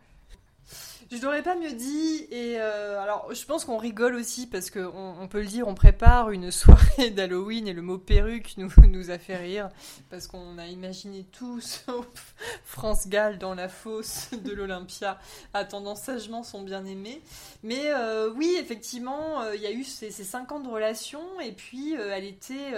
Je 1.10 1.18
n'aurais 1.18 1.42
pas 1.42 1.56
mieux 1.56 1.72
dit. 1.72 2.28
Et 2.32 2.60
euh, 2.60 3.02
alors, 3.02 3.34
je 3.34 3.46
pense 3.46 3.64
qu'on 3.64 3.78
rigole 3.78 4.16
aussi 4.16 4.46
parce 4.46 4.70
que 4.70 4.80
on, 4.80 5.28
peut 5.28 5.40
le 5.40 5.48
dire, 5.48 5.68
on 5.68 5.74
prépare 5.74 6.32
une 6.32 6.52
soirée 6.52 7.12
d'Halloween 7.12 7.68
et 7.68 7.74
le 7.74 7.82
mot 7.82 7.98
perruque 7.98 8.56
nous, 8.58 9.10
a 9.10 9.18
fait 9.18 9.38
rire 9.38 9.70
parce 10.10 10.28
qu'on 10.28 10.58
a 10.58 10.68
imaginé 10.68 11.26
tout 11.32 11.62
sauf 11.62 12.36
France 12.66 13.08
Gall 13.08 13.38
dans 13.38 13.56
la 13.56 13.70
fosse 13.70 14.32
de 14.32 14.52
l'Olympia 14.52 15.18
attendant 15.54 15.96
sagement 15.96 16.44
son 16.44 16.64
bien-aimé. 16.64 17.22
Mais 17.64 17.84
euh, 17.86 18.30
oui, 18.36 18.58
effectivement, 18.60 19.42
euh, 19.42 19.56
il 19.56 19.62
y 19.62 19.68
a 19.68 19.72
eu 19.72 19.86
ces, 19.86 20.12
cinq 20.12 20.52
ans 20.52 20.60
de 20.60 20.68
relation 20.68 21.40
et 21.40 21.54
puis 21.54 21.94
elle 21.94 22.26
était. 22.26 22.74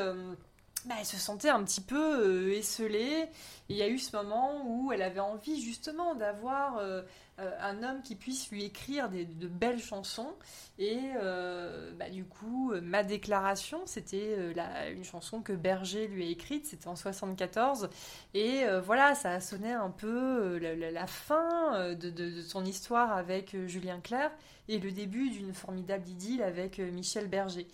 bah, 0.86 0.96
elle 1.00 1.06
se 1.06 1.18
sentait 1.18 1.50
un 1.50 1.64
petit 1.64 1.82
peu 1.82 2.52
esselée. 2.52 3.28
Il 3.70 3.76
y 3.78 3.84
a 3.84 3.88
eu 3.88 4.00
ce 4.00 4.16
moment 4.16 4.62
où 4.66 4.92
elle 4.92 5.04
avait 5.04 5.20
envie 5.20 5.62
justement 5.62 6.16
d'avoir 6.16 6.78
euh, 6.80 7.04
euh, 7.40 7.52
un 7.62 7.84
homme 7.84 8.02
qui 8.02 8.16
puisse 8.16 8.50
lui 8.50 8.64
écrire 8.66 9.10
des, 9.10 9.26
de 9.26 9.48
belles 9.48 9.80
chansons. 9.82 10.34
Et 10.80 10.98
euh, 11.22 11.92
bah, 11.98 12.10
du 12.10 12.26
coup, 12.26 12.74
ma 12.82 13.04
déclaration, 13.04 13.82
c'était 13.86 14.52
une 14.92 15.04
chanson 15.04 15.42
que 15.42 15.54
Berger 15.54 16.08
lui 16.08 16.26
a 16.26 16.30
écrite, 16.30 16.66
c'était 16.66 16.88
en 16.88 16.96
74. 16.96 17.90
Et 18.34 18.64
voilà, 18.84 19.14
ça 19.14 19.32
a 19.34 19.40
sonné 19.40 19.72
un 19.72 19.92
peu 19.92 20.58
la, 20.58 21.06
fin 21.08 21.90
de, 21.90 22.10
de- 22.10 22.30
de 22.38 22.42
son 22.42 22.66
histoire 22.66 23.12
avec 23.16 23.56
Julien 23.68 24.00
Clerc 24.00 24.32
et 24.68 24.78
le 24.80 24.92
début 24.92 25.30
d'une 25.32 25.54
formidable 25.54 26.08
idylle 26.08 26.44
avec 26.44 26.78
Michel 26.80 27.28
Berger. 27.28 27.68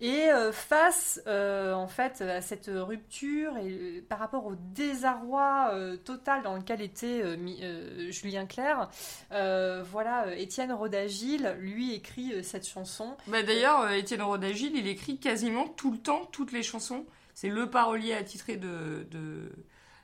Et 0.00 0.26
face 0.52 1.20
en 1.26 1.86
fait 1.88 2.20
à 2.20 2.42
cette 2.42 2.70
rupture 2.72 3.56
et 3.56 4.04
par 4.08 4.18
rapport 4.18 4.44
au 4.46 4.54
désarroi 4.74 5.39
euh, 5.40 5.96
total 5.96 6.42
dans 6.42 6.56
lequel 6.56 6.82
était 6.82 7.22
euh, 7.22 7.36
euh, 7.62 8.10
Julien 8.10 8.46
Clerc, 8.46 8.88
voilà, 9.30 10.36
Étienne 10.36 10.72
Rodagil 10.72 11.56
lui 11.58 11.94
écrit 11.94 12.44
cette 12.44 12.66
chanson. 12.66 13.16
Bah, 13.26 13.42
D'ailleurs, 13.42 13.90
Étienne 13.90 14.22
Rodagil, 14.22 14.72
il 14.74 14.86
écrit 14.86 15.18
quasiment 15.18 15.68
tout 15.68 15.92
le 15.92 15.98
temps 15.98 16.26
toutes 16.26 16.52
les 16.52 16.62
chansons. 16.62 17.06
C'est 17.34 17.48
le 17.48 17.70
parolier 17.70 18.12
attitré 18.12 18.56
de, 18.56 19.06
de, 19.10 19.52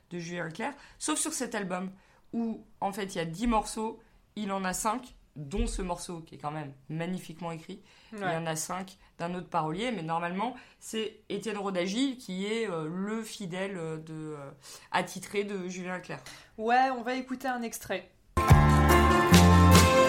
de 0.09 0.19
Julien 0.19 0.49
Clerc, 0.49 0.73
sauf 0.97 1.19
sur 1.19 1.33
cet 1.33 1.55
album 1.55 1.91
où 2.33 2.63
en 2.81 2.91
fait 2.91 3.15
il 3.15 3.17
y 3.17 3.21
a 3.21 3.25
10 3.25 3.47
morceaux, 3.47 3.99
il 4.35 4.51
en 4.51 4.63
a 4.63 4.73
5, 4.73 5.15
dont 5.35 5.67
ce 5.67 5.81
morceau 5.81 6.21
qui 6.21 6.35
est 6.35 6.37
quand 6.39 6.51
même 6.51 6.73
magnifiquement 6.89 7.51
écrit. 7.51 7.81
Il 8.13 8.19
y 8.19 8.23
en 8.23 8.45
a 8.45 8.55
5 8.55 8.97
d'un 9.17 9.33
autre 9.33 9.49
parolier, 9.49 9.91
mais 9.91 10.03
normalement 10.03 10.55
c'est 10.79 11.21
Étienne 11.29 11.57
Rodagil 11.57 12.17
qui 12.17 12.45
est 12.45 12.69
euh, 12.69 12.87
le 12.87 13.23
fidèle 13.23 13.77
euh, 13.77 13.97
de, 13.97 14.13
euh, 14.13 14.51
attitré 14.91 15.43
de 15.43 15.67
Julien 15.67 15.99
Clerc. 15.99 16.19
Ouais, 16.57 16.89
on 16.97 17.01
va 17.01 17.15
écouter 17.15 17.47
un 17.47 17.61
extrait. 17.61 18.09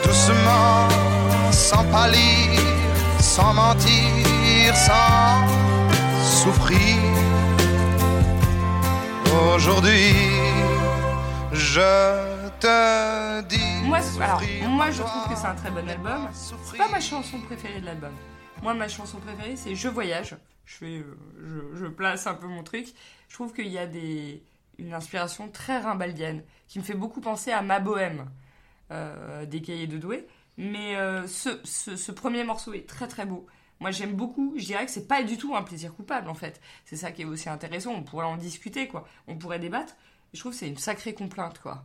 doucement, 0.04 0.88
sans 1.50 1.84
pâlir, 1.90 2.60
sans 3.20 3.54
mentir, 3.54 4.76
sans 4.76 5.46
souffrir. 6.22 6.96
Aujourd'hui, 9.54 10.12
je 11.52 12.50
te 12.60 13.40
dis. 13.42 13.82
Moi, 13.84 13.98
alors, 14.20 14.42
moi 14.68 14.90
je 14.90 15.02
trouve 15.02 15.28
que 15.32 15.38
c'est 15.38 15.46
un 15.46 15.54
très 15.54 15.70
bon 15.70 15.88
album. 15.88 16.28
C'est 16.32 16.76
pas 16.76 16.88
ma 16.88 17.00
chanson 17.00 17.38
préférée 17.40 17.80
de 17.80 17.86
l'album. 17.86 18.12
Moi, 18.62 18.74
ma 18.74 18.88
chanson 18.88 19.18
préférée, 19.18 19.56
c'est 19.56 19.74
Je 19.74 19.88
voyage. 19.88 20.36
Euh, 20.82 21.02
je 21.74 21.86
place 21.86 22.26
un 22.26 22.34
peu 22.34 22.46
mon 22.46 22.62
truc. 22.62 22.88
Je 23.28 23.34
trouve 23.34 23.52
qu'il 23.52 23.68
y 23.68 23.78
a 23.78 23.86
des, 23.86 24.42
une 24.78 24.92
inspiration 24.94 25.48
très 25.48 25.78
rimbaldienne 25.78 26.42
qui 26.66 26.78
me 26.78 26.84
fait 26.84 26.94
beaucoup 26.94 27.20
penser 27.20 27.50
à 27.50 27.62
Ma 27.62 27.80
Bohème 27.80 28.30
euh, 28.90 29.46
des 29.46 29.62
Cahiers 29.62 29.86
de 29.86 29.98
Douai. 29.98 30.26
Mais 30.56 30.96
euh, 30.96 31.26
ce, 31.26 31.60
ce, 31.64 31.96
ce 31.96 32.12
premier 32.12 32.44
morceau 32.44 32.74
est 32.74 32.88
très 32.88 33.06
très 33.06 33.26
beau. 33.26 33.46
Moi, 33.80 33.92
j'aime 33.92 34.14
beaucoup. 34.14 34.54
Je 34.56 34.64
dirais 34.66 34.84
que 34.84 34.90
c'est 34.90 35.06
pas 35.06 35.22
du 35.22 35.38
tout 35.38 35.54
un 35.54 35.62
plaisir 35.62 35.94
coupable 35.94 36.28
en 36.28 36.34
fait. 36.34 36.60
C'est 36.84 36.96
ça 36.96 37.12
qui 37.12 37.22
est 37.22 37.26
aussi 37.26 37.48
intéressant. 37.48 37.92
On 37.92 38.02
pourrait 38.02 38.26
en 38.26 38.36
discuter, 38.36 38.88
quoi. 38.88 39.06
On 39.28 39.36
pourrait 39.36 39.60
débattre. 39.60 39.94
Je 40.34 40.40
trouve 40.40 40.52
que 40.52 40.58
c'est 40.58 40.68
une 40.68 40.76
sacrée 40.76 41.14
complainte, 41.14 41.60
quoi. 41.60 41.84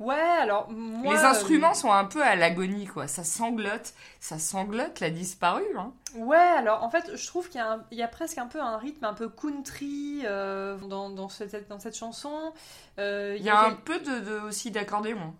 Ouais, 0.00 0.14
alors 0.16 0.70
moi. 0.70 1.14
Les 1.14 1.20
euh, 1.20 1.26
instruments 1.28 1.74
sont 1.74 1.92
un 1.92 2.04
peu 2.06 2.22
à 2.22 2.34
l'agonie, 2.34 2.86
quoi. 2.86 3.06
Ça 3.06 3.22
sanglote, 3.22 3.92
ça 4.18 4.38
sanglote 4.38 4.98
la 5.00 5.10
disparue. 5.10 5.62
Hein. 5.78 5.92
Ouais, 6.16 6.36
alors 6.36 6.82
en 6.82 6.90
fait, 6.90 7.14
je 7.14 7.26
trouve 7.26 7.48
qu'il 7.48 7.58
y, 7.58 7.62
a 7.62 7.72
un- 7.74 7.84
il 7.90 7.98
y 7.98 8.02
a 8.02 8.08
presque 8.08 8.38
un 8.38 8.46
peu 8.46 8.60
un 8.60 8.78
rythme 8.78 9.04
un 9.04 9.14
peu 9.14 9.28
country 9.28 10.22
euh, 10.24 10.76
dans, 10.78 11.10
dans, 11.10 11.28
cette, 11.28 11.68
dans 11.68 11.78
cette 11.78 11.96
chanson. 11.96 12.52
Euh, 12.98 13.36
Il 13.38 13.44
y 13.44 13.50
a 13.50 13.60
un 13.60 13.72
peu 13.74 13.98
de, 14.00 14.20
de- 14.20 14.40
aussi 14.48 14.70
d'accordéon. 14.70 15.34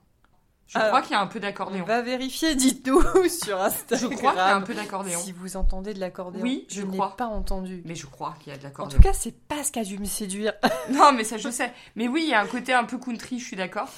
Je 0.67 0.79
Alors, 0.79 0.91
crois 0.91 1.03
qu'il 1.03 1.13
y 1.13 1.15
a 1.15 1.21
un 1.21 1.27
peu 1.27 1.39
On 1.39 1.43
d'accordéon. 1.43 1.85
va 1.85 2.01
vérifier, 2.01 2.55
dites-nous 2.55 3.01
sur 3.29 3.59
Je 3.59 3.63
Instagram. 3.65 4.15
crois 4.15 4.31
qu'il 4.33 4.39
y 4.39 4.43
a 4.43 4.55
un 4.55 4.61
peu 4.61 4.75
d'accordéon. 4.75 5.19
Si 5.19 5.33
vous 5.33 5.57
entendez 5.57 5.95
de 5.95 5.99
l'accordéon, 6.01 6.43
Oui, 6.43 6.67
je 6.69 6.83
je 6.83 6.87
n'ai 6.87 6.97
crois. 6.99 7.17
pas 7.17 7.27
entendu. 7.27 7.83
Mais 7.87 7.97
je 7.97 8.07
crois 8.07 8.37
qu'il 8.39 8.53
y 8.53 8.55
a 8.55 8.59
de 8.59 8.63
En 8.63 8.69
l'accordéon. 8.69 8.99
tout 8.99 9.03
cas, 9.03 9.13
c'est 9.13 9.37
pas 9.49 9.65
ce 9.65 9.73
qui 9.73 9.81
a 9.81 9.85
dû 9.85 9.99
me 9.99 10.05
séduire. 10.05 10.53
Non, 10.91 11.13
mais 11.13 11.25
ça 11.25 11.39
je 11.39 11.49
sais. 11.51 11.73
Mais 11.97 12.07
oui, 12.07 12.23
il 12.25 12.29
y 12.31 12.35
a 12.35 12.41
un 12.41 12.47
côté 12.47 12.73
un 12.73 12.85
peu 12.85 12.99
country, 12.99 13.41
je 13.41 13.45
suis 13.47 13.57
d'accord. 13.57 13.89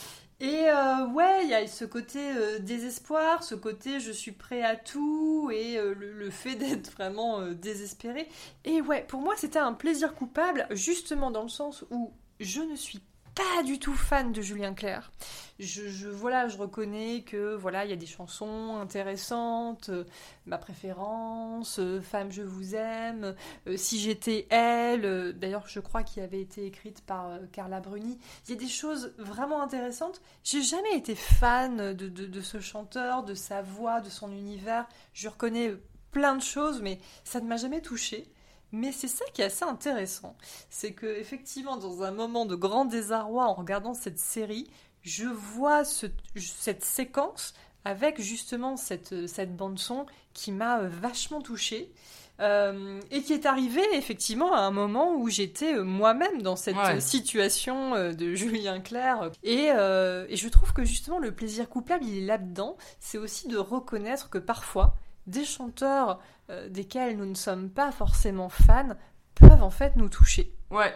Et 0.41 0.68
euh, 0.68 1.07
ouais, 1.09 1.45
il 1.45 1.51
y 1.51 1.55
a 1.55 1.66
ce 1.68 1.85
côté 1.85 2.18
euh, 2.18 2.59
désespoir, 2.59 3.45
ce 3.45 3.55
côté 3.55 4.01
je 4.01 4.11
suis 4.11 4.33
prêt 4.33 4.62
à 4.62 4.74
tout 4.76 5.51
et 5.53 5.78
euh, 5.78 5.95
le, 5.95 6.12
le 6.12 6.30
fait 6.30 6.55
d'être 6.57 6.91
vraiment 6.93 7.47
désespéré. 7.53 8.28
Et 8.64 8.80
ouais, 8.80 9.05
pour 9.07 9.20
moi 9.20 9.35
c'était 9.37 9.61
un 9.61 9.72
plaisir 9.72 10.14
coupable, 10.14 10.66
justement 10.72 11.30
dans 11.30 11.43
le 11.45 11.49
sens 11.49 11.85
où 11.91 12.12
je 12.41 12.61
ne 12.61 12.74
suis 12.74 13.01
pas 13.35 13.62
du 13.62 13.78
tout 13.78 13.95
fan 13.95 14.33
de 14.33 14.43
Julien 14.43 14.74
Clerc. 14.74 15.11
Je, 15.59 16.09
voilà, 16.09 16.49
je 16.49 16.59
reconnais 16.59 17.22
que 17.22 17.55
voilà, 17.55 17.85
il 17.85 17.91
y 17.91 17.93
a 17.93 17.97
des 17.97 18.07
chansons 18.07 18.76
intéressantes, 18.80 19.91
euh, 19.91 20.05
ma 20.47 20.59
préférence, 20.59 21.78
euh, 21.78 22.01
Femme 22.01 22.33
je 22.33 22.43
vous 22.43 22.74
aime, 22.74 23.35
euh, 23.68 23.76
Si 23.76 24.01
j'étais 24.01 24.47
elle, 24.51 25.05
euh, 25.05 25.33
d'ailleurs 25.33 25.68
je 25.68 25.78
crois 25.80 26.03
qu'il 26.03 26.22
avait 26.22 26.41
été 26.41 26.66
écrite 26.66 27.03
par 27.03 27.39
Carla 27.53 27.80
Bruni. 27.80 28.18
Il 28.47 28.51
y 28.51 28.55
a 28.55 28.61
des 28.61 28.68
choses 28.68 29.14
vraiment 29.18 29.62
intéressantes. 29.62 30.20
J'ai 30.43 30.62
jamais 30.62 30.97
été 30.97 31.14
fan 31.14 31.95
de 31.95 32.41
ce 32.41 32.61
chanteur, 32.61 33.22
de 33.22 33.35
sa 33.35 33.62
voix, 33.62 34.01
de 34.01 34.11
son 34.11 34.33
univers. 34.33 34.87
Je 35.12 35.28
reconnais 35.28 35.74
plein 36.11 36.37
de 36.37 36.43
choses, 36.43 36.83
mais 36.83 36.99
ça 37.24 37.41
ne 37.41 37.47
m'a 37.47 37.57
jamais 37.57 37.80
touchée. 37.80 38.30
Mais 38.72 38.90
c'est 38.92 39.08
ça 39.08 39.24
qui 39.34 39.42
est 39.42 39.46
assez 39.46 39.64
intéressant. 39.64 40.36
C'est 40.70 40.92
que, 40.92 41.06
effectivement, 41.06 41.76
dans 41.76 42.02
un 42.02 42.10
moment 42.10 42.46
de 42.46 42.54
grand 42.56 42.84
désarroi, 42.86 43.44
en 43.46 43.54
regardant 43.54 43.94
cette 43.94 44.18
série, 44.18 44.66
je 45.02 45.26
vois 45.26 45.84
ce- 45.84 46.06
cette 46.36 46.84
séquence 46.84 47.54
avec 47.84 48.20
justement 48.20 48.76
cette, 48.76 49.26
cette 49.26 49.56
bande-son 49.56 50.06
qui 50.32 50.52
m'a 50.52 50.80
euh, 50.80 50.88
vachement 50.88 51.42
touchée. 51.42 51.92
Euh, 52.40 52.98
et 53.10 53.22
qui 53.22 53.34
est 53.34 53.44
arrivée 53.46 53.84
effectivement 53.92 54.54
à 54.54 54.60
un 54.60 54.70
moment 54.70 55.14
où 55.16 55.28
j'étais 55.28 55.74
euh, 55.74 55.84
moi-même 55.84 56.40
dans 56.42 56.56
cette 56.56 56.74
Ouais. 56.76 56.98
situation 57.00 58.12
de 58.12 58.34
Julien 58.34 58.80
Clerc. 58.80 59.30
Et, 59.42 59.70
euh, 59.70 60.24
et 60.28 60.36
je 60.36 60.48
trouve 60.48 60.72
que 60.72 60.82
justement 60.82 61.18
le 61.18 61.32
plaisir 61.32 61.68
coupable, 61.68 62.04
il 62.04 62.22
est 62.22 62.26
là-dedans. 62.26 62.76
C'est 63.00 63.18
aussi 63.18 63.48
de 63.48 63.58
reconnaître 63.58 64.30
que 64.30 64.38
parfois, 64.38 64.94
des 65.26 65.44
chanteurs 65.44 66.20
euh, 66.53 66.68
desquels 66.68 67.16
nous 67.16 67.26
ne 67.26 67.34
sommes 67.34 67.68
pas 67.70 67.90
forcément 67.92 68.48
fans 68.48 68.90
peuvent 69.34 69.62
en 69.62 69.70
fait 69.70 69.96
nous 69.96 70.09
toucher. 70.09 70.53
Ouais. 70.70 70.94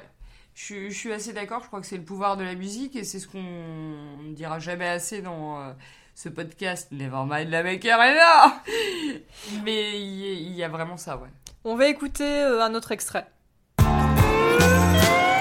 Je, 0.55 0.65
suis- 0.65 0.91
je 0.91 0.97
suis 0.97 1.13
assez 1.13 1.33
d'accord, 1.33 1.61
je 1.63 1.67
crois 1.67 1.81
que 1.81 1.87
c'est 1.87 1.97
le 1.99 2.05
pouvoir 2.05 2.37
de 2.37 2.45
la 2.45 2.55
musique 2.55 2.95
et 2.97 3.05
c'est 3.05 3.19
ce 3.19 3.27
qu'on 3.29 3.43
ne 3.43 4.35
dira 4.35 4.59
jamais 4.59 4.89
assez 4.89 5.21
dans 5.23 5.61
euh, 5.61 5.73
ce 6.15 6.29
podcast 6.31 6.89
Nevermind 6.93 7.49
la 7.51 7.63
Macarena 7.63 8.63
Mais 9.65 10.01
il 10.01 10.15
y, 10.15 10.29
a- 10.29 10.33
il 10.33 10.53
y 10.53 10.63
a 10.65 10.69
vraiment 10.69 10.97
ça, 10.97 11.17
ouais. 11.19 11.29
On 11.65 11.77
va 11.77 11.89
écouter 11.89 12.25
euh, 12.43 12.63
un 12.63 12.75
autre 12.75 12.93
extrait. 12.93 13.27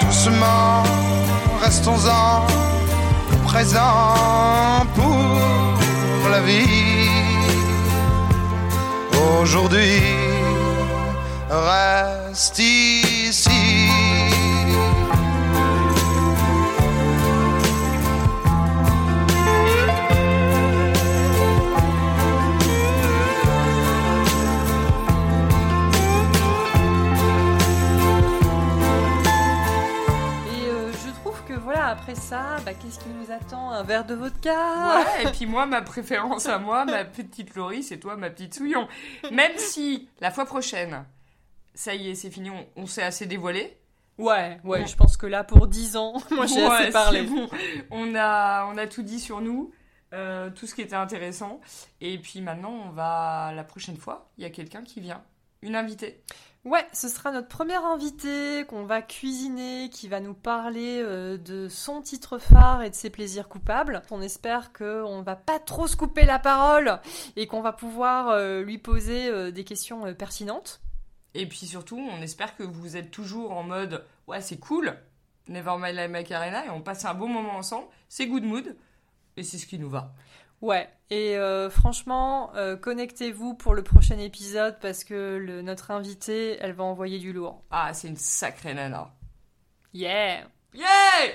Doucement, 0.00 0.82
restons-en 1.62 2.46
présent 3.46 4.84
pour 4.94 6.28
la 6.30 6.40
vie. 6.42 6.85
Aujourd'hui, 9.26 10.02
reste 11.50 13.05
après 32.08 32.20
ça, 32.20 32.58
bah, 32.64 32.72
qu'est-ce 32.72 33.00
qui 33.00 33.08
nous 33.08 33.32
attend? 33.32 33.72
Un 33.72 33.82
verre 33.82 34.04
de 34.04 34.14
vodka 34.14 34.54
Ouais, 34.98 35.24
et 35.24 35.32
puis 35.32 35.44
moi, 35.44 35.66
ma 35.66 35.82
préférence 35.82 36.46
à 36.46 36.56
moi, 36.58 36.84
ma 36.84 37.04
petite 37.04 37.56
Laurie, 37.56 37.82
c'est 37.82 37.98
toi, 37.98 38.14
ma 38.16 38.30
petite 38.30 38.54
Souillon. 38.54 38.86
Même 39.32 39.50
si, 39.56 40.08
la 40.20 40.30
fois 40.30 40.44
prochaine, 40.44 41.04
ça 41.74 41.96
y 41.96 42.10
est, 42.10 42.14
c'est 42.14 42.30
fini, 42.30 42.48
on, 42.48 42.64
on 42.76 42.86
s'est 42.86 43.02
assez 43.02 43.26
dévoilé. 43.26 43.76
Ouais, 44.18 44.60
ouais, 44.62 44.86
je 44.86 44.94
pense 44.94 45.16
que 45.16 45.26
là, 45.26 45.42
pour 45.42 45.66
10 45.66 45.96
ans, 45.96 46.12
moi 46.30 46.46
j'ai 46.46 46.64
Ouais, 46.64 46.74
assez 46.74 46.90
parlé. 46.92 47.22
bon. 47.22 47.48
On 47.90 48.14
a, 48.14 48.66
on 48.66 48.78
a 48.78 48.86
tout 48.86 49.02
dit 49.02 49.18
sur 49.18 49.40
nous, 49.40 49.72
euh, 50.14 50.48
tout 50.50 50.68
ce 50.68 50.76
qui 50.76 50.82
était 50.82 50.94
intéressant. 50.94 51.60
Et 52.00 52.18
puis 52.18 52.40
maintenant, 52.40 52.82
on 52.86 52.90
va, 52.90 53.50
la 53.52 53.64
prochaine 53.64 53.96
fois, 53.96 54.30
il 54.38 54.44
y 54.44 54.46
a 54.46 54.50
quelqu'un 54.50 54.82
qui 54.84 55.00
vient. 55.00 55.24
Une 55.60 55.74
invitée. 55.74 56.22
Ouais, 56.66 56.84
ce 56.92 57.08
sera 57.08 57.30
notre 57.30 57.46
première 57.46 57.84
invitée 57.84 58.64
qu'on 58.66 58.86
va 58.86 59.00
cuisiner, 59.00 59.88
qui 59.88 60.08
va 60.08 60.18
nous 60.18 60.34
parler 60.34 61.00
euh, 61.00 61.38
de 61.38 61.68
son 61.68 62.02
titre 62.02 62.38
phare 62.38 62.82
et 62.82 62.90
de 62.90 62.94
ses 62.96 63.08
plaisirs 63.08 63.48
coupables. 63.48 64.02
On 64.10 64.20
espère 64.20 64.72
qu'on 64.72 65.22
va 65.22 65.36
pas 65.36 65.60
trop 65.60 65.86
se 65.86 65.94
couper 65.94 66.24
la 66.24 66.40
parole 66.40 66.98
et 67.36 67.46
qu'on 67.46 67.60
va 67.60 67.72
pouvoir 67.72 68.30
euh, 68.30 68.64
lui 68.64 68.78
poser 68.78 69.28
euh, 69.28 69.52
des 69.52 69.62
questions 69.62 70.12
pertinentes. 70.14 70.80
Et 71.34 71.46
puis 71.46 71.66
surtout, 71.66 72.00
on 72.00 72.20
espère 72.20 72.56
que 72.56 72.64
vous 72.64 72.96
êtes 72.96 73.12
toujours 73.12 73.52
en 73.52 73.62
mode 73.62 74.04
ouais, 74.26 74.40
c'est 74.40 74.58
cool, 74.58 74.98
Nevermind 75.46 75.94
la 75.94 76.08
Macarena, 76.08 76.66
et 76.66 76.70
on 76.70 76.80
passe 76.80 77.04
un 77.04 77.14
bon 77.14 77.28
moment 77.28 77.54
ensemble. 77.54 77.86
C'est 78.08 78.26
good 78.26 78.42
mood, 78.42 78.74
et 79.36 79.44
c'est 79.44 79.58
ce 79.58 79.68
qui 79.68 79.78
nous 79.78 79.88
va. 79.88 80.14
Ouais, 80.62 80.88
et 81.10 81.36
euh, 81.36 81.70
franchement, 81.70 82.54
euh, 82.56 82.76
connectez-vous 82.76 83.54
pour 83.54 83.74
le 83.74 83.82
prochain 83.82 84.18
épisode 84.18 84.78
parce 84.80 85.04
que 85.04 85.36
le, 85.36 85.62
notre 85.62 85.90
invitée, 85.90 86.56
elle 86.60 86.72
va 86.72 86.84
envoyer 86.84 87.18
du 87.18 87.32
lourd. 87.32 87.62
Ah, 87.70 87.92
c'est 87.92 88.08
une 88.08 88.16
sacrée 88.16 88.74
nana. 88.74 89.14
Yeah 89.92 90.48
Yeah 90.74 91.32